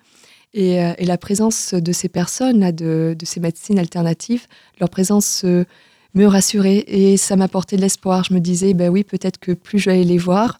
Et, 0.53 0.81
euh, 0.81 0.93
la 0.99 1.17
présence 1.17 1.73
de 1.73 1.91
ces 1.91 2.09
personnes, 2.09 2.59
là, 2.59 2.71
de, 2.71 3.15
ces 3.23 3.39
médecines 3.39 3.77
alternatives, 3.79 4.47
leur 4.79 4.89
présence 4.89 5.43
euh, 5.45 5.65
me 6.15 6.25
rassurait 6.25 6.85
et 6.87 7.17
ça 7.17 7.35
m'apportait 7.35 7.75
de 7.75 7.81
l'espoir. 7.81 8.23
Je 8.23 8.33
me 8.33 8.39
disais, 8.39 8.73
ben 8.73 8.89
oui, 8.89 9.03
peut-être 9.03 9.37
que 9.39 9.51
plus 9.51 9.79
je 9.79 9.89
vais 9.89 10.03
les 10.03 10.17
voir, 10.17 10.59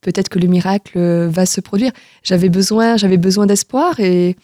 peut-être 0.00 0.28
que 0.28 0.38
le 0.38 0.48
miracle 0.48 0.98
euh, 0.98 1.28
va 1.28 1.46
se 1.46 1.60
produire. 1.60 1.92
J'avais 2.22 2.48
besoin, 2.48 2.96
j'avais 2.96 3.16
besoin 3.18 3.46
d'espoir 3.46 4.00
et, 4.00 4.36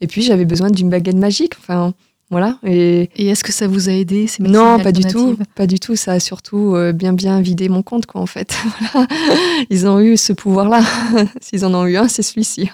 et 0.00 0.06
puis 0.06 0.22
j'avais 0.22 0.44
besoin 0.44 0.70
d'une 0.70 0.90
baguette 0.90 1.16
magique. 1.16 1.54
Enfin, 1.58 1.94
voilà. 2.30 2.58
Et, 2.64 3.08
est-ce 3.16 3.44
que 3.44 3.52
ça 3.52 3.68
vous 3.68 3.88
a 3.88 3.92
aidé 3.92 4.26
ces 4.26 4.42
Non, 4.42 4.80
pas 4.80 4.92
du 4.92 5.04
tout. 5.04 5.38
Pas 5.54 5.66
du 5.66 5.78
tout. 5.78 5.94
Ça 5.94 6.12
a 6.12 6.20
surtout 6.20 6.74
euh, 6.74 6.92
bien 6.92 7.12
bien 7.12 7.40
vidé 7.40 7.68
mon 7.68 7.82
compte, 7.82 8.06
quoi, 8.06 8.20
en 8.20 8.26
fait. 8.26 8.56
Ils 9.70 9.86
ont 9.86 10.00
eu 10.00 10.16
ce 10.16 10.32
pouvoir-là. 10.32 10.82
S'ils 11.40 11.64
en 11.64 11.72
ont 11.74 11.86
eu 11.86 11.96
un, 11.96 12.08
c'est 12.08 12.22
celui-ci. 12.22 12.68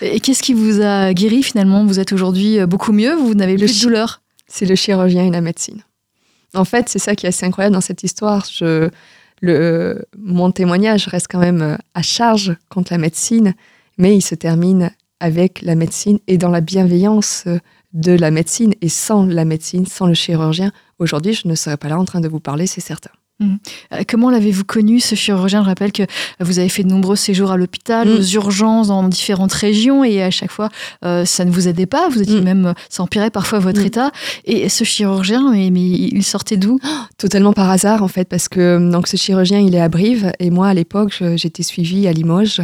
et 0.00 0.18
qu'est-ce 0.20 0.42
qui 0.42 0.54
vous 0.54 0.80
a 0.80 1.12
guéri 1.12 1.42
finalement? 1.42 1.84
Vous 1.84 2.00
êtes 2.00 2.12
aujourd'hui 2.12 2.58
euh, 2.58 2.66
beaucoup 2.66 2.92
mieux? 2.92 3.14
Vous 3.14 3.34
n'avez 3.34 3.56
plus 3.56 3.78
de 3.78 3.82
douleur? 3.82 4.22
C'est 4.46 4.66
le 4.66 4.74
chirurgien 4.74 5.26
et 5.26 5.30
la 5.30 5.42
médecine. 5.42 5.82
En 6.54 6.64
fait, 6.64 6.88
c'est 6.88 6.98
ça 6.98 7.14
qui 7.14 7.26
est 7.26 7.30
assez 7.30 7.44
incroyable 7.44 7.74
dans 7.74 7.82
cette 7.82 8.02
histoire. 8.02 8.46
Je, 8.50 8.88
le, 9.42 10.06
mon 10.16 10.52
témoignage 10.52 11.06
reste 11.08 11.26
quand 11.30 11.40
même 11.40 11.76
à 11.94 12.02
charge 12.02 12.56
contre 12.70 12.92
la 12.92 12.98
médecine, 12.98 13.54
mais 13.98 14.16
il 14.16 14.22
se 14.22 14.34
termine 14.34 14.90
avec 15.20 15.60
la 15.62 15.74
médecine 15.74 16.18
et 16.28 16.38
dans 16.38 16.50
la 16.50 16.60
bienveillance 16.60 17.44
de 17.94 18.12
la 18.12 18.30
médecine. 18.30 18.74
Et 18.82 18.88
sans 18.88 19.24
la 19.24 19.44
médecine, 19.44 19.86
sans 19.86 20.06
le 20.06 20.14
chirurgien, 20.14 20.72
aujourd'hui, 20.98 21.32
je 21.32 21.48
ne 21.48 21.54
serais 21.54 21.76
pas 21.76 21.88
là 21.88 21.98
en 21.98 22.04
train 22.04 22.20
de 22.20 22.28
vous 22.28 22.40
parler, 22.40 22.66
c'est 22.66 22.80
certain. 22.80 23.10
Mmh. 23.40 23.56
Euh, 23.92 24.02
comment 24.08 24.30
l'avez-vous 24.30 24.64
connu, 24.64 25.00
ce 25.00 25.16
chirurgien? 25.16 25.64
Je 25.64 25.68
rappelle 25.68 25.90
que 25.90 26.04
vous 26.38 26.60
avez 26.60 26.68
fait 26.68 26.84
de 26.84 26.88
nombreux 26.88 27.16
séjours 27.16 27.50
à 27.50 27.56
l'hôpital, 27.56 28.08
mmh. 28.08 28.12
aux 28.12 28.22
urgences, 28.22 28.88
dans 28.88 29.02
différentes 29.08 29.52
régions, 29.52 30.04
et 30.04 30.22
à 30.22 30.30
chaque 30.30 30.52
fois, 30.52 30.68
euh, 31.04 31.24
ça 31.24 31.44
ne 31.44 31.50
vous 31.50 31.66
aidait 31.66 31.86
pas. 31.86 32.08
Vous 32.08 32.22
étiez 32.22 32.40
mmh. 32.40 32.44
même, 32.44 32.74
ça 32.88 33.02
empirait 33.02 33.30
parfois 33.30 33.58
votre 33.58 33.80
état. 33.80 34.12
Et 34.44 34.68
ce 34.68 34.84
chirurgien, 34.84 35.50
mais, 35.50 35.82
il 35.82 36.22
sortait 36.22 36.56
d'où? 36.56 36.78
Totalement 37.18 37.52
par 37.52 37.70
hasard, 37.70 38.04
en 38.04 38.08
fait, 38.08 38.28
parce 38.28 38.48
que 38.48 38.78
donc 38.90 39.08
ce 39.08 39.16
chirurgien, 39.16 39.58
il 39.58 39.74
est 39.74 39.80
à 39.80 39.88
Brive, 39.88 40.32
et 40.38 40.50
moi, 40.50 40.68
à 40.68 40.74
l'époque, 40.74 41.20
j'étais 41.34 41.64
suivie 41.64 42.06
à 42.06 42.12
Limoges. 42.12 42.60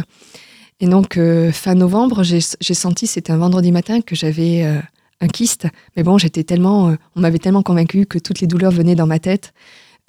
Et 0.79 0.87
donc, 0.87 1.17
euh, 1.17 1.51
fin 1.51 1.75
novembre, 1.75 2.23
j'ai 2.23 2.41
senti, 2.73 3.07
c'était 3.07 3.33
un 3.33 3.37
vendredi 3.37 3.73
matin, 3.73 3.99
que 3.99 4.15
j'avais 4.15 4.81
un 5.21 5.27
kyste. 5.27 5.67
Mais 5.95 6.03
bon, 6.03 6.17
j'étais 6.17 6.43
tellement, 6.43 6.95
on 7.15 7.19
m'avait 7.21 7.39
tellement 7.39 7.63
convaincu 7.63 8.05
que 8.05 8.19
toutes 8.19 8.41
les 8.41 8.47
douleurs 8.47 8.71
venaient 8.71 8.95
dans 8.95 9.07
ma 9.07 9.19
tête 9.19 9.53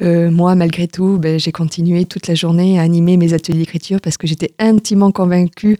euh, 0.00 0.30
moi, 0.30 0.54
malgré 0.54 0.88
tout, 0.88 1.18
ben, 1.18 1.38
j'ai 1.38 1.52
continué 1.52 2.04
toute 2.06 2.26
la 2.26 2.34
journée 2.34 2.78
à 2.78 2.82
animer 2.82 3.16
mes 3.16 3.34
ateliers 3.34 3.58
d'écriture 3.58 4.00
parce 4.00 4.16
que 4.16 4.26
j'étais 4.26 4.52
intimement 4.58 5.12
convaincue 5.12 5.78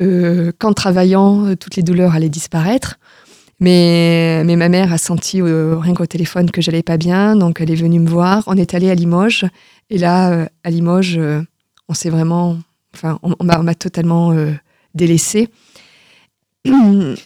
euh, 0.00 0.50
qu'en 0.58 0.72
travaillant, 0.72 1.46
euh, 1.46 1.56
toutes 1.56 1.76
les 1.76 1.82
douleurs 1.82 2.14
allaient 2.14 2.28
disparaître. 2.28 2.98
Mais, 3.60 4.42
mais 4.44 4.56
ma 4.56 4.68
mère 4.68 4.92
a 4.92 4.98
senti 4.98 5.40
rien 5.40 5.94
qu'au 5.94 6.06
téléphone 6.06 6.50
que 6.50 6.60
j'allais 6.60 6.82
pas 6.82 6.96
bien, 6.96 7.36
donc 7.36 7.60
elle 7.60 7.70
est 7.70 7.76
venue 7.76 8.00
me 8.00 8.08
voir. 8.08 8.42
On 8.48 8.56
est 8.56 8.74
allé 8.74 8.90
à 8.90 8.96
Limoges, 8.96 9.46
et 9.90 9.98
là, 9.98 10.48
à 10.64 10.70
Limoges, 10.70 11.20
on 11.88 11.94
s'est 11.94 12.10
vraiment, 12.10 12.58
enfin, 12.94 13.20
on, 13.22 13.36
on 13.38 13.44
m'a 13.44 13.74
totalement 13.76 14.34
délaissée. 14.94 15.48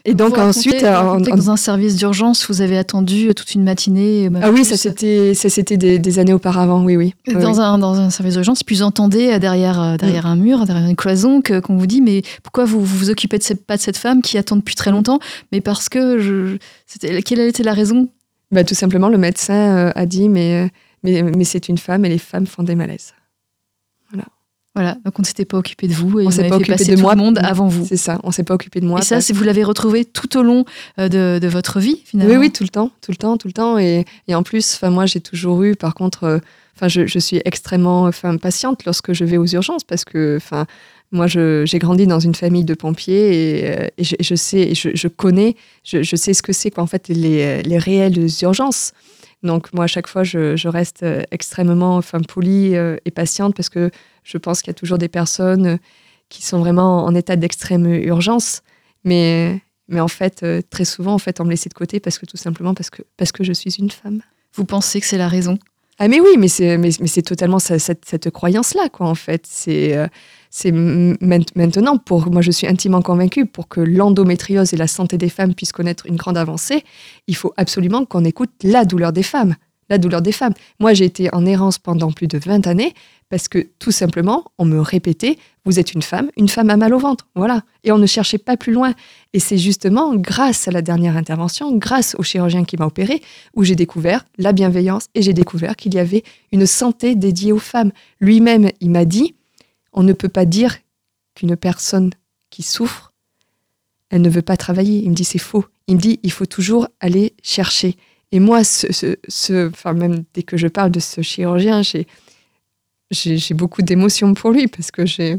Et 0.04 0.14
donc 0.14 0.36
ensuite, 0.36 0.82
dans 0.82 1.50
un 1.50 1.56
service 1.56 1.94
d'urgence, 1.96 2.48
vous 2.48 2.60
avez 2.60 2.76
attendu 2.76 3.32
toute 3.34 3.54
une 3.54 3.62
matinée. 3.62 4.28
Bah, 4.30 4.40
ah 4.42 4.50
oui, 4.50 4.64
ça 4.64 4.76
c'était 4.76 5.32
ça 5.34 5.48
c'était 5.48 5.76
des, 5.76 6.18
années 6.18 6.32
auparavant, 6.32 6.84
oui 6.84 6.96
oui. 6.96 7.14
Dans 7.32 7.60
un 7.60 7.78
dans 7.78 8.00
un 8.00 8.10
service 8.10 8.34
d'urgence, 8.34 8.64
puis 8.64 8.76
vous 8.76 8.82
entendez 8.82 9.28
euh, 9.28 9.38
derrière 9.38 9.80
euh, 9.80 9.96
derrière 9.96 10.24
mm. 10.24 10.30
un 10.30 10.36
mur, 10.36 10.66
derrière 10.66 10.88
une 10.88 10.96
cloison, 10.96 11.40
qu'on 11.40 11.76
vous 11.76 11.86
dit 11.86 12.00
mais 12.00 12.22
pourquoi 12.42 12.64
vous 12.64 12.84
vous 12.84 13.10
occupez 13.10 13.38
de 13.38 13.44
cette, 13.44 13.64
pas 13.64 13.76
de 13.76 13.82
cette 13.82 13.96
femme 13.96 14.22
qui 14.22 14.38
attend 14.38 14.56
depuis 14.56 14.74
très 14.74 14.90
longtemps 14.90 15.20
Mais 15.52 15.60
parce 15.60 15.88
que 15.88 16.18
je, 16.18 16.56
quelle 17.20 17.40
était 17.40 17.62
la 17.62 17.74
raison? 17.74 18.08
Bah, 18.50 18.64
tout 18.64 18.74
simplement 18.74 19.08
le 19.08 19.18
médecin 19.18 19.54
euh, 19.54 19.92
a 19.94 20.06
dit 20.06 20.28
mais 20.28 20.68
mais, 21.04 21.22
mais 21.22 21.44
c'est 21.44 21.68
une 21.68 21.78
femme 21.78 22.04
et 22.04 22.08
les 22.08 22.18
femmes 22.18 22.46
font 22.46 22.64
des 22.64 22.74
malaises. 22.74 23.12
Voilà, 24.78 24.96
donc 25.04 25.18
on 25.18 25.22
ne 25.22 25.26
s'était 25.26 25.44
pas 25.44 25.58
occupé 25.58 25.88
de 25.88 25.92
vous 25.92 26.20
et 26.20 26.26
on 26.28 26.30
s'est 26.30 26.48
pas 26.48 26.54
occupé 26.54 26.76
de 26.76 27.00
moi, 27.00 27.16
le 27.16 27.20
monde 27.20 27.40
avant 27.42 27.66
vous. 27.66 27.84
C'est 27.84 27.96
ça, 27.96 28.20
on 28.22 28.30
s'est 28.30 28.44
pas 28.44 28.54
occupé 28.54 28.78
de 28.78 28.86
moi. 28.86 29.00
Et 29.00 29.02
ça, 29.02 29.18
vous 29.18 29.42
l'avez 29.42 29.64
retrouvé 29.64 30.04
tout 30.04 30.38
au 30.38 30.42
long 30.44 30.64
euh, 31.00 31.08
de, 31.08 31.48
votre 31.48 31.80
vie, 31.80 32.00
finalement. 32.04 32.32
Oui, 32.32 32.38
oui, 32.38 32.52
tout 32.52 32.62
le 32.62 32.68
temps, 32.68 32.92
tout 33.00 33.10
le 33.10 33.16
temps, 33.16 33.36
tout 33.38 33.48
le 33.48 33.52
temps. 33.52 33.76
Et, 33.76 34.04
en 34.32 34.44
plus, 34.44 34.74
enfin 34.76 34.90
moi, 34.90 35.04
j'ai 35.04 35.20
toujours 35.20 35.64
eu, 35.64 35.74
par 35.74 35.94
contre, 35.94 36.22
euh, 36.22 36.38
enfin 36.76 36.86
je, 36.86 37.18
suis 37.18 37.40
extrêmement, 37.44 38.04
enfin 38.04 38.36
patiente 38.36 38.84
lorsque 38.84 39.12
je 39.14 39.24
vais 39.24 39.36
aux 39.36 39.46
urgences 39.46 39.82
parce 39.82 40.04
que, 40.04 40.36
enfin. 40.36 40.66
Moi, 41.10 41.26
j'ai 41.26 41.78
grandi 41.78 42.06
dans 42.06 42.20
une 42.20 42.34
famille 42.34 42.64
de 42.64 42.74
pompiers 42.74 43.62
et, 43.62 43.70
euh, 43.70 43.86
je, 43.98 44.34
sais, 44.34 44.74
je, 44.74 45.08
connais, 45.08 45.56
je, 45.82 46.02
sais 46.02 46.34
ce 46.34 46.42
que 46.42 46.52
c'est 46.52 46.70
qu'en 46.70 46.86
fait 46.86 47.08
les, 47.08 47.62
les 47.62 47.78
réelles 47.78 48.28
urgences. 48.42 48.92
Donc 49.42 49.72
moi, 49.72 49.84
à 49.84 49.86
chaque 49.86 50.06
fois, 50.06 50.22
je, 50.22 50.68
reste 50.68 51.06
extrêmement 51.30 51.96
enfin, 51.96 52.20
polie 52.20 52.74
et 52.74 53.10
patiente 53.10 53.56
parce 53.56 53.70
que 53.70 53.90
je 54.28 54.36
pense 54.36 54.60
qu'il 54.60 54.68
y 54.68 54.72
a 54.72 54.74
toujours 54.74 54.98
des 54.98 55.08
personnes 55.08 55.66
euh, 55.66 55.76
qui 56.28 56.44
sont 56.44 56.58
vraiment 56.58 57.04
en 57.04 57.14
état 57.14 57.36
d'extrême 57.36 57.86
urgence, 57.86 58.62
mais, 59.04 59.60
mais 59.88 60.00
en 60.00 60.08
fait, 60.08 60.42
euh, 60.42 60.60
très 60.68 60.84
souvent, 60.84 61.14
en 61.14 61.18
fait, 61.18 61.40
on 61.40 61.44
me 61.44 61.50
laisse 61.50 61.66
de 61.66 61.72
côté 61.72 61.98
parce 61.98 62.18
que 62.18 62.26
tout 62.26 62.36
simplement 62.36 62.74
parce 62.74 62.90
que, 62.90 63.02
parce 63.16 63.32
que 63.32 63.42
je 63.42 63.54
suis 63.54 63.74
une 63.78 63.90
femme. 63.90 64.20
Vous 64.54 64.66
pensez 64.66 65.00
que 65.00 65.06
c'est 65.06 65.16
la 65.16 65.28
raison? 65.28 65.58
Ah 65.98 66.06
mais 66.06 66.20
oui, 66.20 66.36
mais 66.38 66.46
c'est 66.46 66.78
mais, 66.78 66.90
c'est 66.92 67.22
totalement 67.22 67.58
cette, 67.58 68.04
cette 68.04 68.30
croyance-là, 68.30 68.88
quoi, 68.90 69.08
en 69.08 69.14
fait. 69.14 69.46
C'est 69.48 69.96
euh, 69.96 70.06
c'est 70.50 70.72
maintenant, 70.72 71.98
pour 71.98 72.30
moi 72.30 72.40
je 72.40 72.50
suis 72.50 72.66
intimement 72.66 73.02
convaincue, 73.02 73.46
pour 73.46 73.68
que 73.68 73.80
l'endométriose 73.80 74.72
et 74.74 74.76
la 74.76 74.86
santé 74.86 75.18
des 75.18 75.28
femmes 75.28 75.54
puissent 75.54 75.72
connaître 75.72 76.06
une 76.06 76.16
grande 76.16 76.38
avancée, 76.38 76.84
il 77.26 77.36
faut 77.36 77.52
absolument 77.56 78.04
qu'on 78.04 78.24
écoute 78.24 78.50
la 78.62 78.84
douleur 78.84 79.12
des 79.12 79.22
femmes 79.22 79.56
la 79.90 79.98
douleur 79.98 80.22
des 80.22 80.32
femmes. 80.32 80.54
Moi, 80.80 80.94
j'ai 80.94 81.04
été 81.04 81.32
en 81.34 81.46
errance 81.46 81.78
pendant 81.78 82.12
plus 82.12 82.26
de 82.26 82.38
20 82.38 82.66
années 82.66 82.94
parce 83.28 83.48
que 83.48 83.66
tout 83.78 83.90
simplement, 83.90 84.44
on 84.58 84.64
me 84.64 84.80
répétait, 84.80 85.38
vous 85.64 85.78
êtes 85.78 85.92
une 85.92 86.02
femme, 86.02 86.30
une 86.36 86.48
femme 86.48 86.70
a 86.70 86.76
mal 86.76 86.94
au 86.94 86.98
ventre. 86.98 87.26
Voilà. 87.34 87.62
Et 87.84 87.92
on 87.92 87.98
ne 87.98 88.06
cherchait 88.06 88.38
pas 88.38 88.56
plus 88.56 88.72
loin. 88.72 88.94
Et 89.34 89.38
c'est 89.38 89.58
justement 89.58 90.14
grâce 90.16 90.66
à 90.66 90.70
la 90.70 90.80
dernière 90.80 91.16
intervention, 91.16 91.76
grâce 91.76 92.14
au 92.18 92.22
chirurgien 92.22 92.64
qui 92.64 92.76
m'a 92.76 92.86
opéré, 92.86 93.22
où 93.54 93.64
j'ai 93.64 93.76
découvert 93.76 94.24
la 94.38 94.52
bienveillance 94.52 95.08
et 95.14 95.22
j'ai 95.22 95.34
découvert 95.34 95.76
qu'il 95.76 95.94
y 95.94 95.98
avait 95.98 96.24
une 96.52 96.66
santé 96.66 97.14
dédiée 97.14 97.52
aux 97.52 97.58
femmes. 97.58 97.92
Lui-même, 98.20 98.70
il 98.80 98.90
m'a 98.90 99.04
dit, 99.04 99.34
on 99.92 100.02
ne 100.02 100.12
peut 100.12 100.28
pas 100.28 100.46
dire 100.46 100.78
qu'une 101.34 101.56
personne 101.56 102.10
qui 102.50 102.62
souffre, 102.62 103.12
elle 104.10 104.22
ne 104.22 104.30
veut 104.30 104.42
pas 104.42 104.56
travailler. 104.56 105.02
Il 105.02 105.10
me 105.10 105.14
dit, 105.14 105.24
c'est 105.24 105.38
faux. 105.38 105.66
Il 105.86 105.96
me 105.96 106.00
dit, 106.00 106.18
il 106.22 106.32
faut 106.32 106.46
toujours 106.46 106.88
aller 107.00 107.34
chercher. 107.42 107.96
Et 108.32 108.40
moi, 108.40 108.62
ce, 108.64 109.68
enfin, 109.68 109.94
même 109.94 110.24
dès 110.34 110.42
que 110.42 110.56
je 110.56 110.68
parle 110.68 110.90
de 110.90 111.00
ce 111.00 111.22
chirurgien, 111.22 111.82
j'ai, 111.82 112.06
j'ai, 113.10 113.54
beaucoup 113.54 113.82
d'émotions 113.82 114.34
pour 114.34 114.50
lui 114.50 114.66
parce 114.68 114.90
que 114.90 115.06
j'ai, 115.06 115.38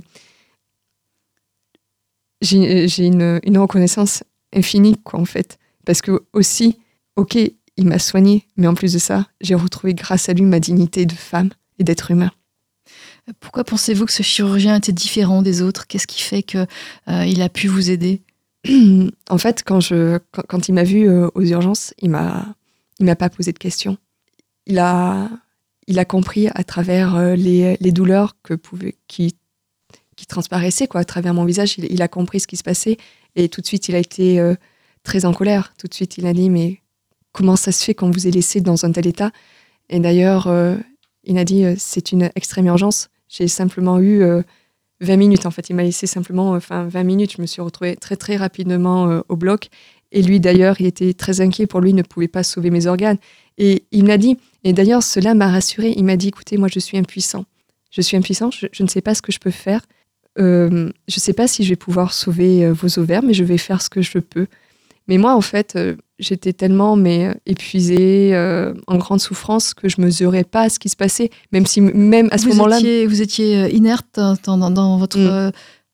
j'ai, 2.42 3.06
une, 3.06 3.40
une, 3.44 3.58
reconnaissance 3.58 4.24
infinie, 4.56 4.98
quoi, 5.04 5.20
en 5.20 5.26
fait. 5.26 5.60
Parce 5.86 6.02
que 6.02 6.24
aussi, 6.34 6.80
ok, 7.16 7.38
il 7.78 7.86
m'a 7.86 8.00
soigné, 8.00 8.46
mais 8.58 8.68
en 8.68 8.74
plus 8.74 8.94
de 8.94 9.00
ça, 9.00 9.28
j'ai 9.40 9.56
retrouvé 9.56 9.94
grâce 9.94 10.28
à 10.28 10.34
lui 10.34 10.44
ma 10.44 10.60
dignité 10.60 11.06
de 11.06 11.14
femme 11.14 11.50
et 11.78 11.84
d'être 11.84 12.12
humain. 12.12 12.32
Pourquoi 13.40 13.64
pensez-vous 13.64 14.06
que 14.06 14.12
ce 14.12 14.24
chirurgien 14.24 14.76
était 14.76 14.92
différent 14.92 15.42
des 15.42 15.62
autres? 15.62 15.88
Qu'est-ce 15.88 16.08
qui 16.08 16.22
fait 16.22 16.44
qu'il 16.44 16.68
euh, 17.10 17.26
il 17.26 17.42
a 17.42 17.50
pu 17.50 17.68
vous 17.68 17.90
aider? 17.90 18.22
En 19.30 19.38
fait, 19.38 19.64
quand, 19.64 19.80
je, 19.80 20.18
quand, 20.48 20.68
il 20.68 20.74
m'a 20.74 20.84
vu 20.84 21.08
euh, 21.08 21.30
aux 21.36 21.44
urgences, 21.44 21.94
il 22.00 22.10
m'a 22.10 22.56
il 23.00 23.06
m'a 23.06 23.16
pas 23.16 23.30
posé 23.30 23.52
de 23.52 23.58
questions. 23.58 23.98
Il 24.66 24.80
a, 24.80 25.30
il 25.88 25.98
a 26.00 26.06
compris 26.06 26.48
à 26.54 26.64
travers 26.64 27.16
euh, 27.16 27.36
les, 27.36 27.92
douleurs 27.92 28.36
qui, 29.08 29.36
transparaissaient 30.28 30.88
quoi, 30.88 31.02
à 31.02 31.06
travers 31.06 31.34
mon 31.34 31.46
visage. 31.46 31.78
Il, 31.78 32.02
a 32.02 32.08
compris 32.08 32.40
ce 32.40 32.48
qui 32.48 32.58
se 32.58 32.64
passait 32.64 32.98
et 33.36 33.50
tout 33.50 33.62
de 33.62 33.66
suite, 33.66 33.88
il 33.90 33.96
a 33.96 34.00
été 34.00 34.40
euh, 34.40 34.56
très 35.04 35.26
en 35.26 35.34
colère. 35.34 35.74
Tout 35.78 35.88
de 35.88 35.94
suite, 35.94 36.18
il 36.18 36.28
a 36.28 36.34
dit 36.34 36.50
Mais 36.50 36.82
comment 37.32 37.56
ça 37.56 37.72
se 37.72 37.84
fait 37.84 37.96
qu'on 37.96 38.12
vous 38.12 38.28
ait 38.28 38.32
laissé 38.32 38.62
dans 38.62 38.86
un 38.86 38.92
tel 38.92 39.08
état? 39.08 39.32
Et 39.90 40.00
d'ailleurs, 40.00 40.48
euh, 40.48 40.76
il 41.24 41.38
a 41.38 41.46
dit 41.46 41.64
C'est 41.78 42.12
une 42.12 42.30
extrême 42.36 42.68
urgence. 42.68 43.10
J'ai 43.28 43.48
simplement 43.48 44.00
eu 44.00 44.24
20 45.02 45.18
minutes. 45.18 45.46
En 45.46 45.52
fait, 45.52 45.70
il 45.70 45.76
m'a 45.76 45.84
laissé 45.84 46.08
simplement 46.08 46.52
enfin 46.52 46.86
20 46.88 47.04
minutes. 47.04 47.34
Je 47.38 47.42
me 47.42 47.48
suis 47.48 47.62
retrouvée 47.62 47.96
très, 47.96 48.16
très 48.16 48.36
rapidement 48.36 49.22
au 49.30 49.36
bloc 49.36 49.70
et 50.12 50.22
lui, 50.22 50.40
d'ailleurs, 50.40 50.78
il 50.80 50.88
était 50.88 51.14
très 51.14 51.42
inquiet 51.42 51.68
pour 51.68 51.82
lui, 51.82 51.92
il 51.92 51.96
ne 51.96 52.02
pouvait 52.02 52.28
pas 52.28 52.44
sauver 52.44 52.72
mes 52.72 52.88
organes. 52.88 53.18
Et 53.58 53.84
il 53.92 54.06
m'a 54.06 54.18
dit, 54.18 54.38
et 54.64 54.74
d'ailleurs, 54.74 55.04
cela 55.04 55.34
m'a 55.34 55.50
rassuré, 55.50 55.94
il 55.96 56.04
m'a 56.04 56.18
dit, 56.18 56.30
écoutez, 56.30 56.58
moi, 56.58 56.68
je 56.72 56.80
suis 56.80 56.98
impuissant. 56.98 57.46
Je 57.92 58.02
suis 58.02 58.18
impuissant, 58.18 58.50
je, 58.52 58.84
ne 58.84 58.88
sais 58.88 59.02
pas 59.02 59.16
ce 59.16 59.22
que 59.22 59.32
je 59.32 59.40
peux 59.40 59.52
faire. 59.52 59.82
Euh, 60.40 60.90
je 61.08 61.16
ne 61.18 61.20
sais 61.20 61.34
pas 61.34 61.48
si 61.48 61.64
je 61.64 61.70
vais 61.70 61.76
pouvoir 61.76 62.14
sauver 62.14 62.66
euh, 62.66 62.74
vos 62.74 63.00
ovaires, 63.00 63.24
mais 63.24 63.34
je 63.34 63.44
vais 63.44 63.58
faire 63.58 63.82
ce 63.82 63.90
que 63.90 64.02
je 64.02 64.20
peux. 64.20 64.48
Mais 65.08 65.18
moi, 65.18 65.34
en 65.34 65.42
fait, 65.42 65.76
euh, 65.76 65.96
j'étais 66.20 66.54
tellement 66.54 66.96
mais, 66.96 67.36
épuisée, 67.46 68.36
en 68.88 68.98
grande 68.98 69.20
souffrance, 69.20 69.74
que 69.74 69.90
je 69.90 69.96
ne 70.00 70.06
mesurais 70.06 70.44
pas 70.44 70.70
ce 70.70 70.80
qui 70.80 70.90
se 70.90 70.96
passait, 70.96 71.30
même 71.52 71.66
si 71.66 71.82
même 71.82 72.30
à 72.32 72.38
ce 72.38 72.48
moment-là... 72.48 72.80
Vous 73.08 73.22
étiez 73.22 73.76
inerte 73.76 74.20
dans, 74.44 74.70
dans, 74.70 74.98
votre... 74.98 75.20
Mm 75.20 75.52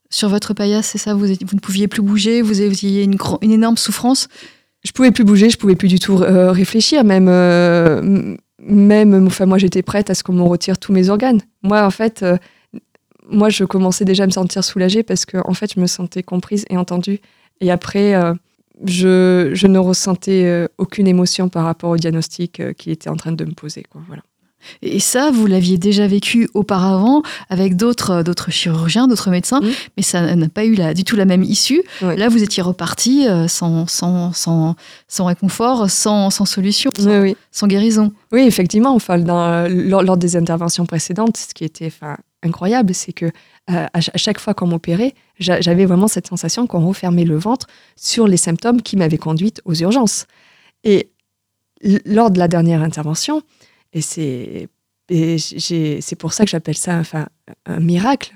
sur 0.10 0.30
votre 0.30 0.54
paillasse, 0.54 0.88
c'est 0.88 0.98
ça? 0.98 1.14
Vous, 1.14 1.28
ne 1.28 1.60
pouviez 1.60 1.88
plus 1.88 2.02
bouger, 2.02 2.42
vous 2.42 2.62
aviez 2.62 3.04
une, 3.04 3.18
une 3.42 3.52
énorme 3.52 3.78
souffrance? 3.78 4.28
Je 4.86 4.92
pouvais 4.92 5.12
plus 5.12 5.24
bouger, 5.24 5.50
je 5.50 5.58
pouvais 5.58 5.76
plus 5.76 5.88
du 5.88 6.00
tout 6.00 6.22
euh, 6.22 6.52
réfléchir, 6.52 7.04
même, 7.04 7.28
euh, 7.28 8.36
même 8.60 9.26
enfin, 9.26 9.48
moi 9.48 9.58
j'étais 9.58 9.82
prête 9.82 10.12
à 10.12 10.14
ce 10.14 10.24
qu'on 10.24 10.34
me 10.34 10.44
retire 10.44 10.78
tous 10.78 10.94
mes 10.94 11.10
organes. 11.10 11.42
Moi, 11.64 11.84
en 11.84 11.90
fait, 11.90 12.22
euh, 12.22 12.38
moi 13.28 13.50
je 13.50 13.64
commençais 13.66 14.06
déjà 14.06 14.24
à 14.24 14.28
me 14.28 14.32
sentir 14.32 14.64
soulagée 14.64 15.02
parce 15.02 15.26
que 15.26 15.38
en 15.44 15.56
fait, 15.56 15.74
je 15.74 15.80
me 15.80 15.88
sentais 15.88 16.22
comprise 16.22 16.66
et 16.70 16.78
entendue. 16.78 17.20
Et 17.62 17.72
après, 17.72 18.14
je, 18.86 19.66
ne 19.66 19.80
ressentais 19.80 20.68
aucune 20.78 21.08
émotion 21.08 21.50
par 21.50 21.64
rapport 21.64 21.90
au 21.90 21.98
diagnostic 21.98 22.62
qui 22.76 22.92
était 22.92 23.10
en 23.10 23.16
train 23.16 23.32
de 23.32 23.46
me 23.46 23.54
poser. 23.54 23.86
Voilà. 24.08 24.22
Et 24.82 25.00
ça, 25.00 25.32
vous 25.32 25.48
l'aviez 25.48 25.78
déjà 25.78 26.08
vécu 26.08 26.50
auparavant 26.54 27.22
avec 27.50 27.76
d'autres 27.76 28.12
euh, 28.12 28.24
d'autres 28.24 28.52
chirurgiens, 28.52 29.08
d'autres 29.08 29.30
médecins, 29.30 29.62
mmh. 29.62 29.70
mais 29.98 30.04
ça 30.04 30.36
n'a 30.36 30.50
pas 30.50 30.66
eu 30.66 30.76
la, 30.76 30.94
du 30.94 31.04
tout 31.04 31.16
la 31.16 31.26
même 31.26 31.44
issue. 31.44 31.84
Là, 32.02 32.30
vous 32.30 32.44
étiez 32.44 32.62
reparti 32.64 33.28
euh, 33.28 33.48
sans, 33.48 33.88
sans, 33.88 34.34
sans, 34.34 34.76
sans, 35.08 35.26
réconfort, 35.26 35.90
sans, 35.90 36.30
sans 36.30 36.46
solution, 36.46 36.92
sans, 37.52 37.68
guérison. 37.68 38.12
Oui, 38.32 38.42
effectivement. 38.42 38.94
Enfin, 38.94 39.18
dans, 39.20 39.68
lors, 39.70 40.18
des 40.18 40.36
interventions 40.36 40.86
précédentes, 40.86 41.38
ce 41.38 41.54
qui 41.54 41.64
était 41.64 41.88
enfin, 41.88 42.18
incroyable, 42.44 42.94
c'est 42.94 43.14
que 43.14 43.26
euh, 43.72 43.88
à, 43.94 44.18
chaque 44.18 44.40
fois 44.40 44.54
qu'on 44.54 44.68
m'opérait, 44.68 45.14
j'avais 45.40 45.86
vraiment 45.86 46.08
cette 46.08 46.28
sensation 46.28 46.68
qu'on 46.68 46.86
refermait 46.88 47.26
le 47.26 47.38
ventre 47.38 47.68
sur 47.96 48.28
les 48.28 48.38
symptômes 48.38 48.82
qui 48.82 48.96
m'avaient 48.96 49.18
conduite 49.18 49.62
aux 49.66 49.74
urgences. 49.74 50.28
Et 50.84 51.10
lors 52.06 52.32
de 52.32 52.40
la 52.40 52.48
dernière 52.48 52.82
intervention, 52.82 53.42
et 53.96 54.02
c'est 54.02 54.70
c'est 55.08 56.16
pour 56.18 56.34
ça 56.34 56.46
que 56.46 56.52
j'appelle 56.52 56.78
ça 56.78 56.98
enfin, 56.98 57.28
un 57.66 57.80
miracle. 57.80 58.34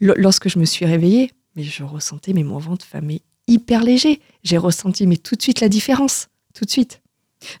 lorsque 0.00 0.48
je 0.48 0.58
me 0.58 0.64
suis 0.64 0.84
réveillée, 0.84 1.30
mais 1.56 1.62
je 1.62 1.82
ressentais 1.82 2.32
mais 2.32 2.44
mon 2.44 2.58
ventre 2.58 2.86
mais 3.02 3.22
hyper 3.46 3.82
léger. 3.82 4.20
J'ai 4.44 4.58
ressenti 4.58 5.06
mais 5.06 5.16
tout 5.16 5.34
de 5.34 5.42
suite 5.42 5.60
la 5.60 5.68
différence, 5.68 6.28
tout 6.54 6.64
de 6.64 6.70
suite. 6.70 7.00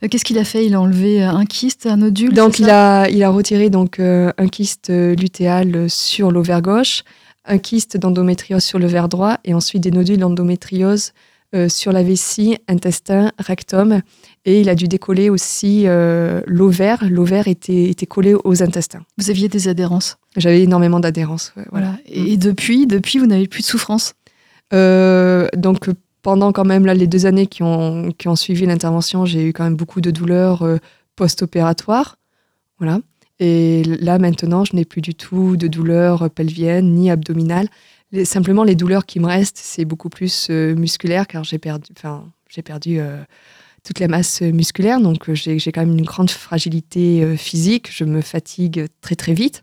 Euh, 0.02 0.08
qu'est-ce 0.08 0.24
qu'il 0.24 0.38
a 0.38 0.44
fait? 0.44 0.66
Il 0.66 0.74
a 0.74 0.80
enlevé 0.80 1.22
euh, 1.22 1.30
un 1.30 1.46
kyste, 1.46 1.86
un 1.86 1.98
nodule 1.98 2.34
Donc 2.34 2.58
il 2.58 2.68
a, 2.68 3.08
il 3.08 3.22
a 3.22 3.30
retiré 3.30 3.70
donc 3.70 3.98
euh, 3.98 4.32
un 4.36 4.48
kyste 4.48 4.90
lutéal 4.90 5.88
sur 5.88 6.30
l'ovaire 6.32 6.62
gauche, 6.62 7.04
un 7.44 7.58
kyste 7.58 7.96
d'endométriose 7.96 8.64
sur 8.64 8.78
le 8.78 8.86
verre 8.86 9.08
droit 9.08 9.38
et 9.44 9.54
ensuite 9.54 9.82
des 9.82 9.92
nodules 9.92 10.18
d'endométriose 10.18 11.12
euh, 11.54 11.70
sur 11.70 11.92
la 11.92 12.02
vessie, 12.02 12.58
intestin, 12.68 13.32
rectum. 13.38 14.02
Et 14.48 14.62
il 14.62 14.70
a 14.70 14.74
dû 14.74 14.88
décoller 14.88 15.28
aussi 15.28 15.82
euh, 15.84 16.40
l'ovaire. 16.46 17.04
L'ovaire 17.10 17.48
était, 17.48 17.90
était 17.90 18.06
collé 18.06 18.34
aux 18.34 18.62
intestins. 18.62 19.02
Vous 19.18 19.28
aviez 19.28 19.48
des 19.48 19.68
adhérences? 19.68 20.16
J'avais 20.38 20.62
énormément 20.62 21.00
d'adhérences. 21.00 21.52
voilà. 21.70 21.98
Et, 22.06 22.38
depuis, 22.38 22.86
depuis, 22.86 23.18
vous 23.18 23.26
n'avez 23.26 23.46
plus 23.46 23.60
de 23.60 23.66
souffrance? 23.66 24.14
Euh, 24.72 25.48
Donc, 25.54 25.90
pendant 26.22 26.52
quand 26.52 26.64
même 26.64 26.86
là, 26.86 26.94
les 26.94 27.06
deux 27.06 27.26
années 27.26 27.46
qui 27.46 27.62
ont, 27.62 28.10
qui 28.16 28.26
ont 28.28 28.36
suivi 28.36 28.64
l'intervention, 28.64 29.26
j'ai 29.26 29.46
eu 29.48 29.52
quand 29.52 29.64
même 29.64 29.76
beaucoup 29.76 30.00
de 30.00 30.10
douleurs 30.10 30.66
post-opératoires. 31.14 32.16
Voilà. 32.78 33.00
Et 33.40 33.82
là, 33.84 34.18
maintenant, 34.18 34.64
je 34.64 34.74
n'ai 34.74 34.86
plus 34.86 35.02
du 35.02 35.14
tout 35.14 35.58
de 35.58 35.68
douleurs 35.68 36.30
pelviennes 36.30 36.94
ni 36.94 37.10
abdominales 37.10 37.68
simplement, 38.24 38.64
les 38.64 38.74
douleurs 38.74 39.06
qui 39.06 39.20
me 39.20 39.26
restent, 39.26 39.58
c'est 39.58 39.84
beaucoup 39.84 40.08
plus 40.08 40.48
euh, 40.50 40.74
musculaire 40.74 41.26
car 41.26 41.44
j'ai 41.44 41.58
perdu, 41.58 41.90
enfin, 41.96 42.24
j'ai 42.48 42.62
perdu 42.62 42.98
euh, 42.98 43.22
toute 43.88 44.00
la 44.00 44.08
masse 44.08 44.42
musculaire. 44.42 45.00
Donc, 45.00 45.28
euh, 45.28 45.34
j'ai 45.34 45.72
quand 45.72 45.80
même 45.80 45.96
une 45.96 46.04
grande 46.04 46.30
fragilité 46.30 47.36
physique. 47.36 47.88
Je 47.90 48.04
me 48.04 48.20
fatigue 48.20 48.86
très, 49.00 49.16
très 49.16 49.32
vite. 49.32 49.62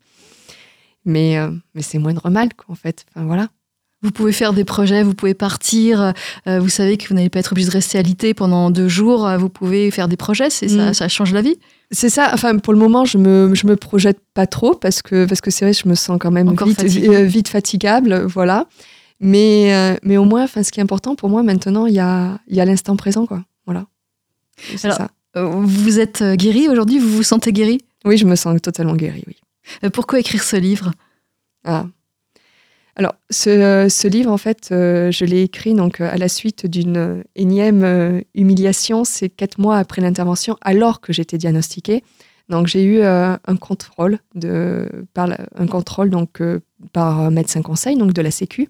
Mais, 1.06 1.38
mais 1.76 1.84
c'est 1.84 2.00
moindre 2.00 2.32
mal, 2.32 2.50
quoi, 2.56 2.66
en 2.70 2.76
fait. 2.76 3.06
Enfin, 3.12 3.26
voilà. 3.28 3.50
Vous 4.02 4.12
pouvez 4.12 4.32
faire 4.32 4.54
des 4.54 4.66
projets, 4.66 5.04
vous 5.04 5.14
pouvez 5.14 5.36
partir. 5.36 6.14
vous 6.48 6.70
savez 6.70 6.98
que 6.98 7.08
vous 7.08 7.16
n'allez 7.16 7.30
pas 7.30 7.40
être 7.40 7.52
obligé 7.52 7.68
de 7.68 7.74
rester 7.74 8.00
alité 8.00 8.34
pendant 8.34 8.72
deux 8.72 8.88
jours. 8.88 9.30
Vous 9.38 9.50
pouvez 9.50 9.92
faire 9.92 10.08
des 10.08 10.18
projets. 10.18 10.50
C'est 10.50 10.68
ça, 10.68 10.90
mm. 10.90 10.94
ça 10.96 11.08
change 11.08 11.32
la 11.32 11.42
vie? 11.42 11.58
C'est 11.92 12.10
ça. 12.10 12.32
Enfin, 12.34 12.58
pour 12.58 12.74
le 12.74 12.80
moment, 12.80 13.06
je 13.06 13.18
me, 13.18 13.54
je 13.54 13.68
me 13.68 13.76
projette 13.76 14.20
pas 14.34 14.48
trop 14.48 14.74
parce 14.74 15.02
que 15.02 15.26
parce 15.26 15.42
que 15.42 15.52
c'est 15.52 15.66
vrai, 15.66 15.74
je 15.74 15.88
me 15.88 15.96
sens 15.96 16.18
quand 16.20 16.32
même 16.32 16.54
vite, 16.66 16.84
euh, 16.84 17.24
vite, 17.24 17.48
fatigable, 17.48 18.26
voilà. 18.26 18.68
Mais 19.20 19.74
euh, 19.74 19.96
mais 20.04 20.18
au 20.18 20.26
moins, 20.26 20.44
enfin, 20.44 20.64
ce 20.64 20.72
qui 20.72 20.80
est 20.80 20.84
important 20.84 21.16
pour 21.16 21.30
moi 21.30 21.44
maintenant, 21.44 21.86
il 21.86 21.94
y 21.94 22.00
a 22.00 22.40
y 22.48 22.60
a 22.60 22.66
l'instant 22.66 22.96
présent, 22.96 23.26
quoi. 23.26 23.44
Voilà. 23.66 23.86
Alors, 24.84 24.98
ça. 24.98 25.12
Euh, 25.38 25.46
vous 25.46 26.00
êtes 26.00 26.24
guéri 26.24 26.70
aujourd'hui? 26.70 27.00
Vous 27.00 27.10
vous 27.10 27.24
sentez 27.24 27.52
guéri? 27.52 27.80
Oui, 28.06 28.18
je 28.18 28.26
me 28.26 28.36
sens 28.36 28.62
totalement 28.62 28.96
guéri. 28.96 29.24
Oui. 29.28 29.38
Pourquoi 29.92 30.20
écrire 30.20 30.44
ce 30.44 30.56
livre? 30.56 30.92
Ah, 31.64 31.88
alors, 32.98 33.16
ce, 33.30 34.08
livre, 34.08 34.32
en 34.32 34.38
fait, 34.38 34.70
euh, 34.72 35.12
je 35.12 35.26
l'ai 35.26 35.42
écrit 35.42 35.74
donc 35.74 36.00
à 36.00 36.16
la 36.16 36.30
suite 36.30 36.66
d'une 36.66 37.24
énième 37.36 37.84
euh, 37.84 38.22
humiliation. 38.36 39.04
C'est 39.04 39.28
quatre 39.28 39.60
mois 39.60 39.78
après 39.78 40.02
l'intervention, 40.02 40.58
alors 40.62 41.02
que 41.02 41.12
j'étais 41.12 41.38
diagnostiquée. 41.38 42.04
Donc, 42.48 42.68
j'ai 42.68 42.84
eu 42.84 43.00
euh, 43.00 43.36
un 43.46 43.56
contrôle 43.58 44.20
de, 44.34 44.90
par 45.14 45.30
un 45.56 45.68
contrôle 45.68 46.10
donc 46.10 46.42
par 46.94 47.20
un 47.20 47.32
médecin 47.32 47.62
conseil, 47.62 47.98
donc 47.98 48.14
de 48.14 48.22
la 48.22 48.32
Sécu. 48.32 48.70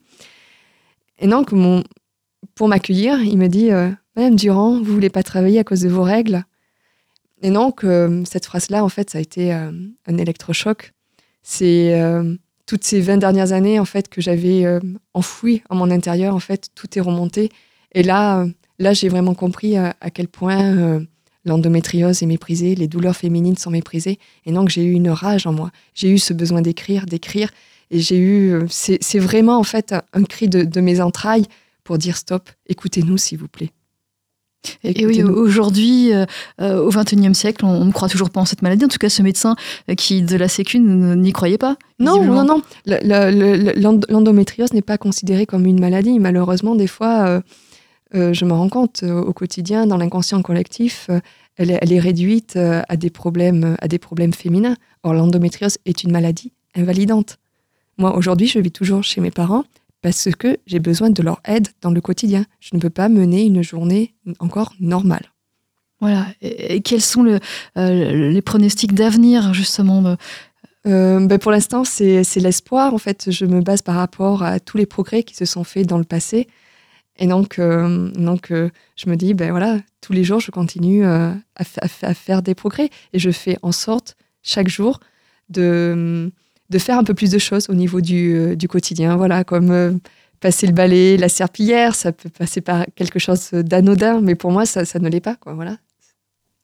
Et 1.19 1.27
donc, 1.27 1.51
mon, 1.51 1.83
pour 2.53 2.67
m'accueillir, 2.67 3.21
il 3.21 3.37
me 3.37 3.47
dit 3.47 3.69
Madame 4.15 4.35
Durand, 4.35 4.77
vous 4.81 4.93
voulez 4.93 5.09
pas 5.09 5.23
travailler 5.23 5.59
à 5.59 5.63
cause 5.63 5.81
de 5.81 5.89
vos 5.89 6.03
règles? 6.03 6.43
Et 7.41 7.51
donc, 7.51 7.85
cette 8.25 8.45
phrase-là, 8.45 8.83
en 8.83 8.89
fait, 8.89 9.09
ça 9.09 9.17
a 9.17 9.21
été 9.21 9.51
un 9.51 10.17
électrochoc. 10.17 10.93
C'est 11.43 11.93
toutes 12.65 12.83
ces 12.83 13.01
20 13.01 13.17
dernières 13.17 13.51
années 13.51 13.79
en 13.79 13.85
fait 13.85 14.09
que 14.09 14.21
j'avais 14.21 14.65
euh, 14.65 14.79
enfoui 15.13 15.61
en 15.69 15.75
mon 15.75 15.91
intérieur 15.91 16.35
en 16.35 16.39
fait 16.39 16.69
tout 16.75 16.97
est 16.97 17.01
remonté. 17.01 17.49
Et 17.93 18.03
là 18.03 18.41
euh, 18.41 18.47
là 18.79 18.93
j'ai 18.93 19.09
vraiment 19.09 19.33
compris 19.35 19.77
euh, 19.77 19.89
à, 20.01 20.09
quel 20.09 20.27
point 20.27 21.05
l'endométriose 21.45 22.23
est 22.23 22.25
méprisée 22.25 22.75
les 22.75 22.87
douleurs 22.87 23.15
féminines 23.15 23.57
sont 23.57 23.71
méprisées. 23.71 24.19
Et 24.45 24.51
donc 24.51 24.69
j'ai 24.69 24.83
eu 24.83 24.93
une 24.93 25.09
rage 25.09 25.45
en 25.47 25.53
moi. 25.53 25.71
J'ai 25.93 26.09
eu 26.09 26.17
ce 26.17 26.33
besoin 26.33 26.61
d'écrire 26.61 27.05
d'écrire. 27.05 27.51
Et 27.91 27.99
j'ai 27.99 28.17
eu 28.17 28.61
c'est 28.69 29.19
vraiment 29.19 29.59
en 29.59 29.63
fait 29.63 29.93
un, 30.13 30.23
cri 30.23 30.49
de 30.49 30.81
mes 30.81 31.01
entrailles 31.01 31.45
pour 31.85 31.97
dire 31.97 32.17
stop 32.17 32.49
écoutez-nous 32.67 33.17
s'il 33.17 33.37
vous 33.37 33.47
plaît 33.47 33.71
et 34.83 35.05
oui, 35.05 35.23
aujourd'hui, 35.23 36.13
euh, 36.13 36.25
euh, 36.61 36.79
au 36.79 36.89
XXIe 36.89 37.35
siècle, 37.35 37.65
on 37.65 37.85
ne 37.85 37.91
croit 37.91 38.09
toujours 38.09 38.29
pas 38.29 38.41
en 38.41 38.45
cette 38.45 38.61
maladie. 38.61 38.85
En 38.85 38.87
tout 38.87 38.97
cas, 38.97 39.09
ce 39.09 39.21
médecin 39.21 39.55
euh, 39.89 39.95
qui 39.95 40.21
de 40.21 40.35
la 40.35 40.47
Sécu 40.47 40.79
n'y 40.79 41.33
croyait 41.33 41.57
pas. 41.57 41.77
Non, 41.99 42.23
non, 42.23 42.43
non. 42.43 42.61
L'endométriose 42.85 44.73
n'est 44.73 44.81
pas 44.81 44.97
considérée 44.97 45.45
comme 45.45 45.65
une 45.65 45.79
maladie. 45.79 46.19
Malheureusement, 46.19 46.75
des 46.75 46.87
fois, 46.87 47.41
je 48.13 48.45
me 48.45 48.53
rends 48.53 48.69
compte 48.69 49.03
au 49.03 49.33
quotidien, 49.33 49.87
dans 49.87 49.97
l'inconscient 49.97 50.41
collectif, 50.41 51.09
elle 51.57 51.71
est, 51.71 51.79
elle, 51.81 51.93
est, 51.93 51.99
réduite 51.99 52.57
à 52.57 52.97
des 52.97 53.09
problèmes, 53.09 53.77
à 53.79 53.87
des 53.87 53.99
problèmes 53.99 54.33
féminins. 54.33 54.75
Or, 55.03 55.13
l'endométriose 55.13 55.77
est 55.85 56.03
une 56.03 56.11
maladie 56.11 56.51
invalidante. 56.75 57.37
Moi, 57.97 58.15
aujourd'hui, 58.17 58.47
je 58.47 58.59
vis 58.59 58.71
toujours 58.71 59.03
chez 59.03 59.21
mes 59.21 59.31
parents 59.31 59.63
parce 60.05 60.29
que 60.37 60.59
j'ai 60.67 60.77
besoin 60.77 61.09
de 61.09 61.23
leur 61.23 61.41
aide 61.45 61.69
dans 61.81 61.89
le 61.89 61.99
quotidien. 61.99 62.45
Je 62.59 62.75
ne 62.75 62.79
peux 62.79 62.91
pas 62.91 63.09
mener 63.09 63.43
une 63.43 63.63
journée 63.63 64.13
encore 64.37 64.75
normale. 64.79 65.33
Voilà. 65.99 66.27
Et, 66.43 66.81
quels 66.81 67.01
sont 67.01 67.23
le, 67.23 67.39
euh, 67.75 68.29
les 68.29 68.41
pronostics 68.43 68.93
d'avenir, 68.93 69.55
justement 69.55 70.15
euh, 70.85 71.25
ben 71.25 71.39
Pour 71.39 71.51
l'instant, 71.51 71.85
c'est 71.85 72.23
l'espoir. 72.35 72.93
En 72.93 72.99
fait, 72.99 73.31
je 73.31 73.47
me 73.47 73.61
base 73.61 73.81
par 73.81 73.95
rapport 73.95 74.43
à 74.43 74.59
tous 74.59 74.77
les 74.77 74.85
progrès 74.85 75.23
qui 75.23 75.33
se 75.33 75.45
sont 75.45 75.63
faits 75.63 75.87
dans 75.87 75.97
le 75.97 76.03
passé. 76.03 76.45
Et 77.17 77.25
donc, 77.25 77.57
euh, 77.57 78.11
donc 78.11 78.51
je 78.51 79.09
me 79.09 79.15
dis, 79.15 79.33
ben 79.33 79.49
voilà, 79.49 79.79
tous 80.01 80.13
les 80.13 80.23
jours, 80.23 80.39
je 80.39 80.51
continue 80.51 81.03
à, 81.03 81.33
à, 81.55 82.13
faire 82.13 82.43
des 82.43 82.53
progrès. 82.53 82.91
Et 83.11 83.17
je 83.17 83.31
fais 83.31 83.57
en 83.63 83.71
sorte, 83.71 84.17
chaque 84.43 84.67
jour, 84.67 84.99
de 85.49 86.31
de 86.69 86.79
faire 86.79 86.97
un 86.97 87.03
peu 87.03 87.13
plus 87.13 87.31
de 87.31 87.37
choses 87.37 87.69
au 87.69 87.73
niveau 87.73 88.01
du, 88.01 88.35
euh, 88.35 88.55
du 88.55 88.67
quotidien, 88.67 89.15
voilà, 89.15 89.43
comme 89.43 89.71
euh, 89.71 89.91
passer 90.39 90.67
le 90.67 90.73
balai, 90.73 91.17
la 91.17 91.29
serpillière, 91.29 91.95
ça 91.95 92.11
peut 92.11 92.29
passer 92.29 92.61
par 92.61 92.85
quelque 92.95 93.19
chose 93.19 93.51
d'anodin, 93.51 94.21
mais 94.21 94.35
pour 94.35 94.51
moi, 94.51 94.65
ça, 94.65 94.85
ça 94.85 94.99
ne 94.99 95.09
l'est 95.09 95.19
pas, 95.19 95.35
quoi, 95.35 95.53
voilà. 95.53 95.77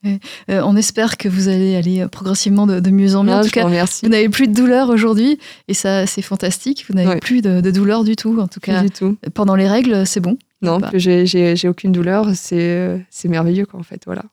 Euh, 0.04 0.62
on 0.66 0.76
espère 0.76 1.16
que 1.18 1.30
vous 1.30 1.48
allez 1.48 1.76
aller 1.76 2.08
progressivement 2.12 2.66
de, 2.66 2.90
mieux 2.90 3.16
en 3.16 3.24
mieux. 3.24 3.34
en 3.34 3.44
tout 3.44 3.52
cas, 3.52 3.68
vous 3.68 4.10
n'avez 4.10 4.30
plus 4.30 4.48
de 4.48 4.54
douleur 4.54 4.90
aujourd'hui 4.90 5.38
et 5.68 5.76
ça, 5.76 6.08
c'est 6.08 6.24
fantastique. 6.24 6.86
Vous 6.90 6.96
n'avez 6.96 7.20
plus 7.20 7.44
de, 7.44 7.62
douleur 7.70 8.04
du 8.04 8.16
tout. 8.16 8.40
En 8.40 8.48
tout 8.48 8.60
cas, 8.60 8.82
du 8.82 8.90
tout. 8.90 9.16
pendant 9.36 9.54
les 9.54 9.70
règles, 9.70 10.08
c'est 10.08 10.20
bon. 10.20 10.40
Non, 10.64 10.80
j'ai 10.96 11.70
aucune 11.70 11.92
douleur. 11.92 12.32
C'est 12.34 13.06
merveilleux, 13.26 13.68
quoi, 13.68 13.80
en 13.80 13.84
fait. 13.84 14.02
Voilà. 14.08 14.24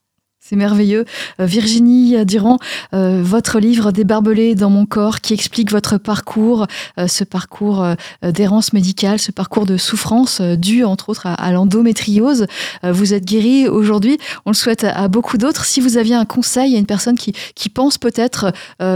C'est 0.40 0.56
merveilleux. 0.56 1.04
Euh, 1.40 1.46
Virginie 1.46 2.24
Durand, 2.24 2.58
euh, 2.94 3.22
votre 3.22 3.58
livre 3.58 3.90
Débarbelé 3.92 4.54
dans 4.54 4.70
mon 4.70 4.86
corps 4.86 5.20
qui 5.20 5.34
explique 5.34 5.70
votre 5.70 5.98
parcours, 5.98 6.66
euh, 6.98 7.06
ce 7.06 7.24
parcours 7.24 7.84
d'errance 8.22 8.72
médicale, 8.72 9.18
ce 9.18 9.32
parcours 9.32 9.66
de 9.66 9.76
souffrance 9.76 10.40
dû 10.40 10.84
entre 10.84 11.08
autres 11.10 11.26
à, 11.26 11.52
l'endométriose. 11.52 12.46
vous 12.82 13.14
êtes 13.14 13.24
guérie 13.24 13.68
aujourd'hui. 13.68 14.18
On 14.46 14.50
le 14.50 14.54
souhaite 14.54 14.84
à, 14.84 15.08
beaucoup 15.08 15.38
d'autres. 15.38 15.64
Si 15.64 15.80
vous 15.80 15.96
aviez 15.96 16.14
un 16.14 16.24
conseil 16.24 16.76
à 16.76 16.78
une 16.78 16.86
personne 16.86 17.16
qui, 17.16 17.32
qui 17.54 17.68
pense 17.68 17.98
peut-être 17.98 18.52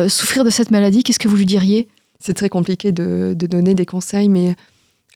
souffrir 0.09 0.45
de 0.45 0.51
cette 0.51 0.70
maladie, 0.70 1.03
qu'est-ce 1.03 1.18
que 1.18 1.28
vous 1.28 1.36
lui 1.36 1.47
diriez? 1.47 1.88
C'est 2.20 2.34
très 2.34 2.49
compliqué 2.49 2.93
de, 2.93 3.34
de, 3.36 3.47
donner 3.47 3.74
des 3.74 3.86
conseils, 3.86 4.28
mais 4.28 4.55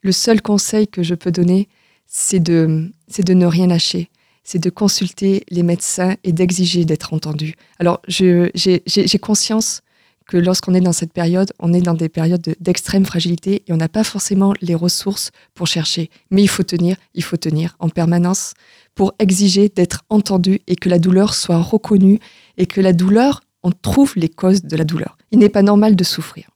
le 0.03 0.13
seul 0.13 0.43
conseil 0.43 0.89
que 0.89 1.03
je 1.03 1.15
peux 1.15 1.31
donner, 1.31 1.69
c'est 2.07 2.41
de, 2.41 2.91
de 3.19 3.35
ne 3.35 3.47
rien 3.47 3.69
lâcher 3.69 4.11
c'est 4.47 4.61
de 4.61 4.71
consulter 4.71 5.45
les 5.51 5.65
médecins 5.65 6.15
et 6.23 6.33
d'exiger 6.33 6.85
d'être 6.85 7.13
entendu. 7.13 7.57
Alors, 7.81 8.01
j'ai 8.07 9.19
conscience 9.21 9.83
que 10.27 10.37
lorsqu'on 10.37 10.73
est 10.75 10.81
dans 10.81 10.93
cette 10.93 11.13
période, 11.13 11.53
on 11.59 11.73
est 11.73 11.81
dans 11.81 11.95
des 11.95 12.09
périodes 12.09 12.55
d'extrême 12.61 13.05
fragilité 13.05 13.63
et 13.67 13.73
on 13.73 13.77
n'a 13.77 13.89
pas 13.89 14.05
forcément 14.05 14.55
les 14.61 14.75
ressources 14.75 15.31
pour 15.55 15.67
chercher. 15.67 16.11
Mais 16.31 16.43
il 16.43 16.49
faut 16.49 16.63
tenir, 16.63 16.97
il 17.15 17.23
faut 17.23 17.37
tenir 17.37 17.77
en 17.81 17.89
permanence 17.89 18.55
pour 18.95 19.15
exiger 19.19 19.69
d'être 19.69 20.05
entendu 20.11 20.61
et 20.67 20.77
que 20.77 20.89
la 20.89 20.99
douleur 20.99 21.35
soit 21.35 21.61
reconnue 21.61 22.21
et 22.57 22.67
que 22.67 22.81
la 22.81 22.93
douleur, 22.93 23.43
on 23.63 23.73
trouve 23.73 24.13
les 24.17 24.29
causes 24.29 24.63
de 24.63 24.77
la 24.77 24.85
douleur. 24.85 25.19
Il 25.33 25.41
n'est 25.41 25.49
pas 25.49 25.63
normal 25.63 25.97
de 25.97 26.05
souffrir. 26.05 26.47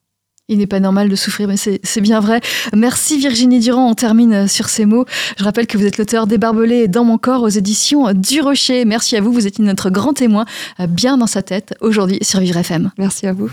Il 0.51 0.59
n'est 0.59 0.67
pas 0.67 0.81
normal 0.81 1.09
de 1.09 1.17
souffrir, 1.17 1.49
mais 1.49 1.57
c'est 1.57 2.01
bien 2.01 2.19
vrai. 2.21 2.41
Merci 2.75 3.19
Virginie 3.19 3.61
Durand, 3.61 3.89
on 3.89 3.95
termine 3.95 4.49
sur 4.49 4.69
ces 4.69 4.85
mots. 4.85 5.07
Je 5.39 5.45
rappelle 5.45 5.69
que 5.69 5.79
vous 5.79 5.87
êtes 5.87 5.97
l'auteur 5.97 6.27
des 6.27 6.39
Barbelés 6.39 6.89
dans 6.89 7.05
mon 7.05 7.19
corps 7.19 7.43
aux 7.43 7.49
éditions 7.49 8.13
du 8.13 8.41
Rocher. 8.41 8.85
Merci 8.85 9.17
à 9.17 9.21
vous, 9.21 9.33
vous 9.33 9.47
êtes 9.47 9.61
notre 9.61 9.91
grand 9.91 10.13
témoin, 10.13 10.45
bien 10.89 11.17
dans 11.17 11.29
sa 11.29 11.43
tête, 11.43 11.75
aujourd'hui 11.81 12.19
sur 12.23 12.41
Vivre 12.41 12.59
FM. 12.59 12.91
Merci 12.99 13.29
à 13.29 13.33
vous. 13.33 13.49